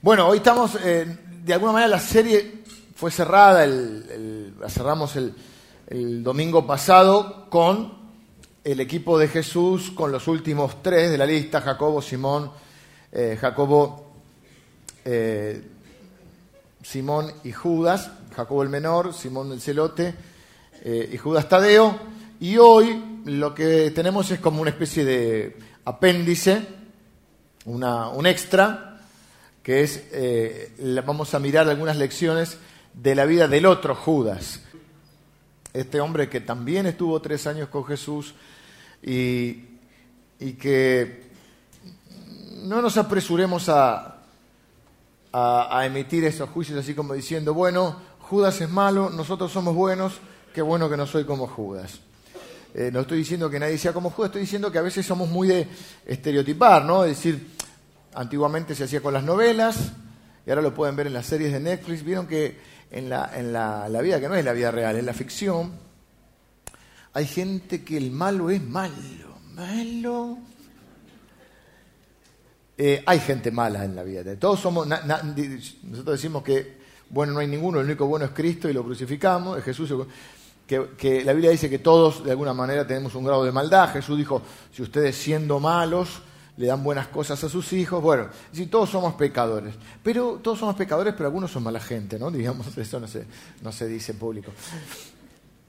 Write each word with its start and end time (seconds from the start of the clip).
Bueno, 0.00 0.28
hoy 0.28 0.36
estamos, 0.36 0.78
eh, 0.80 1.06
de 1.44 1.54
alguna 1.54 1.72
manera 1.72 1.88
la 1.88 1.98
serie 1.98 2.62
fue 2.94 3.10
cerrada, 3.10 3.66
la 3.66 4.68
cerramos 4.68 5.16
el, 5.16 6.22
domingo 6.22 6.64
pasado 6.64 7.50
con 7.50 7.94
el 8.62 8.78
equipo 8.78 9.18
de 9.18 9.26
Jesús, 9.26 9.90
con 9.90 10.12
los 10.12 10.28
últimos 10.28 10.84
tres 10.84 11.10
de 11.10 11.18
la 11.18 11.26
lista, 11.26 11.60
Jacobo, 11.60 12.00
Simón, 12.00 12.52
eh, 13.10 13.36
Jacobo, 13.40 14.12
eh, 15.04 15.66
Simón 16.80 17.32
y 17.42 17.50
Judas, 17.50 18.08
Jacobo 18.36 18.62
el 18.62 18.68
menor, 18.68 19.12
Simón 19.12 19.50
el 19.50 19.60
celote 19.60 20.14
y 20.84 21.16
Judas 21.16 21.48
Tadeo. 21.48 21.98
Y 22.38 22.56
hoy 22.56 23.22
lo 23.24 23.52
que 23.52 23.90
tenemos 23.90 24.30
es 24.30 24.38
como 24.38 24.62
una 24.62 24.70
especie 24.70 25.04
de 25.04 25.56
apéndice, 25.84 26.64
un 27.64 28.26
extra, 28.26 28.88
que 29.68 29.82
es, 29.82 30.02
eh, 30.12 31.02
vamos 31.04 31.34
a 31.34 31.38
mirar 31.38 31.68
algunas 31.68 31.98
lecciones 31.98 32.56
de 32.94 33.14
la 33.14 33.26
vida 33.26 33.48
del 33.48 33.66
otro 33.66 33.94
Judas, 33.94 34.62
este 35.74 36.00
hombre 36.00 36.30
que 36.30 36.40
también 36.40 36.86
estuvo 36.86 37.20
tres 37.20 37.46
años 37.46 37.68
con 37.68 37.84
Jesús 37.84 38.34
y, 39.02 39.64
que 40.58 41.28
no 42.62 42.80
nos 42.80 42.96
apresuremos 42.96 43.68
a, 43.68 44.22
a, 45.32 45.84
emitir 45.84 46.24
esos 46.24 46.48
juicios 46.48 46.78
así 46.78 46.94
como 46.94 47.12
diciendo, 47.12 47.52
bueno, 47.52 48.00
Judas 48.20 48.58
es 48.62 48.70
malo, 48.70 49.10
nosotros 49.10 49.52
somos 49.52 49.74
buenos, 49.74 50.14
qué 50.54 50.62
bueno 50.62 50.88
que 50.88 50.96
no 50.96 51.06
soy 51.06 51.26
como 51.26 51.46
Judas. 51.46 52.00
Eh, 52.72 52.88
no 52.90 53.00
estoy 53.00 53.18
diciendo 53.18 53.50
que 53.50 53.60
nadie 53.60 53.76
sea 53.76 53.92
como 53.92 54.08
Judas, 54.08 54.30
estoy 54.30 54.40
diciendo 54.40 54.72
que 54.72 54.78
a 54.78 54.82
veces 54.82 55.04
somos 55.04 55.28
muy 55.28 55.46
de 55.46 55.68
estereotipar, 56.06 56.86
¿no? 56.86 57.04
Es 57.04 57.18
decir, 57.18 57.58
Antiguamente 58.14 58.74
se 58.74 58.84
hacía 58.84 59.00
con 59.00 59.14
las 59.14 59.24
novelas 59.24 59.92
y 60.46 60.50
ahora 60.50 60.62
lo 60.62 60.72
pueden 60.72 60.96
ver 60.96 61.06
en 61.06 61.12
las 61.12 61.26
series 61.26 61.52
de 61.52 61.60
Netflix. 61.60 62.02
Vieron 62.02 62.26
que 62.26 62.58
en 62.90 63.08
la, 63.08 63.30
en 63.34 63.52
la, 63.52 64.00
vida 64.00 64.20
que 64.20 64.28
no 64.28 64.34
es 64.34 64.44
la 64.44 64.52
vida 64.52 64.70
real, 64.70 64.96
en 64.96 65.06
la 65.06 65.12
ficción, 65.12 65.72
hay 67.12 67.26
gente 67.26 67.84
que 67.84 67.96
el 67.96 68.10
malo 68.10 68.48
es 68.50 68.62
malo, 68.62 69.38
malo. 69.52 70.38
Eh, 72.76 73.02
hay 73.04 73.20
gente 73.20 73.50
mala 73.50 73.84
en 73.84 73.94
la 73.94 74.04
vida. 74.04 74.36
Todos 74.36 74.60
somos, 74.60 74.86
nosotros 74.86 76.16
decimos 76.16 76.42
que 76.42 76.78
bueno 77.10 77.32
no 77.32 77.40
hay 77.40 77.46
ninguno, 77.46 77.80
el 77.80 77.86
único 77.86 78.06
bueno 78.06 78.24
es 78.26 78.30
Cristo 78.32 78.68
y 78.68 78.72
lo 78.72 78.84
crucificamos, 78.84 79.58
es 79.58 79.64
Jesús. 79.64 79.92
Que, 80.66 80.90
que, 80.96 81.24
la 81.24 81.32
Biblia 81.32 81.50
dice 81.50 81.70
que 81.70 81.78
todos 81.78 82.24
de 82.24 82.30
alguna 82.30 82.52
manera 82.52 82.86
tenemos 82.86 83.14
un 83.14 83.24
grado 83.24 83.44
de 83.44 83.52
maldad. 83.52 83.92
Jesús 83.92 84.16
dijo, 84.16 84.42
si 84.72 84.82
ustedes 84.82 85.16
siendo 85.16 85.60
malos 85.60 86.22
le 86.58 86.66
dan 86.66 86.82
buenas 86.82 87.06
cosas 87.06 87.42
a 87.44 87.48
sus 87.48 87.72
hijos. 87.72 88.02
Bueno, 88.02 88.28
si 88.52 88.66
todos 88.66 88.90
somos 88.90 89.14
pecadores. 89.14 89.74
Pero 90.02 90.40
todos 90.42 90.58
somos 90.58 90.74
pecadores, 90.74 91.14
pero 91.14 91.26
algunos 91.26 91.52
son 91.52 91.62
mala 91.62 91.78
gente, 91.78 92.18
¿no? 92.18 92.30
Digamos, 92.32 92.76
eso 92.76 92.98
no 92.98 93.06
se, 93.06 93.24
no 93.62 93.70
se 93.70 93.86
dice 93.86 94.12
en 94.12 94.18
público. 94.18 94.50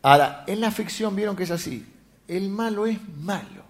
Ahora, 0.02 0.44
en 0.48 0.60
la 0.60 0.72
ficción 0.72 1.16
vieron 1.16 1.36
que 1.36 1.44
es 1.44 1.52
así. 1.52 1.86
El 2.28 2.50
malo 2.50 2.88
es 2.88 2.98
malo. 3.20 3.70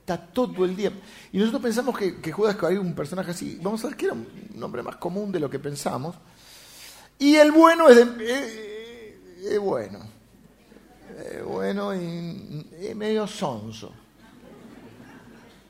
Está 0.00 0.18
todo 0.18 0.64
el 0.64 0.74
día. 0.74 0.92
Y 1.32 1.38
nosotros 1.38 1.62
pensamos 1.62 1.96
que, 1.96 2.16
que 2.20 2.32
Judas 2.32 2.56
hay 2.64 2.76
un 2.78 2.94
personaje 2.94 3.30
así. 3.30 3.60
Vamos 3.62 3.84
a 3.84 3.88
ver 3.88 3.96
que 3.96 4.06
era 4.06 4.14
un 4.14 4.26
nombre 4.56 4.82
más 4.82 4.96
común 4.96 5.30
de 5.30 5.38
lo 5.38 5.48
que 5.48 5.60
pensamos. 5.60 6.16
Y 7.20 7.36
el 7.36 7.52
bueno 7.52 7.88
es, 7.88 7.96
de, 7.96 9.58
bueno. 9.58 10.00
Es 11.16 11.44
bueno 11.44 11.94
y 11.94 12.66
es 12.80 12.96
medio 12.96 13.26
sonso 13.28 13.92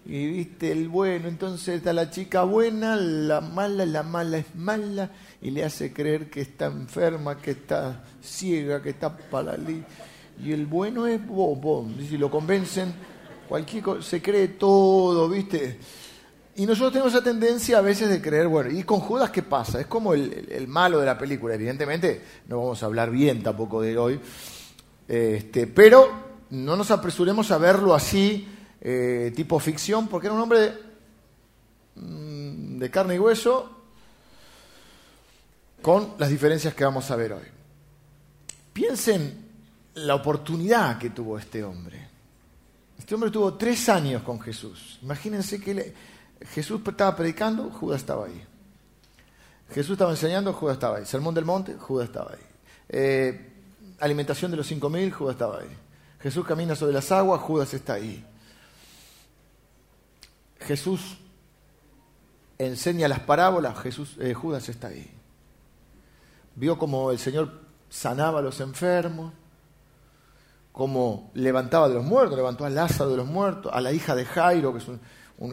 y 0.08 0.26
viste 0.26 0.72
el 0.72 0.88
bueno, 0.88 1.28
entonces 1.28 1.76
está 1.76 1.92
la 1.92 2.08
chica 2.08 2.42
buena, 2.42 2.96
la 2.96 3.42
mala, 3.42 3.84
la 3.84 4.02
mala 4.02 4.38
es 4.38 4.54
mala 4.54 5.10
y 5.42 5.50
le 5.50 5.62
hace 5.62 5.92
creer 5.92 6.30
que 6.30 6.40
está 6.40 6.64
enferma, 6.66 7.36
que 7.36 7.50
está 7.50 8.04
ciega, 8.22 8.80
que 8.80 8.88
está 8.88 9.14
paralítica. 9.14 9.86
Y 10.42 10.52
el 10.52 10.64
bueno 10.64 11.06
es 11.06 11.24
bobo, 11.26 11.86
si 12.08 12.16
lo 12.16 12.30
convencen, 12.30 12.94
cualquier 13.46 13.82
cosa, 13.82 14.02
se 14.02 14.22
cree 14.22 14.48
todo, 14.48 15.28
¿viste? 15.28 15.78
Y 16.56 16.64
nosotros 16.64 16.92
tenemos 16.92 17.12
esa 17.12 17.22
tendencia 17.22 17.76
a 17.76 17.82
veces 17.82 18.08
de 18.08 18.22
creer, 18.22 18.48
bueno, 18.48 18.70
¿y 18.70 18.84
con 18.84 19.00
Judas 19.00 19.30
qué 19.30 19.42
pasa? 19.42 19.78
Es 19.78 19.88
como 19.88 20.14
el, 20.14 20.48
el 20.50 20.68
malo 20.68 21.00
de 21.00 21.06
la 21.06 21.18
película, 21.18 21.54
evidentemente, 21.54 22.22
no 22.46 22.56
vamos 22.56 22.82
a 22.82 22.86
hablar 22.86 23.10
bien 23.10 23.42
tampoco 23.42 23.82
de 23.82 23.98
hoy, 23.98 24.18
este, 25.06 25.66
pero 25.66 26.08
no 26.48 26.76
nos 26.76 26.90
apresuremos 26.90 27.50
a 27.50 27.58
verlo 27.58 27.94
así 27.94 28.48
eh, 28.80 29.32
tipo 29.34 29.58
ficción, 29.58 30.08
porque 30.08 30.26
era 30.28 30.34
un 30.34 30.40
hombre 30.40 30.72
mm, 31.96 32.78
de, 32.78 32.90
carne 32.90 33.16
y 33.16 33.18
hueso, 33.18 33.70
con 35.82 36.14
las 36.18 36.28
diferencias 36.28 36.74
que 36.74 36.84
vamos 36.84 37.10
a 37.10 37.16
ver 37.16 37.32
hoy. 37.32 37.46
Piensen 38.72 39.46
la 39.94 40.14
oportunidad 40.14 40.98
que 40.98 41.10
tuvo 41.10 41.38
este 41.38 41.64
hombre. 41.64 42.08
Este 42.98 43.14
hombre 43.14 43.30
tuvo 43.30 43.54
tres 43.54 43.88
años 43.88 44.22
con 44.22 44.40
Jesús. 44.40 44.98
Imagínense 45.02 45.60
que 45.60 45.94
Jesús 46.52 46.80
estaba 46.86 47.16
predicando, 47.16 47.70
Judas 47.70 48.00
estaba 48.00 48.26
ahí. 48.26 48.44
Jesús 49.70 49.92
estaba 49.92 50.10
enseñando, 50.10 50.52
Judas 50.52 50.74
estaba 50.74 50.98
ahí. 50.98 51.06
Sermón 51.06 51.34
del 51.34 51.44
monte, 51.44 51.74
Judas 51.74 52.06
estaba 52.06 52.32
ahí. 52.32 52.46
Eh, 52.88 53.52
alimentación 54.00 54.50
de 54.50 54.56
los 54.56 54.66
cinco 54.66 54.88
mil, 54.88 55.12
Judas 55.12 55.34
estaba 55.34 55.60
ahí. 55.60 55.76
Jesús 56.20 56.44
camina 56.46 56.74
sobre 56.74 56.92
las 56.92 57.12
aguas, 57.12 57.40
Judas 57.40 57.72
está 57.74 57.94
ahí. 57.94 58.24
Jesús 60.60 61.18
enseña 62.58 63.08
las 63.08 63.20
parábolas, 63.20 63.78
Jesús, 63.78 64.16
eh, 64.18 64.34
Judas 64.34 64.68
está 64.68 64.88
ahí. 64.88 65.10
Vio 66.56 66.76
como 66.78 67.10
el 67.10 67.18
Señor 67.18 67.60
sanaba 67.88 68.40
a 68.40 68.42
los 68.42 68.60
enfermos, 68.60 69.32
cómo 70.72 71.30
levantaba 71.34 71.88
de 71.88 71.94
los 71.94 72.04
muertos, 72.04 72.36
levantó 72.36 72.64
a 72.64 72.70
Lázaro 72.70 73.10
de 73.10 73.16
los 73.16 73.26
muertos, 73.26 73.72
a 73.72 73.80
la 73.80 73.92
hija 73.92 74.14
de 74.14 74.24
Jairo, 74.24 74.74
que 74.74 74.80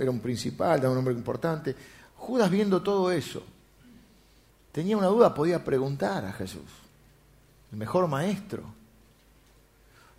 era 0.01 0.11
un 0.11 0.19
principal, 0.19 0.79
era 0.79 0.89
un 0.89 0.97
hombre 0.97 1.13
importante. 1.13 1.75
Judas 2.15 2.49
viendo 2.49 2.81
todo 2.81 3.11
eso, 3.11 3.43
tenía 4.71 4.97
una 4.97 5.07
duda, 5.07 5.33
podía 5.33 5.63
preguntar 5.63 6.25
a 6.25 6.33
Jesús, 6.33 6.69
el 7.71 7.77
mejor 7.77 8.07
maestro. 8.07 8.63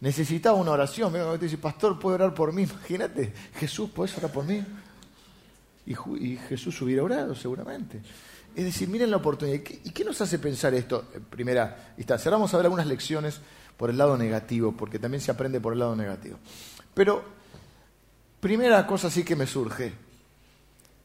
Necesitaba 0.01 0.57
una 0.57 0.73
oración. 0.73 1.13
Me 1.13 1.39
dice, 1.39 1.59
pastor, 1.59 1.99
¿puede 1.99 2.17
orar 2.17 2.35
por 2.35 2.53
mí? 2.53 2.63
Imagínate, 2.63 3.33
Jesús, 3.55 3.91
¿puedes 3.95 4.17
orar 4.19 4.31
por 4.31 4.45
mí? 4.45 4.65
Y, 5.87 6.37
Jesús 6.49 6.81
hubiera 6.83 7.03
orado, 7.03 7.35
seguramente. 7.35 8.03
Es 8.55 8.65
decir, 8.65 8.89
miren 8.89 9.11
la 9.11 9.19
oportunidad. 9.19 9.61
¿Y 9.85 9.91
qué 9.91 10.05
nos 10.05 10.21
hace 10.21 10.39
pensar 10.39 10.75
esto? 10.75 11.05
Primera 11.31 11.95
instancia. 11.97 12.29
Ahora 12.29 12.39
vamos 12.39 12.55
a 12.55 12.57
ver 12.57 12.67
algunas 12.67 12.87
lecciones 12.87 13.41
por 13.77 13.91
el 13.91 13.99
lado 13.99 14.17
negativo, 14.17 14.73
porque 14.73 14.99
también 14.99 15.21
se 15.21 15.31
aprende 15.31 15.61
por 15.61 15.73
el 15.73 15.79
lado 15.79 15.95
negativo. 15.95 16.39
Pero, 16.93 17.23
primera 18.41 18.87
cosa 18.87 19.11
sí 19.11 19.25
que 19.25 19.37
me 19.37 19.47
surge. 19.47 19.93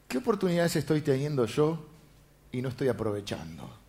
¿Qué 0.08 0.18
oportunidades 0.18 0.76
estoy 0.76 1.00
teniendo 1.00 1.46
yo 1.46 1.86
y 2.50 2.60
no 2.60 2.68
estoy 2.70 2.88
aprovechando? 2.88 3.81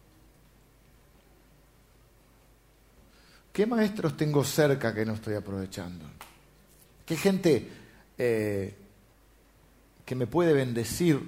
¿Qué 3.53 3.67
maestros 3.67 4.17
tengo 4.17 4.43
cerca 4.43 4.95
que 4.95 5.05
no 5.05 5.13
estoy 5.13 5.35
aprovechando? 5.35 6.05
¿Qué 7.05 7.15
gente 7.15 7.69
eh, 8.17 8.75
que 10.03 10.15
me 10.15 10.25
puede 10.25 10.53
bendecir 10.53 11.21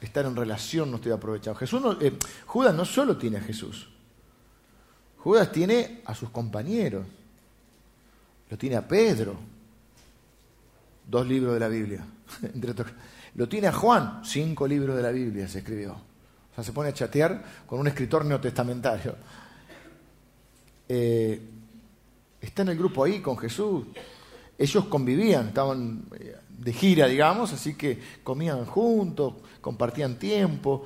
estar 0.00 0.24
en 0.26 0.36
relación 0.36 0.92
no 0.92 0.98
estoy 0.98 1.10
aprovechando? 1.10 1.58
Jesús 1.58 1.96
eh, 2.00 2.16
Judas 2.46 2.72
no 2.72 2.84
solo 2.84 3.16
tiene 3.16 3.38
a 3.38 3.40
Jesús, 3.40 3.88
Judas 5.18 5.50
tiene 5.50 6.02
a 6.04 6.14
sus 6.14 6.30
compañeros, 6.30 7.04
lo 8.48 8.56
tiene 8.56 8.76
a 8.76 8.86
Pedro, 8.86 9.36
dos 11.04 11.26
libros 11.26 11.54
de 11.54 11.60
la 11.60 11.68
Biblia, 11.68 12.06
lo 13.34 13.48
tiene 13.48 13.66
a 13.66 13.72
Juan, 13.72 14.20
cinco 14.24 14.68
libros 14.68 14.94
de 14.94 15.02
la 15.02 15.10
Biblia 15.10 15.48
se 15.48 15.58
escribió. 15.58 15.94
O 15.94 16.54
sea, 16.54 16.62
se 16.62 16.72
pone 16.72 16.90
a 16.90 16.94
chatear 16.94 17.42
con 17.66 17.80
un 17.80 17.88
escritor 17.88 18.24
neotestamentario. 18.24 19.16
Eh, 20.88 21.40
está 22.40 22.62
en 22.62 22.68
el 22.68 22.78
grupo 22.78 23.04
ahí 23.04 23.20
con 23.20 23.36
Jesús. 23.38 23.86
Ellos 24.56 24.84
convivían, 24.86 25.48
estaban 25.48 26.04
eh, 26.18 26.36
de 26.48 26.72
gira, 26.72 27.06
digamos, 27.06 27.52
así 27.52 27.74
que 27.74 28.00
comían 28.22 28.64
juntos, 28.66 29.34
compartían 29.60 30.18
tiempo. 30.18 30.84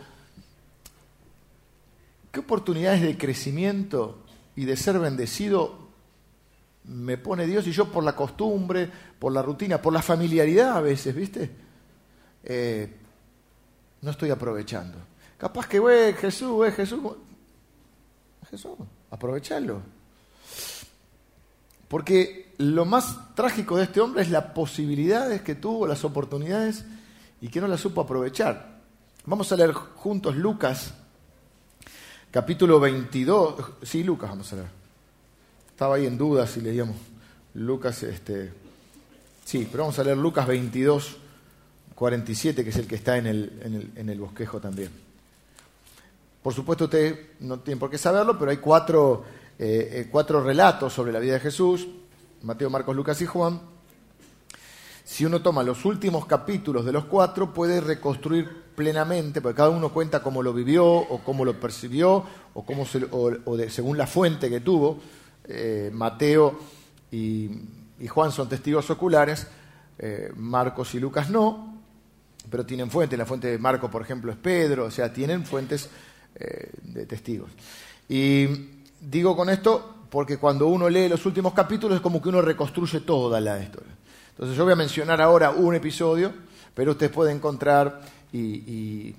¿Qué 2.30 2.40
oportunidades 2.40 3.02
de 3.02 3.18
crecimiento 3.18 4.20
y 4.56 4.64
de 4.64 4.76
ser 4.76 4.98
bendecido 4.98 5.88
me 6.84 7.18
pone 7.18 7.46
Dios 7.46 7.66
y 7.66 7.72
yo 7.72 7.92
por 7.92 8.02
la 8.02 8.16
costumbre, 8.16 8.90
por 9.18 9.32
la 9.32 9.42
rutina, 9.42 9.80
por 9.80 9.92
la 9.92 10.00
familiaridad 10.00 10.76
a 10.76 10.80
veces, 10.80 11.14
¿viste? 11.14 11.50
Eh, 12.44 12.96
no 14.00 14.10
estoy 14.10 14.30
aprovechando. 14.30 14.96
Capaz 15.36 15.68
que, 15.68 15.78
güey, 15.78 16.14
Jesús, 16.14 16.50
güey, 16.50 16.72
Jesús. 16.72 17.00
Jesús 18.50 18.72
aprovecharlo. 19.10 19.82
Porque 21.88 22.52
lo 22.58 22.84
más 22.84 23.34
trágico 23.34 23.76
de 23.76 23.84
este 23.84 24.00
hombre 24.00 24.22
es 24.22 24.30
las 24.30 24.44
posibilidades 24.46 25.42
que 25.42 25.54
tuvo, 25.54 25.86
las 25.86 26.04
oportunidades 26.04 26.84
y 27.40 27.48
que 27.48 27.60
no 27.60 27.68
las 27.68 27.80
supo 27.80 28.00
aprovechar. 28.00 28.78
Vamos 29.24 29.50
a 29.52 29.56
leer 29.56 29.72
juntos 29.72 30.36
Lucas, 30.36 30.94
capítulo 32.30 32.80
22. 32.80 33.54
Sí, 33.82 34.02
Lucas 34.02 34.30
vamos 34.30 34.52
a 34.52 34.56
leer. 34.56 34.68
Estaba 35.70 35.96
ahí 35.96 36.06
en 36.06 36.18
duda 36.18 36.46
si 36.46 36.60
leíamos 36.60 36.96
Lucas, 37.54 38.02
este, 38.02 38.52
sí, 39.44 39.66
pero 39.70 39.84
vamos 39.84 39.98
a 39.98 40.04
leer 40.04 40.16
Lucas 40.16 40.46
22, 40.46 41.16
47, 41.94 42.64
que 42.64 42.70
es 42.70 42.76
el 42.76 42.86
que 42.86 42.96
está 42.96 43.16
en 43.16 43.26
el, 43.26 43.90
en 43.96 44.08
el, 44.08 44.20
bosquejo 44.20 44.60
también. 44.60 44.90
Por 46.48 46.54
supuesto, 46.54 46.84
usted 46.84 47.32
no 47.40 47.60
tiene 47.60 47.78
por 47.78 47.90
qué 47.90 47.98
saberlo, 47.98 48.38
pero 48.38 48.50
hay 48.50 48.56
cuatro, 48.56 49.22
eh, 49.58 49.90
eh, 49.92 50.08
cuatro 50.10 50.42
relatos 50.42 50.94
sobre 50.94 51.12
la 51.12 51.18
vida 51.18 51.34
de 51.34 51.40
Jesús, 51.40 51.86
Mateo, 52.40 52.70
Marcos, 52.70 52.96
Lucas 52.96 53.20
y 53.20 53.26
Juan. 53.26 53.60
Si 55.04 55.26
uno 55.26 55.42
toma 55.42 55.62
los 55.62 55.84
últimos 55.84 56.24
capítulos 56.24 56.86
de 56.86 56.92
los 56.92 57.04
cuatro, 57.04 57.52
puede 57.52 57.82
reconstruir 57.82 58.48
plenamente, 58.74 59.42
porque 59.42 59.58
cada 59.58 59.68
uno 59.68 59.92
cuenta 59.92 60.22
cómo 60.22 60.42
lo 60.42 60.54
vivió, 60.54 60.86
o 60.86 61.20
cómo 61.22 61.44
lo 61.44 61.60
percibió, 61.60 62.24
o, 62.54 62.64
cómo 62.64 62.86
según 62.86 63.98
la 63.98 64.06
fuente 64.06 64.48
que 64.48 64.60
tuvo. 64.60 65.00
Eh, 65.44 65.90
Mateo 65.92 66.58
y, 67.10 67.50
Juan 68.08 68.32
son 68.32 68.48
testigos 68.48 68.88
oculares, 68.88 69.48
Marcos 70.36 70.94
y 70.94 70.98
Lucas 70.98 71.28
no, 71.28 71.78
pero 72.50 72.64
tienen 72.64 72.90
fuentes. 72.90 73.18
La 73.18 73.26
fuente 73.26 73.48
de 73.48 73.58
Marco, 73.58 73.90
por 73.90 74.00
ejemplo, 74.00 74.32
es 74.32 74.38
Pedro, 74.38 74.86
o 74.86 74.90
sea, 74.90 75.12
tienen 75.12 75.44
fuentes 75.44 75.90
eh, 76.34 76.70
de 76.82 77.06
testigos. 77.06 77.50
Y 78.08 78.46
digo 79.00 79.36
con 79.36 79.50
esto 79.50 79.94
porque 80.10 80.38
cuando 80.38 80.66
uno 80.68 80.88
lee 80.88 81.08
los 81.08 81.24
últimos 81.26 81.52
capítulos 81.52 81.96
es 81.96 82.00
como 82.00 82.22
que 82.22 82.28
uno 82.28 82.40
reconstruye 82.40 83.00
toda 83.00 83.40
la 83.40 83.60
historia. 83.62 83.92
Entonces 84.30 84.56
yo 84.56 84.64
voy 84.64 84.72
a 84.72 84.76
mencionar 84.76 85.20
ahora 85.20 85.50
un 85.50 85.74
episodio, 85.74 86.32
pero 86.74 86.92
usted 86.92 87.10
puede 87.10 87.32
encontrar, 87.32 88.00
y, 88.32 89.14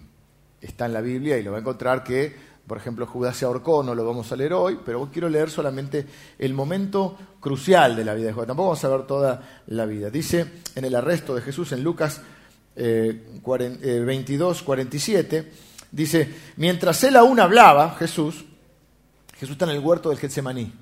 está 0.61 0.85
en 0.85 0.93
la 0.93 1.01
Biblia, 1.01 1.37
y 1.37 1.43
lo 1.43 1.51
va 1.51 1.57
a 1.57 1.59
encontrar 1.61 2.03
que, 2.03 2.33
por 2.65 2.77
ejemplo, 2.77 3.05
Judas 3.05 3.35
se 3.35 3.45
ahorcó, 3.45 3.83
no 3.83 3.93
lo 3.95 4.05
vamos 4.05 4.31
a 4.31 4.35
leer 4.35 4.53
hoy, 4.53 4.79
pero 4.85 5.01
hoy 5.01 5.09
quiero 5.11 5.29
leer 5.29 5.49
solamente 5.49 6.05
el 6.37 6.53
momento 6.53 7.17
crucial 7.39 7.95
de 7.95 8.05
la 8.05 8.13
vida 8.13 8.27
de 8.27 8.33
Judas. 8.33 8.47
Tampoco 8.47 8.69
vamos 8.69 8.83
a 8.85 8.89
ver 8.89 9.07
toda 9.07 9.61
la 9.67 9.85
vida. 9.85 10.09
Dice 10.09 10.45
en 10.75 10.85
el 10.85 10.95
arresto 10.95 11.35
de 11.35 11.41
Jesús 11.41 11.71
en 11.73 11.83
Lucas 11.83 12.21
22, 12.75 14.63
47, 14.63 15.37
eh, 15.37 15.51
dice, 15.91 16.33
mientras 16.57 17.03
él 17.03 17.15
aún 17.15 17.39
hablaba, 17.39 17.95
Jesús, 17.97 18.45
Jesús 19.33 19.51
está 19.51 19.65
en 19.65 19.71
el 19.71 19.79
huerto 19.79 20.09
del 20.09 20.19
Getsemaní, 20.19 20.73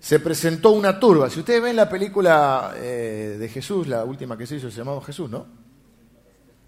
se 0.00 0.20
presentó 0.20 0.70
una 0.70 1.00
turba. 1.00 1.30
Si 1.30 1.40
ustedes 1.40 1.62
ven 1.62 1.76
la 1.76 1.88
película 1.88 2.74
eh, 2.76 3.36
de 3.38 3.48
Jesús, 3.48 3.86
la 3.86 4.04
última 4.04 4.36
que 4.36 4.46
se 4.46 4.56
hizo, 4.56 4.70
se 4.70 4.78
llamaba 4.78 5.02
Jesús, 5.02 5.30
¿no? 5.30 5.46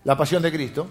La 0.04 0.16
Pasión 0.16 0.42
de 0.42 0.52
Cristo, 0.52 0.88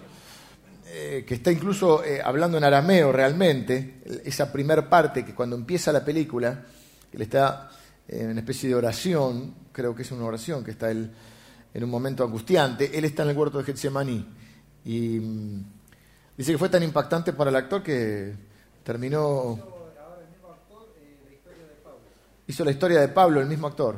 eh, 0.86 1.24
que 1.26 1.34
está 1.34 1.50
incluso 1.50 2.02
hablando 2.22 2.58
en 2.58 2.64
arameo 2.64 3.10
realmente, 3.10 4.02
esa 4.24 4.52
primer 4.52 4.88
parte 4.88 5.24
que 5.24 5.34
cuando 5.34 5.56
empieza 5.56 5.90
la 5.90 6.04
película, 6.04 6.64
le 7.12 7.24
está 7.24 7.70
en 8.06 8.30
una 8.30 8.40
especie 8.40 8.68
de 8.68 8.74
oración, 8.74 9.54
creo 9.72 9.94
que 9.94 10.02
es 10.02 10.12
una 10.12 10.24
oración, 10.24 10.62
que 10.62 10.72
está 10.72 10.90
el 10.90 11.10
en 11.76 11.84
un 11.84 11.90
momento 11.90 12.24
angustiante. 12.24 12.96
Él 12.96 13.04
está 13.04 13.22
en 13.22 13.28
el 13.30 13.36
huerto 13.36 13.58
de 13.58 13.64
Getsemaní. 13.64 14.26
Y 14.86 15.20
mm, 15.20 15.64
dice 16.36 16.52
que 16.52 16.58
fue 16.58 16.68
tan 16.68 16.82
impactante 16.82 17.32
para 17.32 17.50
el 17.50 17.56
actor 17.56 17.82
que 17.82 18.34
terminó. 18.82 19.58
Hizo 22.48 22.64
la 22.64 22.70
historia 22.70 23.00
de 23.00 23.08
Pablo, 23.08 23.40
el 23.40 23.48
mismo 23.48 23.66
actor. 23.66 23.96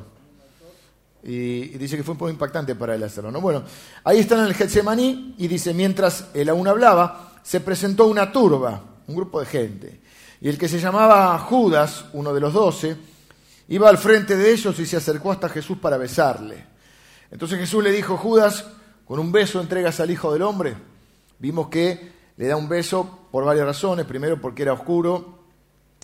Y, 1.22 1.76
dice 1.76 1.96
que 1.96 2.02
fue 2.02 2.12
un 2.12 2.18
poco 2.18 2.30
impactante 2.30 2.74
para 2.74 2.94
él 2.94 3.02
hacerlo. 3.02 3.30
¿no? 3.30 3.40
Bueno, 3.40 3.64
ahí 4.04 4.20
están 4.20 4.40
en 4.40 4.46
el 4.46 4.54
Getsemaní 4.54 5.34
y 5.36 5.48
dice: 5.48 5.74
mientras 5.74 6.28
él 6.32 6.48
aún 6.48 6.66
hablaba, 6.68 7.40
se 7.42 7.60
presentó 7.60 8.06
una 8.06 8.32
turba, 8.32 8.82
un 9.06 9.14
grupo 9.14 9.40
de 9.40 9.46
gente. 9.46 10.00
Y 10.40 10.48
el 10.48 10.56
que 10.56 10.68
se 10.68 10.78
llamaba 10.78 11.38
Judas, 11.40 12.06
uno 12.12 12.32
de 12.32 12.40
los 12.40 12.52
doce, 12.52 12.96
iba 13.68 13.88
al 13.88 13.98
frente 13.98 14.36
de 14.36 14.52
ellos 14.52 14.78
y 14.78 14.86
se 14.86 14.96
acercó 14.96 15.32
hasta 15.32 15.48
Jesús 15.48 15.78
para 15.78 15.96
besarle. 15.96 16.64
Entonces 17.30 17.58
Jesús 17.58 17.82
le 17.82 17.90
dijo, 17.90 18.16
Judas, 18.16 18.64
con 19.04 19.18
un 19.18 19.32
beso 19.32 19.60
entregas 19.60 20.00
al 20.00 20.10
Hijo 20.10 20.32
del 20.32 20.42
Hombre. 20.42 20.76
Vimos 21.38 21.68
que 21.68 22.17
le 22.38 22.46
da 22.46 22.56
un 22.56 22.68
beso 22.68 23.28
por 23.30 23.44
varias 23.44 23.66
razones. 23.66 24.06
Primero 24.06 24.40
porque 24.40 24.62
era 24.62 24.72
oscuro 24.72 25.38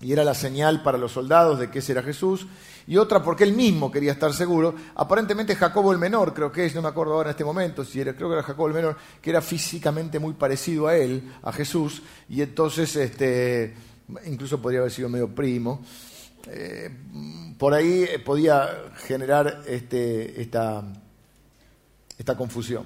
y 0.01 0.11
era 0.13 0.23
la 0.23 0.35
señal 0.35 0.83
para 0.83 0.99
los 0.99 1.13
soldados 1.13 1.59
de 1.59 1.71
que 1.71 1.79
ese 1.79 1.93
era 1.93 2.03
Jesús. 2.03 2.45
Y 2.85 2.97
otra 2.97 3.23
porque 3.23 3.43
él 3.43 3.53
mismo 3.53 3.91
quería 3.91 4.11
estar 4.11 4.31
seguro. 4.33 4.75
Aparentemente 4.95 5.55
Jacobo 5.55 5.91
el 5.91 5.97
menor, 5.97 6.35
creo 6.35 6.51
que 6.51 6.67
es, 6.67 6.75
no 6.75 6.83
me 6.83 6.89
acuerdo 6.89 7.13
ahora 7.13 7.29
en 7.29 7.31
este 7.31 7.43
momento, 7.43 7.83
si 7.83 7.99
era, 7.99 8.13
creo 8.15 8.27
que 8.27 8.35
era 8.35 8.43
Jacobo 8.43 8.67
el 8.67 8.75
menor, 8.75 8.97
que 9.19 9.31
era 9.31 9.41
físicamente 9.41 10.19
muy 10.19 10.33
parecido 10.33 10.87
a 10.87 10.95
él, 10.95 11.33
a 11.41 11.51
Jesús, 11.51 12.03
y 12.29 12.43
entonces 12.43 12.95
este, 12.95 13.73
incluso 14.27 14.61
podría 14.61 14.81
haber 14.81 14.91
sido 14.91 15.09
medio 15.09 15.33
primo. 15.33 15.81
Eh, 16.47 16.91
por 17.57 17.73
ahí 17.73 18.05
podía 18.23 18.91
generar 19.07 19.63
este, 19.65 20.39
esta 20.39 20.83
esta 22.17 22.35
confusión. 22.35 22.85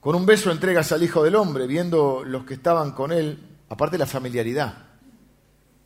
Con 0.00 0.14
un 0.14 0.26
beso 0.26 0.52
entregas 0.52 0.92
al 0.92 1.02
Hijo 1.02 1.24
del 1.24 1.34
Hombre, 1.34 1.66
viendo 1.66 2.22
los 2.24 2.44
que 2.44 2.54
estaban 2.54 2.92
con 2.92 3.10
él, 3.10 3.38
aparte 3.68 3.98
la 3.98 4.06
familiaridad, 4.06 4.74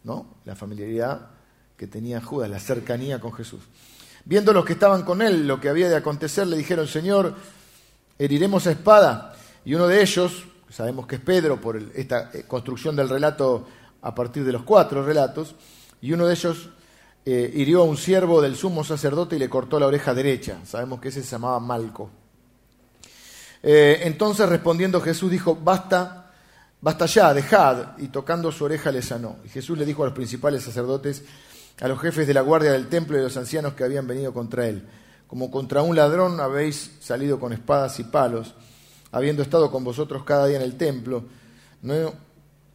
¿no? 0.05 0.37
La 0.45 0.55
familiaridad 0.55 1.31
que 1.79 1.87
tenía 1.87 2.21
Judas, 2.21 2.51
la 2.51 2.61
cercanía 2.61 3.21
con 3.21 3.33
Jesús. 3.33 3.63
Viendo 4.27 4.53
los 4.53 4.67
que 4.67 4.75
estaban 4.75 5.03
con 5.03 5.23
él 5.23 5.47
lo 5.47 5.59
que 5.59 5.71
había 5.71 5.89
de 5.89 5.97
acontecer, 5.97 6.47
le 6.47 6.59
dijeron, 6.59 6.87
Señor, 6.87 7.35
heriremos 8.19 8.67
a 8.67 8.73
espada. 8.73 9.35
Y 9.65 9.75
uno 9.75 9.89
de 9.89 10.03
ellos, 10.03 10.45
sabemos 10.69 11.07
que 11.07 11.17
es 11.17 11.21
Pedro 11.23 11.59
por 11.59 11.79
esta 11.95 12.31
eh, 12.35 12.45
construcción 12.47 12.95
del 12.95 13.09
relato 13.09 13.67
a 14.03 14.15
partir 14.15 14.45
de 14.45 14.53
los 14.53 14.63
cuatro 14.63 15.03
relatos, 15.05 15.55
y 16.03 16.13
uno 16.13 16.27
de 16.27 16.35
ellos 16.35 16.69
eh, 17.25 17.51
hirió 17.55 17.81
a 17.81 17.85
un 17.85 17.97
siervo 17.97 18.43
del 18.43 18.57
sumo 18.57 18.85
sacerdote 18.85 19.37
y 19.37 19.39
le 19.39 19.49
cortó 19.49 19.81
la 19.81 19.87
oreja 19.87 20.13
derecha. 20.13 20.59
Sabemos 20.67 21.01
que 21.01 21.09
ese 21.09 21.23
se 21.23 21.31
llamaba 21.31 21.59
Malco. 21.61 22.22
Eh, 23.63 24.01
entonces 24.03 24.49
respondiendo 24.49 25.01
Jesús 25.01 25.31
dijo, 25.31 25.57
basta, 25.57 26.33
basta 26.81 27.07
ya, 27.07 27.33
dejad, 27.33 27.99
y 27.99 28.09
tocando 28.09 28.51
su 28.51 28.65
oreja 28.65 28.91
le 28.91 29.03
sanó. 29.03 29.37
Y 29.45 29.49
Jesús 29.49 29.79
le 29.79 29.87
dijo 29.87 30.03
a 30.03 30.07
los 30.07 30.15
principales 30.15 30.63
sacerdotes, 30.65 31.23
a 31.81 31.89
los 31.89 32.01
jefes 32.01 32.27
de 32.27 32.35
la 32.35 32.41
guardia 32.41 32.73
del 32.73 32.89
templo 32.89 33.17
y 33.17 33.21
a 33.21 33.25
los 33.25 33.37
ancianos 33.37 33.75
que 33.75 33.85
habían 33.85 34.07
venido 34.07 34.33
contra 34.33 34.67
él, 34.67 34.87
como 35.27 35.51
contra 35.51 35.83
un 35.83 35.97
ladrón 35.97 36.41
habéis 36.41 36.93
salido 37.01 37.39
con 37.41 37.53
espadas 37.53 37.99
y 38.01 38.05
palos, 38.05 38.55
habiendo 39.13 39.43
estado 39.43 39.71
con 39.71 39.85
vosotros 39.85 40.25
cada 40.25 40.47
día 40.47 40.57
en 40.57 40.63
el 40.63 40.77
templo, 40.77 41.25
no 41.83 42.13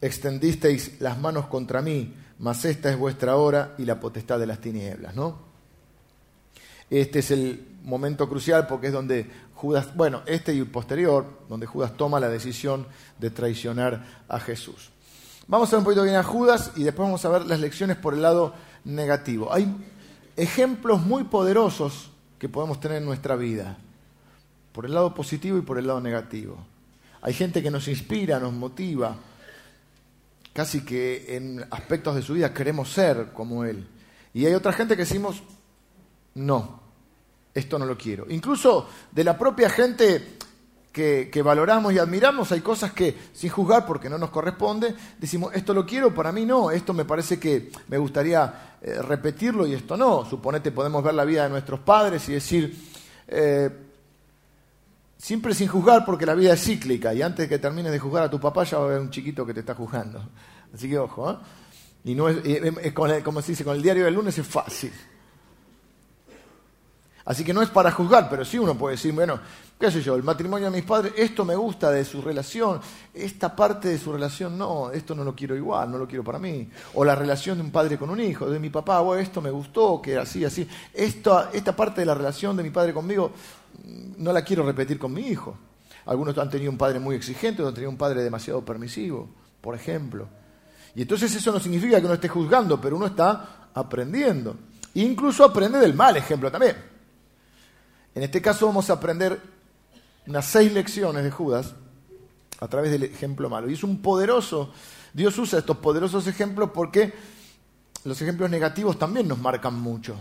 extendisteis 0.00 1.00
las 1.00 1.18
manos 1.18 1.46
contra 1.46 1.82
mí, 1.82 2.14
mas 2.38 2.64
esta 2.64 2.90
es 2.90 2.98
vuestra 2.98 3.36
hora 3.36 3.74
y 3.78 3.84
la 3.84 3.98
potestad 3.98 4.38
de 4.38 4.46
las 4.46 4.60
tinieblas, 4.60 5.14
¿no? 5.14 5.48
Este 6.90 7.18
es 7.18 7.30
el 7.30 7.66
momento 7.88 8.28
crucial 8.28 8.66
porque 8.66 8.88
es 8.88 8.92
donde 8.92 9.28
Judas, 9.54 9.94
bueno, 9.96 10.22
este 10.26 10.54
y 10.54 10.62
posterior, 10.64 11.26
donde 11.48 11.66
Judas 11.66 11.96
toma 11.96 12.20
la 12.20 12.28
decisión 12.28 12.86
de 13.18 13.30
traicionar 13.30 14.24
a 14.28 14.38
Jesús. 14.38 14.90
Vamos 15.46 15.68
a 15.68 15.72
ver 15.72 15.78
un 15.78 15.84
poquito 15.84 16.02
bien 16.02 16.16
a 16.16 16.22
Judas 16.22 16.72
y 16.76 16.84
después 16.84 17.06
vamos 17.06 17.24
a 17.24 17.30
ver 17.30 17.46
las 17.46 17.58
lecciones 17.58 17.96
por 17.96 18.12
el 18.12 18.22
lado 18.22 18.54
negativo. 18.84 19.52
Hay 19.52 19.74
ejemplos 20.36 21.00
muy 21.00 21.24
poderosos 21.24 22.10
que 22.38 22.48
podemos 22.48 22.78
tener 22.78 22.98
en 22.98 23.06
nuestra 23.06 23.34
vida, 23.34 23.78
por 24.72 24.84
el 24.84 24.94
lado 24.94 25.14
positivo 25.14 25.56
y 25.58 25.62
por 25.62 25.78
el 25.78 25.86
lado 25.86 26.00
negativo. 26.00 26.58
Hay 27.22 27.32
gente 27.32 27.62
que 27.62 27.70
nos 27.70 27.88
inspira, 27.88 28.38
nos 28.38 28.52
motiva, 28.52 29.16
casi 30.52 30.84
que 30.84 31.36
en 31.36 31.64
aspectos 31.70 32.14
de 32.14 32.22
su 32.22 32.34
vida 32.34 32.52
queremos 32.52 32.92
ser 32.92 33.32
como 33.32 33.64
Él. 33.64 33.88
Y 34.34 34.44
hay 34.44 34.54
otra 34.54 34.72
gente 34.72 34.94
que 34.94 35.02
decimos, 35.02 35.42
no, 36.34 36.77
esto 37.58 37.78
no 37.78 37.84
lo 37.84 37.96
quiero. 37.96 38.26
Incluso 38.28 38.88
de 39.10 39.24
la 39.24 39.36
propia 39.36 39.68
gente 39.70 40.36
que, 40.92 41.42
valoramos 41.44 41.92
y 41.92 41.98
admiramos, 41.98 42.50
hay 42.50 42.60
cosas 42.60 42.92
que, 42.92 43.16
sin 43.32 43.50
juzgar 43.50 43.86
porque 43.86 44.10
no 44.10 44.18
nos 44.18 44.30
corresponde, 44.30 44.94
decimos, 45.18 45.54
esto 45.54 45.72
lo 45.72 45.86
quiero, 45.86 46.12
para 46.12 46.32
mí 46.32 46.44
no, 46.44 46.72
esto 46.72 46.92
me 46.92 47.04
parece 47.04 47.38
que 47.38 47.70
me 47.86 47.98
gustaría 47.98 48.76
eh, 48.82 49.00
repetirlo 49.02 49.66
y 49.66 49.74
esto 49.74 49.96
no. 49.96 50.24
Suponete, 50.24 50.72
podemos 50.72 51.04
ver 51.04 51.14
la 51.14 51.24
vida 51.24 51.44
de 51.44 51.50
nuestros 51.50 51.80
padres 51.80 52.28
y 52.28 52.32
decir, 52.32 52.76
eh, 53.28 53.70
Siempre 55.18 55.52
sin 55.52 55.66
juzgar 55.66 56.04
porque 56.04 56.24
la 56.24 56.34
vida 56.36 56.52
es 56.52 56.62
cíclica 56.62 57.12
y 57.12 57.22
antes 57.22 57.44
de 57.44 57.48
que 57.48 57.58
termines 57.58 57.90
de 57.90 57.98
juzgar 57.98 58.22
a 58.22 58.30
tu 58.30 58.38
papá 58.38 58.62
ya 58.62 58.78
va 58.78 58.84
a 58.84 58.86
haber 58.86 59.00
un 59.00 59.10
chiquito 59.10 59.44
que 59.44 59.52
te 59.52 59.60
está 59.60 59.74
juzgando. 59.74 60.30
Así 60.72 60.88
que 60.88 60.96
ojo, 60.96 61.32
¿eh? 61.32 61.36
Y 62.04 62.14
no 62.14 62.28
es, 62.28 62.92
como 63.24 63.42
se 63.42 63.52
dice, 63.52 63.64
con 63.64 63.74
el 63.76 63.82
diario 63.82 64.04
del 64.04 64.14
lunes 64.14 64.38
es 64.38 64.46
fácil. 64.46 64.92
Así 67.28 67.44
que 67.44 67.52
no 67.52 67.60
es 67.60 67.68
para 67.68 67.90
juzgar, 67.90 68.26
pero 68.30 68.42
sí 68.42 68.58
uno 68.58 68.74
puede 68.74 68.96
decir, 68.96 69.12
bueno, 69.12 69.38
qué 69.78 69.90
sé 69.90 70.00
yo, 70.00 70.14
el 70.14 70.22
matrimonio 70.22 70.70
de 70.70 70.76
mis 70.78 70.86
padres, 70.86 71.12
esto 71.14 71.44
me 71.44 71.54
gusta 71.54 71.90
de 71.90 72.02
su 72.02 72.22
relación, 72.22 72.80
esta 73.12 73.54
parte 73.54 73.88
de 73.88 73.98
su 73.98 74.10
relación 74.10 74.56
no, 74.56 74.90
esto 74.90 75.14
no 75.14 75.24
lo 75.24 75.36
quiero 75.36 75.54
igual, 75.54 75.90
no 75.90 75.98
lo 75.98 76.08
quiero 76.08 76.24
para 76.24 76.38
mí. 76.38 76.70
O 76.94 77.04
la 77.04 77.14
relación 77.14 77.58
de 77.58 77.64
un 77.64 77.70
padre 77.70 77.98
con 77.98 78.08
un 78.08 78.18
hijo, 78.18 78.48
de 78.48 78.58
mi 78.58 78.70
papá, 78.70 79.00
bueno, 79.00 79.20
esto 79.20 79.42
me 79.42 79.50
gustó, 79.50 80.00
que 80.00 80.16
así, 80.16 80.42
así. 80.42 80.66
esta 80.94 81.76
parte 81.76 82.00
de 82.00 82.06
la 82.06 82.14
relación 82.14 82.56
de 82.56 82.62
mi 82.62 82.70
padre 82.70 82.94
conmigo, 82.94 83.30
no 84.16 84.32
la 84.32 84.40
quiero 84.40 84.64
repetir 84.64 84.98
con 84.98 85.12
mi 85.12 85.28
hijo. 85.28 85.54
algunos 86.06 86.38
han 86.38 86.48
tenido 86.48 86.70
un 86.70 86.78
padre 86.78 86.98
muy 86.98 87.14
exigente, 87.14 87.60
otros 87.60 87.68
han 87.68 87.74
tenido 87.74 87.90
un 87.90 87.98
padre 87.98 88.22
demasiado 88.22 88.64
permisivo, 88.64 89.28
por 89.60 89.74
ejemplo. 89.74 90.26
Y 90.94 91.02
entonces 91.02 91.34
eso 91.34 91.52
no 91.52 91.60
significa 91.60 92.00
que 92.00 92.06
uno 92.06 92.14
esté 92.14 92.28
juzgando, 92.28 92.80
pero 92.80 92.96
uno 92.96 93.04
está 93.04 93.68
aprendiendo. 93.74 94.56
Incluso 94.94 95.44
aprende 95.44 95.78
del 95.78 95.92
mal 95.92 96.16
ejemplo 96.16 96.50
también. 96.50 96.87
En 98.18 98.24
este 98.24 98.42
caso 98.42 98.66
vamos 98.66 98.90
a 98.90 98.94
aprender 98.94 99.40
unas 100.26 100.44
seis 100.44 100.72
lecciones 100.72 101.22
de 101.22 101.30
Judas 101.30 101.76
a 102.58 102.66
través 102.66 102.90
del 102.90 103.04
ejemplo 103.04 103.48
malo. 103.48 103.70
Y 103.70 103.74
es 103.74 103.84
un 103.84 104.02
poderoso, 104.02 104.72
Dios 105.12 105.38
usa 105.38 105.60
estos 105.60 105.76
poderosos 105.76 106.26
ejemplos 106.26 106.70
porque 106.74 107.14
los 108.02 108.20
ejemplos 108.20 108.50
negativos 108.50 108.98
también 108.98 109.28
nos 109.28 109.38
marcan 109.38 109.78
mucho. 109.78 110.16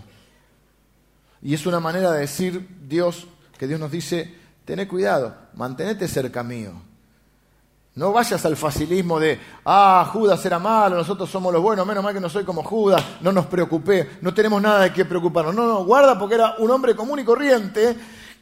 Y 1.41 1.55
es 1.55 1.65
una 1.65 1.79
manera 1.79 2.11
de 2.11 2.19
decir 2.19 2.67
Dios, 2.87 3.25
que 3.57 3.65
Dios 3.65 3.79
nos 3.79 3.89
dice, 3.89 4.31
tené 4.63 4.87
cuidado, 4.87 5.35
mantenete 5.55 6.07
cerca 6.07 6.43
mío. 6.43 6.73
No 7.97 8.11
vayas 8.11 8.45
al 8.45 8.55
facilismo 8.55 9.19
de, 9.19 9.39
ah, 9.65 10.07
Judas 10.13 10.45
era 10.45 10.59
malo, 10.59 10.97
nosotros 10.97 11.27
somos 11.31 11.51
los 11.51 11.63
buenos, 11.63 11.85
menos 11.87 12.03
mal 12.03 12.13
que 12.13 12.19
no 12.19 12.29
soy 12.29 12.43
como 12.43 12.61
Judas, 12.61 13.03
no 13.21 13.31
nos 13.31 13.47
preocupé, 13.47 14.19
no 14.21 14.35
tenemos 14.35 14.61
nada 14.61 14.81
de 14.81 14.93
qué 14.93 15.03
preocuparnos. 15.03 15.55
No, 15.55 15.65
no, 15.65 15.83
guarda 15.83 16.17
porque 16.17 16.35
era 16.35 16.57
un 16.59 16.69
hombre 16.69 16.95
común 16.95 17.17
y 17.17 17.23
corriente 17.23 17.95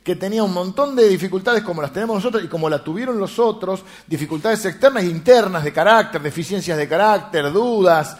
que 0.03 0.17
tenía 0.17 0.43
un 0.43 0.53
montón 0.53 0.93
de 0.93 1.07
dificultades 1.07 1.63
como 1.63 1.81
las 1.81 1.93
tenemos 1.93 2.17
nosotros 2.17 2.43
y 2.43 2.50
como 2.50 2.69
las 2.69 2.83
tuvieron 2.83 3.17
los 3.17 3.39
otros, 3.39 3.85
dificultades 4.05 4.65
externas 4.65 5.05
e 5.05 5.07
internas 5.07 5.63
de 5.63 5.71
carácter, 5.71 6.21
deficiencias 6.21 6.77
de 6.77 6.89
carácter, 6.89 7.50
dudas, 7.53 8.17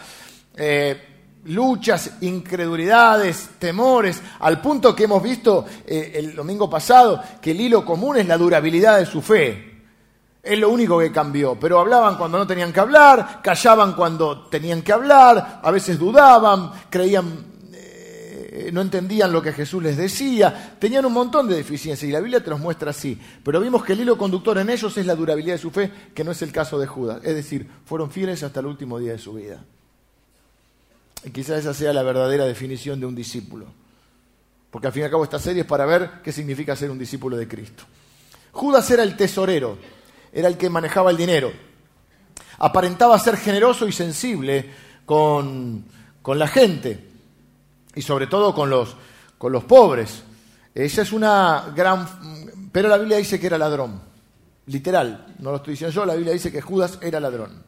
eh, 0.56 1.42
luchas, 1.44 2.12
incredulidades, 2.22 3.50
temores, 3.58 4.22
al 4.40 4.62
punto 4.62 4.96
que 4.96 5.04
hemos 5.04 5.22
visto 5.22 5.66
eh, 5.86 6.12
el 6.14 6.34
domingo 6.34 6.70
pasado 6.70 7.22
que 7.42 7.50
el 7.50 7.60
hilo 7.60 7.84
común 7.84 8.16
es 8.16 8.26
la 8.26 8.38
durabilidad 8.38 8.96
de 8.96 9.04
su 9.04 9.20
fe. 9.20 9.65
Es 10.46 10.58
lo 10.58 10.70
único 10.70 10.98
que 10.98 11.10
cambió, 11.10 11.58
pero 11.58 11.80
hablaban 11.80 12.16
cuando 12.16 12.38
no 12.38 12.46
tenían 12.46 12.72
que 12.72 12.80
hablar, 12.80 13.40
callaban 13.42 13.94
cuando 13.94 14.46
tenían 14.46 14.82
que 14.82 14.92
hablar, 14.92 15.60
a 15.62 15.70
veces 15.70 15.98
dudaban, 15.98 16.70
creían 16.88 17.56
eh, 18.58 18.70
no 18.72 18.80
entendían 18.80 19.30
lo 19.30 19.42
que 19.42 19.52
Jesús 19.52 19.82
les 19.82 19.98
decía, 19.98 20.76
tenían 20.78 21.04
un 21.04 21.12
montón 21.12 21.46
de 21.46 21.56
deficiencias 21.56 22.08
y 22.08 22.12
la 22.12 22.20
Biblia 22.20 22.42
te 22.42 22.48
los 22.48 22.58
muestra 22.58 22.90
así. 22.90 23.20
Pero 23.44 23.60
vimos 23.60 23.84
que 23.84 23.92
el 23.92 24.00
hilo 24.00 24.16
conductor 24.16 24.56
en 24.56 24.70
ellos 24.70 24.96
es 24.96 25.04
la 25.04 25.14
durabilidad 25.14 25.56
de 25.56 25.60
su 25.60 25.70
fe, 25.70 25.92
que 26.14 26.24
no 26.24 26.30
es 26.30 26.40
el 26.40 26.52
caso 26.52 26.78
de 26.78 26.86
Judas. 26.86 27.20
Es 27.22 27.34
decir, 27.34 27.68
fueron 27.84 28.10
fieles 28.10 28.42
hasta 28.42 28.60
el 28.60 28.66
último 28.66 28.98
día 28.98 29.12
de 29.12 29.18
su 29.18 29.34
vida. 29.34 29.62
Y 31.22 31.30
quizás 31.32 31.58
esa 31.58 31.74
sea 31.74 31.92
la 31.92 32.02
verdadera 32.02 32.46
definición 32.46 32.98
de 32.98 33.04
un 33.04 33.14
discípulo. 33.14 33.66
Porque 34.70 34.86
al 34.86 34.92
fin 34.94 35.02
y 35.02 35.04
al 35.04 35.10
cabo 35.10 35.24
esta 35.24 35.38
serie 35.38 35.60
es 35.60 35.68
para 35.68 35.84
ver 35.84 36.22
qué 36.24 36.32
significa 36.32 36.74
ser 36.74 36.90
un 36.90 36.98
discípulo 36.98 37.36
de 37.36 37.46
Cristo. 37.46 37.84
Judas 38.52 38.90
era 38.90 39.02
el 39.02 39.18
tesorero, 39.18 39.76
era 40.36 40.48
el 40.48 40.58
que 40.58 40.68
manejaba 40.68 41.10
el 41.10 41.16
dinero. 41.16 41.50
Aparentaba 42.58 43.18
ser 43.18 43.38
generoso 43.38 43.88
y 43.88 43.92
sensible 43.92 44.70
con, 45.06 45.86
con 46.20 46.38
la 46.38 46.46
gente 46.46 47.08
y 47.94 48.02
sobre 48.02 48.26
todo 48.26 48.54
con 48.54 48.68
los, 48.68 48.94
con 49.38 49.50
los 49.50 49.64
pobres. 49.64 50.22
Esa 50.74 51.00
es 51.00 51.12
una 51.12 51.72
gran... 51.74 52.06
Pero 52.70 52.90
la 52.90 52.98
Biblia 52.98 53.16
dice 53.16 53.40
que 53.40 53.46
era 53.46 53.56
ladrón, 53.56 53.98
literal, 54.66 55.34
no 55.38 55.52
lo 55.52 55.56
estoy 55.56 55.72
diciendo 55.72 55.94
yo, 55.94 56.04
la 56.04 56.14
Biblia 56.14 56.34
dice 56.34 56.52
que 56.52 56.60
Judas 56.60 56.98
era 57.00 57.18
ladrón. 57.18 57.64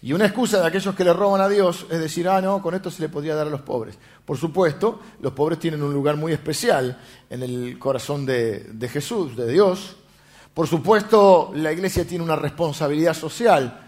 Y 0.00 0.14
una 0.14 0.24
excusa 0.24 0.60
de 0.60 0.66
aquellos 0.66 0.94
que 0.94 1.04
le 1.04 1.12
roban 1.12 1.42
a 1.42 1.48
Dios 1.50 1.84
es 1.90 1.98
decir, 1.98 2.26
ah, 2.26 2.40
no, 2.40 2.62
con 2.62 2.74
esto 2.74 2.90
se 2.90 3.02
le 3.02 3.10
podría 3.10 3.34
dar 3.34 3.48
a 3.48 3.50
los 3.50 3.60
pobres. 3.60 3.98
Por 4.24 4.38
supuesto, 4.38 5.00
los 5.20 5.34
pobres 5.34 5.58
tienen 5.58 5.82
un 5.82 5.92
lugar 5.92 6.16
muy 6.16 6.32
especial 6.32 6.98
en 7.28 7.42
el 7.42 7.78
corazón 7.78 8.24
de, 8.24 8.60
de 8.60 8.88
Jesús, 8.88 9.36
de 9.36 9.46
Dios. 9.46 9.96
Por 10.54 10.68
supuesto, 10.68 11.50
la 11.52 11.72
iglesia 11.72 12.06
tiene 12.06 12.22
una 12.22 12.36
responsabilidad 12.36 13.14
social 13.14 13.80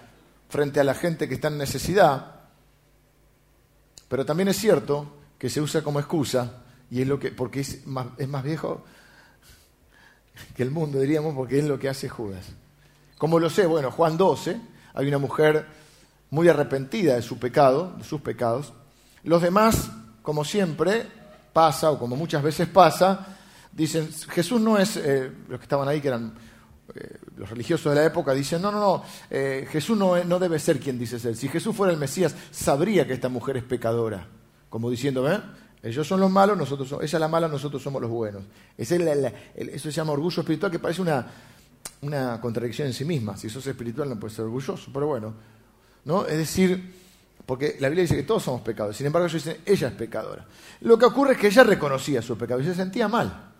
frente 0.49 0.81
a 0.81 0.85
la 0.85 0.95
gente 0.95 1.29
que 1.29 1.35
está 1.35 1.47
en 1.47 1.59
necesidad. 1.59 2.41
Pero 4.09 4.27
también 4.27 4.49
es 4.49 4.57
cierto 4.57 5.07
que 5.39 5.49
se 5.49 5.61
usa 5.61 5.83
como 5.83 6.01
excusa, 6.01 6.65
y 6.91 7.03
es 7.03 7.09
lo 7.09 7.21
que, 7.21 7.31
porque 7.31 7.61
es 7.61 7.87
más, 7.87 8.43
viejo 8.43 8.85
que 10.57 10.63
el 10.65 10.71
mundo, 10.71 10.99
diríamos, 10.99 11.35
porque 11.35 11.61
es 11.61 11.65
lo 11.65 11.79
que 11.79 11.89
hace 11.89 12.09
Judas. 12.09 12.47
Como 13.17 13.39
lo 13.39 13.49
sé, 13.49 13.67
bueno, 13.67 13.93
Juan 13.93 14.17
12, 14.17 14.61
hay 14.95 15.09
una 15.09 15.19
mujer 15.19 15.67
muy 16.31 16.49
arrepentida 16.49 17.15
de 17.15 17.23
su 17.23 17.39
pecado, 17.39 17.95
de 17.97 18.05
sus 18.05 18.21
pecados. 18.21 18.73
Los 19.23 19.41
demás, 19.41 19.91
como 20.23 20.45
siempre 20.45 21.07
pasa, 21.53 21.91
o 21.93 21.99
como 21.99 22.17
muchas 22.17 22.43
veces 22.43 22.69
pasa, 22.69 23.39
dicen, 23.73 24.11
Jesús 24.31 24.61
no 24.61 24.79
es, 24.79 24.97
eh, 24.97 25.31
los 25.49 25.59
que 25.59 25.65
estaban 25.65 25.89
ahí, 25.89 26.01
que 26.01 26.09
eran 26.09 26.35
eh, 26.97 27.19
los 27.37 27.51
religiosos 27.51 27.93
de 27.93 28.01
la 28.01 28.07
época 28.07 28.33
dicen, 28.33 28.63
no, 28.63 28.73
no, 28.73 28.81
no, 28.81 29.05
eh, 29.31 29.67
Jesús 29.71 29.97
no, 29.97 30.23
no, 30.25 30.39
debe 30.39 30.59
ser 30.59 30.81
quien 30.81 30.99
dice 30.99 31.19
ser. 31.19 31.37
Si 31.37 31.49
Jesús 31.49 31.75
fuera 31.75 31.93
el 31.93 31.99
Mesías, 31.99 32.35
sabría 32.51 33.07
que 33.07 33.13
esta 33.13 33.29
mujer 33.29 33.57
es 33.57 33.65
pecadora. 33.65 34.27
Como 34.69 34.91
diciendo, 34.91 35.23
¿ven? 35.23 35.43
Ellos 35.83 36.07
son 36.07 36.21
los 36.21 36.31
malos, 36.31 36.57
nosotros 36.57 36.89
somos, 36.89 37.05
ella 37.05 37.17
es 37.17 37.21
la 37.21 37.29
mala, 37.29 37.49
nosotros 37.49 37.83
somos 37.83 38.03
los 38.03 38.11
buenos. 38.11 38.43
Es 38.77 38.91
eso 38.91 39.79
se 39.79 39.93
llama 39.93 40.13
orgullo 40.13 40.41
espiritual, 40.41 40.73
que 40.73 40.79
parece 40.79 41.03
una, 41.03 41.27
una 42.03 42.41
contradicción 42.41 42.89
en 42.89 42.95
sí 42.95 43.05
misma. 43.05 43.37
Si 43.37 43.49
sos 43.49 43.67
espiritual 43.67 44.09
no 44.09 44.19
puedes 44.19 44.35
ser 44.35 44.47
orgulloso, 44.47 44.91
pero 44.93 45.07
bueno. 45.07 45.35
¿no? 46.05 46.27
Es 46.27 46.39
decir, 46.39 46.95
porque 47.45 47.77
la 47.79 47.89
Biblia 47.89 48.03
dice 48.03 48.17
que 48.17 48.23
todos 48.23 48.43
somos 48.43 48.63
pecadores. 48.63 48.97
Sin 48.97 49.07
embargo, 49.07 49.29
ellos 49.29 49.45
dicen, 49.45 49.61
ella 49.65 49.89
es 49.89 49.95
pecadora. 49.95 50.45
Lo 50.81 50.99
que 50.99 51.05
ocurre 51.05 51.33
es 51.33 51.39
que 51.39 51.49
ella 51.49 51.63
reconocía 51.63 52.23
su 52.23 52.37
pecado 52.37 52.61
y 52.61 52.65
se 52.65 52.75
sentía 52.75 53.07
mal. 53.07 53.53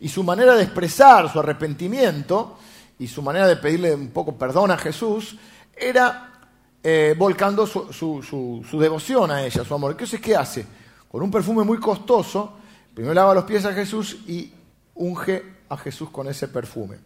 Y 0.00 0.08
su 0.08 0.24
manera 0.24 0.56
de 0.56 0.64
expresar 0.64 1.30
su 1.30 1.38
arrepentimiento 1.38 2.58
y 2.98 3.06
su 3.06 3.22
manera 3.22 3.46
de 3.46 3.56
pedirle 3.56 3.94
un 3.94 4.08
poco 4.08 4.36
perdón 4.36 4.70
a 4.70 4.78
Jesús 4.78 5.36
era 5.76 6.30
eh, 6.82 7.14
volcando 7.16 7.66
su, 7.66 8.78
devoción 8.80 9.30
a 9.30 9.44
ella, 9.44 9.64
su 9.64 9.74
amor. 9.74 9.92
Entonces, 9.92 10.20
¿qué 10.20 10.34
hace? 10.34 10.64
Con 11.10 11.22
un 11.22 11.30
perfume 11.30 11.64
muy 11.64 11.78
costoso, 11.78 12.54
primero 12.94 13.12
lava 13.12 13.34
los 13.34 13.44
pies 13.44 13.64
a 13.66 13.74
Jesús 13.74 14.18
y 14.26 14.52
unge 14.94 15.42
a 15.68 15.76
Jesús 15.76 16.08
con 16.10 16.28
ese 16.28 16.48
perfume. 16.48 16.96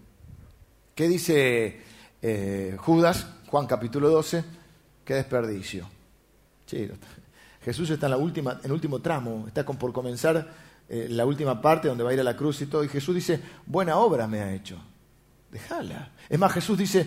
¿Qué 0.95 1.09
dice 1.09 1.81
eh, 2.23 2.77
Judas, 2.79 3.27
Juan 3.49 3.67
capítulo 3.67 4.09
12? 4.11 4.45
Qué 5.05 5.15
desperdicio. 5.15 5.89
Jesús 7.65 7.91
está 7.91 8.07
en, 8.07 8.13
en 8.15 8.59
el 8.65 8.73
último 8.73 9.01
tramo, 9.01 9.45
está 9.47 9.65
por 9.65 9.93
comenzar 9.93 10.49
eh, 10.89 11.07
la 11.11 11.25
última 11.25 11.61
parte 11.61 11.89
donde 11.89 12.05
va 12.05 12.11
a 12.11 12.15
ir 12.15 12.21
a 12.21 12.25
la 12.25 12.37
cruz 12.37 12.61
y 12.61 12.67
todo, 12.67 12.85
y 12.85 12.89
Jesús 12.89 13.15
dice, 13.15 13.41
buena 13.67 13.97
obra 13.97 14.27
me 14.27 14.41
ha 14.41 14.53
hecho, 14.53 14.79
déjala. 15.51 16.13
Es 16.29 16.39
más, 16.39 16.53
Jesús 16.53 16.79
dice, 16.79 17.07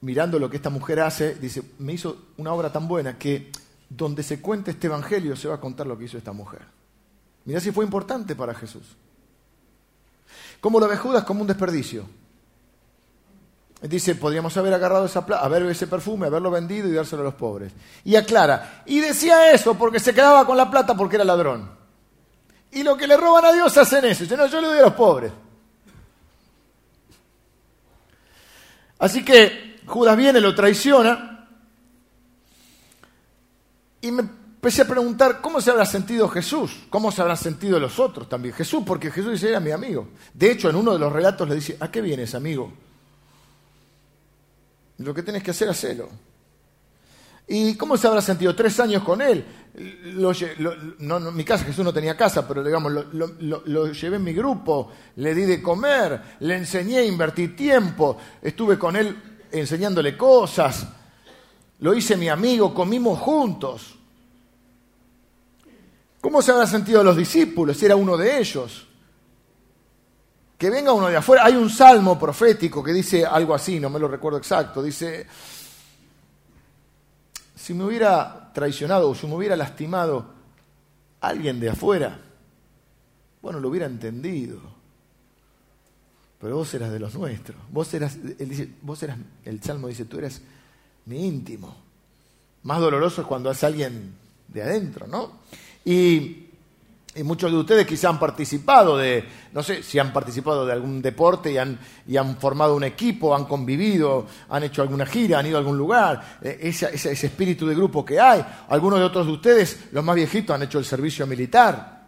mirando 0.00 0.38
lo 0.38 0.48
que 0.48 0.56
esta 0.56 0.70
mujer 0.70 1.00
hace, 1.00 1.34
dice, 1.34 1.62
me 1.78 1.92
hizo 1.92 2.26
una 2.36 2.52
obra 2.52 2.72
tan 2.72 2.88
buena 2.88 3.18
que 3.18 3.50
donde 3.88 4.22
se 4.22 4.40
cuente 4.40 4.70
este 4.70 4.86
evangelio 4.86 5.34
se 5.36 5.48
va 5.48 5.56
a 5.56 5.60
contar 5.60 5.86
lo 5.86 5.98
que 5.98 6.04
hizo 6.04 6.18
esta 6.18 6.32
mujer. 6.32 6.62
Mirá 7.44 7.60
si 7.60 7.72
fue 7.72 7.84
importante 7.84 8.36
para 8.36 8.54
Jesús. 8.54 8.96
¿Cómo 10.60 10.80
lo 10.80 10.88
ve 10.88 10.96
Judas? 10.96 11.24
Como 11.24 11.40
un 11.40 11.46
desperdicio. 11.46 12.04
Dice, 13.82 14.16
podríamos 14.16 14.56
haber 14.56 14.74
agarrado 14.74 15.06
esa 15.06 15.20
haber 15.20 15.62
ese 15.66 15.86
perfume, 15.86 16.26
haberlo 16.26 16.50
vendido 16.50 16.88
y 16.88 16.92
dárselo 16.92 17.22
a 17.22 17.26
los 17.26 17.34
pobres. 17.34 17.72
Y 18.04 18.16
aclara, 18.16 18.82
y 18.86 18.98
decía 18.98 19.52
eso 19.52 19.74
porque 19.74 20.00
se 20.00 20.12
quedaba 20.12 20.44
con 20.44 20.56
la 20.56 20.68
plata 20.68 20.96
porque 20.96 21.14
era 21.14 21.24
ladrón. 21.24 21.70
Y 22.72 22.82
lo 22.82 22.96
que 22.96 23.06
le 23.06 23.16
roban 23.16 23.44
a 23.44 23.52
Dios 23.52 23.76
hacen 23.76 24.04
eso. 24.04 24.24
Dice, 24.24 24.36
no, 24.36 24.46
yo 24.46 24.60
le 24.60 24.66
doy 24.66 24.78
a 24.78 24.82
los 24.82 24.94
pobres. 24.94 25.32
Así 28.98 29.24
que 29.24 29.80
Judas 29.86 30.16
viene, 30.16 30.40
lo 30.40 30.54
traiciona. 30.56 31.48
Y 34.00 34.10
me 34.10 34.22
empecé 34.22 34.82
a 34.82 34.88
preguntar, 34.88 35.40
¿cómo 35.40 35.60
se 35.60 35.70
habrá 35.70 35.86
sentido 35.86 36.28
Jesús? 36.28 36.86
¿Cómo 36.90 37.12
se 37.12 37.22
habrán 37.22 37.36
sentido 37.36 37.78
los 37.78 38.00
otros 38.00 38.28
también? 38.28 38.54
Jesús, 38.54 38.82
porque 38.84 39.12
Jesús 39.12 39.32
dice, 39.32 39.50
era 39.50 39.60
mi 39.60 39.70
amigo. 39.70 40.08
De 40.34 40.50
hecho, 40.50 40.68
en 40.68 40.74
uno 40.74 40.92
de 40.92 40.98
los 40.98 41.12
relatos 41.12 41.48
le 41.48 41.54
dice, 41.54 41.76
¿a 41.78 41.90
qué 41.92 42.00
vienes, 42.00 42.34
amigo? 42.34 42.72
Lo 44.98 45.14
que 45.14 45.22
tienes 45.22 45.42
que 45.42 45.52
hacer, 45.52 45.68
hacelo. 45.68 46.08
¿Y 47.46 47.76
cómo 47.76 47.96
se 47.96 48.06
habrá 48.06 48.20
sentido? 48.20 48.54
Tres 48.54 48.78
años 48.78 49.02
con 49.02 49.22
él. 49.22 49.44
no, 50.98 51.32
mi 51.32 51.44
casa, 51.44 51.64
Jesús 51.64 51.84
no 51.84 51.94
tenía 51.94 52.16
casa, 52.16 52.46
pero 52.46 52.62
digamos, 52.62 52.92
lo, 53.12 53.92
llevé 53.92 54.16
en 54.16 54.24
mi 54.24 54.34
grupo, 54.34 54.90
le 55.16 55.34
di 55.34 55.42
de 55.42 55.62
comer, 55.62 56.20
le 56.40 56.56
enseñé, 56.56 57.06
invertí 57.06 57.48
tiempo, 57.48 58.18
estuve 58.42 58.78
con 58.78 58.96
él 58.96 59.16
enseñándole 59.50 60.14
cosas, 60.14 60.86
lo 61.80 61.94
hice 61.94 62.16
mi 62.16 62.28
amigo, 62.28 62.74
comimos 62.74 63.18
juntos. 63.18 63.94
¿Cómo 66.20 66.42
se 66.42 66.50
habrá 66.50 66.66
sentido 66.66 67.02
los 67.02 67.16
discípulos? 67.16 67.82
Era 67.82 67.96
uno 67.96 68.16
de 68.16 68.40
ellos 68.40 68.87
que 70.58 70.70
venga 70.70 70.92
uno 70.92 71.08
de 71.08 71.16
afuera. 71.16 71.44
Hay 71.44 71.54
un 71.54 71.70
salmo 71.70 72.18
profético 72.18 72.82
que 72.82 72.92
dice 72.92 73.24
algo 73.24 73.54
así, 73.54 73.78
no 73.78 73.88
me 73.88 74.00
lo 74.00 74.08
recuerdo 74.08 74.38
exacto. 74.38 74.82
Dice, 74.82 75.24
si 77.54 77.72
me 77.74 77.84
hubiera 77.84 78.50
traicionado 78.52 79.08
o 79.08 79.14
si 79.14 79.28
me 79.28 79.36
hubiera 79.36 79.56
lastimado 79.56 80.34
alguien 81.20 81.60
de 81.60 81.70
afuera, 81.70 82.20
bueno, 83.40 83.60
lo 83.60 83.68
hubiera 83.68 83.86
entendido. 83.86 84.60
pero 86.40 86.56
vos 86.56 86.74
eras 86.74 86.90
de 86.90 86.98
los 86.98 87.14
nuestros. 87.14 87.56
Vos 87.70 87.94
eras, 87.94 88.18
dice, 88.20 88.68
vos 88.82 89.00
eras, 89.04 89.16
el 89.44 89.62
Salmo 89.62 89.86
dice, 89.86 90.06
tú 90.06 90.18
eres 90.18 90.42
mi 91.06 91.24
íntimo. 91.24 91.76
Más 92.64 92.80
doloroso 92.80 93.20
es 93.20 93.28
cuando 93.28 93.48
es 93.50 93.62
alguien 93.62 94.12
de 94.48 94.62
adentro, 94.62 95.06
¿no? 95.06 95.38
Y, 95.84 96.47
muchos 97.24 97.50
de 97.50 97.58
ustedes 97.58 97.86
quizá 97.86 98.08
han 98.08 98.18
participado 98.18 98.96
de, 98.96 99.24
no 99.52 99.62
sé, 99.62 99.82
si 99.82 99.98
han 99.98 100.12
participado 100.12 100.64
de 100.64 100.72
algún 100.72 101.02
deporte 101.02 101.52
y 101.52 101.58
han, 101.58 101.78
y 102.06 102.16
han 102.16 102.36
formado 102.36 102.76
un 102.76 102.84
equipo, 102.84 103.34
han 103.34 103.44
convivido, 103.44 104.26
han 104.48 104.62
hecho 104.64 104.82
alguna 104.82 105.06
gira, 105.06 105.38
han 105.38 105.46
ido 105.46 105.56
a 105.56 105.60
algún 105.60 105.78
lugar, 105.78 106.38
eh, 106.42 106.58
ese, 106.62 106.94
ese 106.94 107.26
espíritu 107.26 107.66
de 107.66 107.74
grupo 107.74 108.04
que 108.04 108.20
hay. 108.20 108.44
Algunos 108.68 108.98
de 108.98 109.04
otros 109.04 109.26
de 109.26 109.32
ustedes, 109.32 109.88
los 109.92 110.04
más 110.04 110.16
viejitos, 110.16 110.54
han 110.54 110.62
hecho 110.62 110.78
el 110.78 110.84
servicio 110.84 111.26
militar 111.26 111.98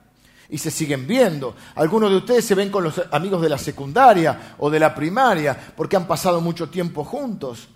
y 0.50 0.58
se 0.58 0.70
siguen 0.70 1.06
viendo. 1.06 1.54
Algunos 1.76 2.10
de 2.10 2.16
ustedes 2.16 2.44
se 2.44 2.54
ven 2.54 2.70
con 2.70 2.84
los 2.84 3.00
amigos 3.10 3.40
de 3.42 3.48
la 3.48 3.58
secundaria 3.58 4.54
o 4.58 4.68
de 4.68 4.80
la 4.80 4.94
primaria 4.94 5.56
porque 5.76 5.96
han 5.96 6.06
pasado 6.06 6.40
mucho 6.40 6.68
tiempo 6.68 7.04
juntos. 7.04 7.68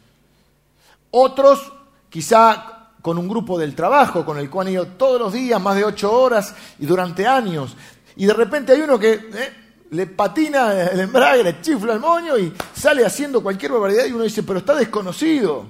Otros 1.11 1.73
quizá 2.11 2.84
con 3.05 3.19
un 3.19 3.29
grupo 3.29 3.59
del 3.59 3.75
trabajo 3.75 4.25
con 4.25 4.39
el 4.39 4.49
cual 4.49 4.67
han 4.67 4.73
ido 4.73 4.87
todos 4.87 5.21
los 5.21 5.31
días, 5.35 5.61
más 5.61 5.77
de 5.77 5.85
ocho 5.85 6.11
horas 6.11 6.55
y 6.79 6.87
durante 6.87 7.27
años. 7.27 7.77
Y 8.17 8.25
de 8.25 8.33
repente 8.33 8.73
hay 8.73 8.81
uno 8.81 8.99
que 8.99 9.13
eh, 9.13 9.53
le 9.91 10.07
patina 10.07 10.73
el 10.85 11.01
embrague, 11.01 11.45
le 11.45 11.61
chifla 11.61 11.93
el 11.93 12.01
moño 12.01 12.39
y 12.39 12.51
sale 12.75 13.05
haciendo 13.05 13.43
cualquier 13.43 13.73
barbaridad 13.73 14.07
y 14.07 14.13
uno 14.13 14.25
dice, 14.25 14.43
pero 14.43 14.61
está 14.61 14.75
desconocido. 14.75 15.67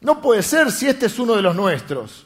No 0.00 0.22
puede 0.22 0.42
ser 0.42 0.72
si 0.72 0.86
este 0.86 1.04
es 1.04 1.18
uno 1.18 1.36
de 1.36 1.42
los 1.42 1.54
nuestros. 1.54 2.24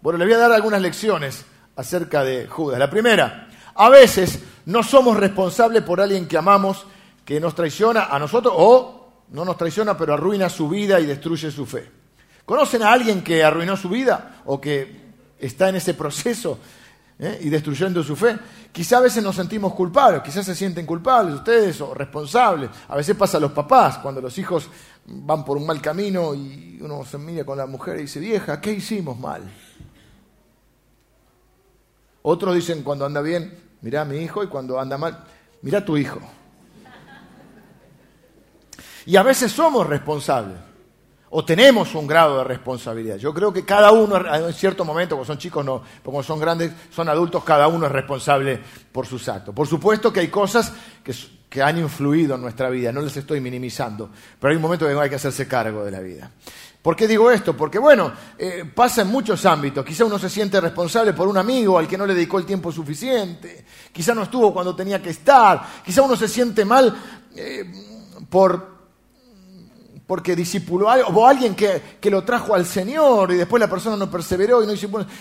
Bueno, 0.00 0.18
le 0.18 0.24
voy 0.24 0.32
a 0.32 0.38
dar 0.38 0.52
algunas 0.52 0.80
lecciones 0.80 1.44
acerca 1.76 2.24
de 2.24 2.46
Judas. 2.46 2.78
La 2.78 2.88
primera, 2.88 3.50
a 3.74 3.90
veces 3.90 4.38
no 4.64 4.82
somos 4.82 5.18
responsables 5.18 5.82
por 5.82 6.00
alguien 6.00 6.26
que 6.26 6.38
amamos 6.38 6.86
que 7.22 7.38
nos 7.38 7.54
traiciona 7.54 8.06
a 8.06 8.18
nosotros 8.18 8.54
o 8.56 9.24
no 9.28 9.44
nos 9.44 9.58
traiciona 9.58 9.94
pero 9.98 10.14
arruina 10.14 10.48
su 10.48 10.70
vida 10.70 10.98
y 11.00 11.04
destruye 11.04 11.50
su 11.50 11.66
fe. 11.66 12.03
¿Conocen 12.44 12.82
a 12.82 12.92
alguien 12.92 13.22
que 13.22 13.42
arruinó 13.42 13.76
su 13.76 13.88
vida 13.88 14.42
o 14.44 14.60
que 14.60 15.04
está 15.38 15.68
en 15.68 15.76
ese 15.76 15.94
proceso 15.94 16.58
eh, 17.18 17.40
y 17.42 17.48
destruyendo 17.48 18.02
su 18.02 18.14
fe? 18.16 18.38
Quizá 18.70 18.98
a 18.98 19.02
veces 19.02 19.22
nos 19.22 19.36
sentimos 19.36 19.72
culpables, 19.72 20.22
quizás 20.22 20.44
se 20.44 20.54
sienten 20.54 20.84
culpables 20.84 21.36
ustedes 21.36 21.80
o 21.80 21.94
responsables. 21.94 22.70
A 22.88 22.96
veces 22.96 23.16
pasa 23.16 23.38
a 23.38 23.40
los 23.40 23.52
papás 23.52 23.98
cuando 23.98 24.20
los 24.20 24.36
hijos 24.38 24.68
van 25.06 25.44
por 25.44 25.56
un 25.56 25.66
mal 25.66 25.80
camino 25.80 26.34
y 26.34 26.78
uno 26.80 27.04
se 27.04 27.18
mira 27.18 27.44
con 27.44 27.56
la 27.58 27.66
mujer 27.66 27.98
y 27.98 28.02
dice, 28.02 28.20
vieja, 28.20 28.60
¿qué 28.60 28.72
hicimos 28.72 29.18
mal? 29.18 29.42
Otros 32.26 32.54
dicen 32.54 32.82
cuando 32.82 33.04
anda 33.04 33.20
bien, 33.20 33.54
mira 33.82 34.00
a 34.00 34.04
mi 34.06 34.16
hijo, 34.16 34.42
y 34.42 34.46
cuando 34.46 34.80
anda 34.80 34.96
mal, 34.96 35.24
mira 35.60 35.80
a 35.80 35.84
tu 35.84 35.96
hijo. 35.98 36.20
Y 39.04 39.16
a 39.16 39.22
veces 39.22 39.52
somos 39.52 39.86
responsables, 39.86 40.56
o 41.36 41.44
tenemos 41.44 41.92
un 41.96 42.06
grado 42.06 42.38
de 42.38 42.44
responsabilidad. 42.44 43.16
Yo 43.16 43.34
creo 43.34 43.52
que 43.52 43.64
cada 43.64 43.90
uno, 43.90 44.16
en 44.16 44.54
cierto 44.54 44.84
momento, 44.84 45.16
cuando 45.16 45.32
son 45.32 45.38
chicos 45.38 45.64
no, 45.64 45.82
como 46.04 46.22
son 46.22 46.38
grandes, 46.38 46.70
son 46.94 47.08
adultos, 47.08 47.42
cada 47.42 47.66
uno 47.66 47.86
es 47.86 47.92
responsable 47.92 48.60
por 48.92 49.04
sus 49.04 49.28
actos. 49.28 49.52
Por 49.52 49.66
supuesto 49.66 50.12
que 50.12 50.20
hay 50.20 50.28
cosas 50.28 50.72
que, 51.02 51.12
que 51.48 51.60
han 51.60 51.76
influido 51.78 52.36
en 52.36 52.40
nuestra 52.40 52.70
vida, 52.70 52.92
no 52.92 53.00
les 53.00 53.16
estoy 53.16 53.40
minimizando, 53.40 54.10
pero 54.38 54.52
hay 54.52 54.56
un 54.56 54.62
momento 54.62 54.88
en 54.88 54.94
que 54.94 55.02
hay 55.02 55.10
que 55.10 55.16
hacerse 55.16 55.48
cargo 55.48 55.84
de 55.84 55.90
la 55.90 55.98
vida. 55.98 56.30
¿Por 56.80 56.94
qué 56.94 57.08
digo 57.08 57.28
esto? 57.32 57.56
Porque, 57.56 57.80
bueno, 57.80 58.12
eh, 58.38 58.64
pasa 58.72 59.02
en 59.02 59.08
muchos 59.08 59.44
ámbitos. 59.44 59.84
Quizá 59.84 60.04
uno 60.04 60.20
se 60.20 60.30
siente 60.30 60.60
responsable 60.60 61.14
por 61.14 61.26
un 61.26 61.38
amigo 61.38 61.78
al 61.78 61.88
que 61.88 61.98
no 61.98 62.06
le 62.06 62.14
dedicó 62.14 62.38
el 62.38 62.46
tiempo 62.46 62.70
suficiente. 62.70 63.64
Quizá 63.90 64.14
no 64.14 64.22
estuvo 64.22 64.52
cuando 64.52 64.76
tenía 64.76 65.02
que 65.02 65.10
estar. 65.10 65.82
Quizá 65.84 66.02
uno 66.02 66.14
se 66.14 66.28
siente 66.28 66.64
mal 66.64 66.94
eh, 67.34 67.64
por 68.28 68.73
porque 70.06 70.36
discipuló 70.36 70.90
a, 70.90 70.96
o 71.06 71.26
alguien 71.26 71.54
que, 71.54 72.10
lo 72.10 72.24
trajo 72.24 72.54
al 72.54 72.66
Señor 72.66 73.32
y 73.32 73.36
después 73.36 73.60
la 73.60 73.70
persona 73.70 73.96
no 73.96 74.10
perseveró 74.10 74.62
y 74.62 74.66
no 74.66 74.74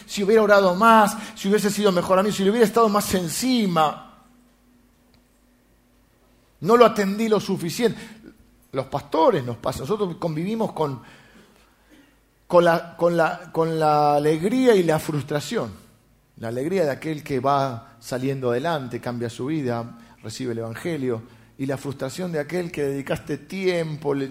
si 0.05 0.23
hubiera 0.23 0.41
orado 0.41 0.75
más, 0.75 1.15
si 1.35 1.47
hubiese 1.47 1.69
sido 1.69 1.91
mejor 1.91 2.19
a 2.19 2.23
mí, 2.23 2.31
si 2.31 2.43
le 2.43 2.49
hubiera 2.49 2.65
estado 2.65 2.89
más 2.89 3.13
encima. 3.13 4.25
No 6.61 6.77
lo 6.77 6.85
atendí 6.85 7.29
lo 7.29 7.39
suficiente. 7.39 7.99
Los 8.71 8.87
pastores 8.87 9.43
nos 9.43 9.57
pasa, 9.57 9.81
nosotros 9.81 10.15
convivimos 10.17 10.73
con 10.73 11.01
la 12.47 14.15
alegría 14.15 14.75
y 14.75 14.83
la 14.83 14.99
frustración. 14.99 15.83
La 16.37 16.47
alegría 16.47 16.83
de 16.83 16.91
aquel 16.91 17.23
que 17.23 17.39
va 17.39 17.95
saliendo 17.99 18.51
adelante, 18.51 18.99
cambia 18.99 19.29
su 19.29 19.45
vida, 19.45 19.97
recibe 20.23 20.53
el 20.53 20.59
Evangelio, 20.59 21.21
y 21.63 21.65
la 21.65 21.77
frustración 21.77 22.29
de 22.29 22.41
aquel 22.41 22.69
que 22.69 22.83
dedicaste 22.83 23.37
tiempo, 23.37 24.13
le, 24.13 24.29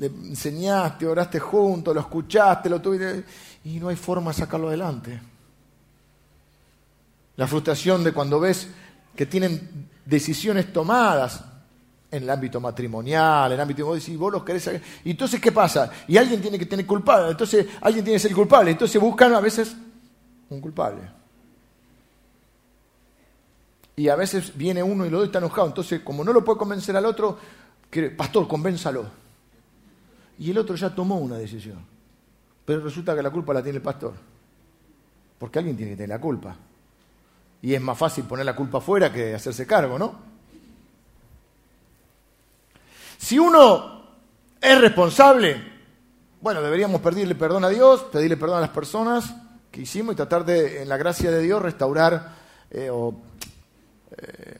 enseñaste, 0.00 1.06
oraste 1.06 1.38
juntos, 1.38 1.94
lo 1.94 2.00
escuchaste, 2.00 2.70
lo 2.70 2.80
tuviste, 2.80 3.24
y 3.64 3.78
no 3.78 3.88
hay 3.88 3.96
forma 3.96 4.30
de 4.30 4.38
sacarlo 4.38 4.68
adelante. 4.68 5.20
La 7.36 7.46
frustración 7.46 8.02
de 8.02 8.12
cuando 8.12 8.40
ves 8.40 8.68
que 9.14 9.26
tienen 9.26 9.90
decisiones 10.06 10.72
tomadas, 10.72 11.44
en 12.10 12.22
el 12.22 12.30
ámbito 12.30 12.58
matrimonial, 12.58 13.52
en 13.52 13.56
el 13.56 13.60
ámbito, 13.60 13.94
decís, 13.94 14.16
vos 14.16 14.32
los 14.32 14.44
querés 14.44 14.80
Y 15.04 15.10
entonces, 15.10 15.38
¿qué 15.42 15.52
pasa? 15.52 15.90
Y 16.06 16.16
alguien 16.16 16.40
tiene 16.40 16.58
que 16.58 16.64
tener 16.64 16.86
culpable, 16.86 17.32
entonces 17.32 17.66
alguien 17.82 18.02
tiene 18.02 18.16
que 18.16 18.28
ser 18.28 18.34
culpable, 18.34 18.70
entonces 18.70 18.98
buscan 18.98 19.34
a 19.34 19.40
veces 19.40 19.76
un 20.48 20.58
culpable. 20.58 21.17
Y 23.98 24.08
a 24.10 24.14
veces 24.14 24.56
viene 24.56 24.80
uno 24.80 25.04
y 25.04 25.10
lo 25.10 25.16
otro 25.16 25.26
está 25.26 25.38
enojado, 25.38 25.66
entonces 25.66 26.02
como 26.02 26.22
no 26.22 26.32
lo 26.32 26.44
puede 26.44 26.56
convencer 26.56 26.96
al 26.96 27.04
otro, 27.04 27.36
pastor, 28.16 28.46
convénzalo. 28.46 29.06
Y 30.38 30.52
el 30.52 30.58
otro 30.58 30.76
ya 30.76 30.94
tomó 30.94 31.16
una 31.18 31.36
decisión. 31.36 31.84
Pero 32.64 32.80
resulta 32.80 33.16
que 33.16 33.24
la 33.24 33.30
culpa 33.30 33.52
la 33.52 33.60
tiene 33.60 33.78
el 33.78 33.82
pastor. 33.82 34.14
Porque 35.36 35.58
alguien 35.58 35.76
tiene 35.76 35.90
que 35.90 35.96
tener 35.96 36.10
la 36.10 36.20
culpa. 36.20 36.54
Y 37.60 37.74
es 37.74 37.80
más 37.80 37.98
fácil 37.98 38.22
poner 38.22 38.46
la 38.46 38.54
culpa 38.54 38.78
afuera 38.78 39.12
que 39.12 39.34
hacerse 39.34 39.66
cargo, 39.66 39.98
¿no? 39.98 40.14
Si 43.18 43.36
uno 43.36 44.04
es 44.60 44.80
responsable, 44.80 45.60
bueno, 46.40 46.62
deberíamos 46.62 47.00
pedirle 47.00 47.34
perdón 47.34 47.64
a 47.64 47.68
Dios, 47.68 48.04
pedirle 48.12 48.36
perdón 48.36 48.58
a 48.58 48.60
las 48.60 48.70
personas 48.70 49.34
que 49.72 49.80
hicimos 49.80 50.12
y 50.12 50.16
tratar 50.16 50.44
de, 50.44 50.82
en 50.82 50.88
la 50.88 50.96
gracia 50.96 51.32
de 51.32 51.42
Dios, 51.42 51.60
restaurar 51.60 52.36
eh, 52.70 52.90
o 52.92 53.26
eh, 54.18 54.58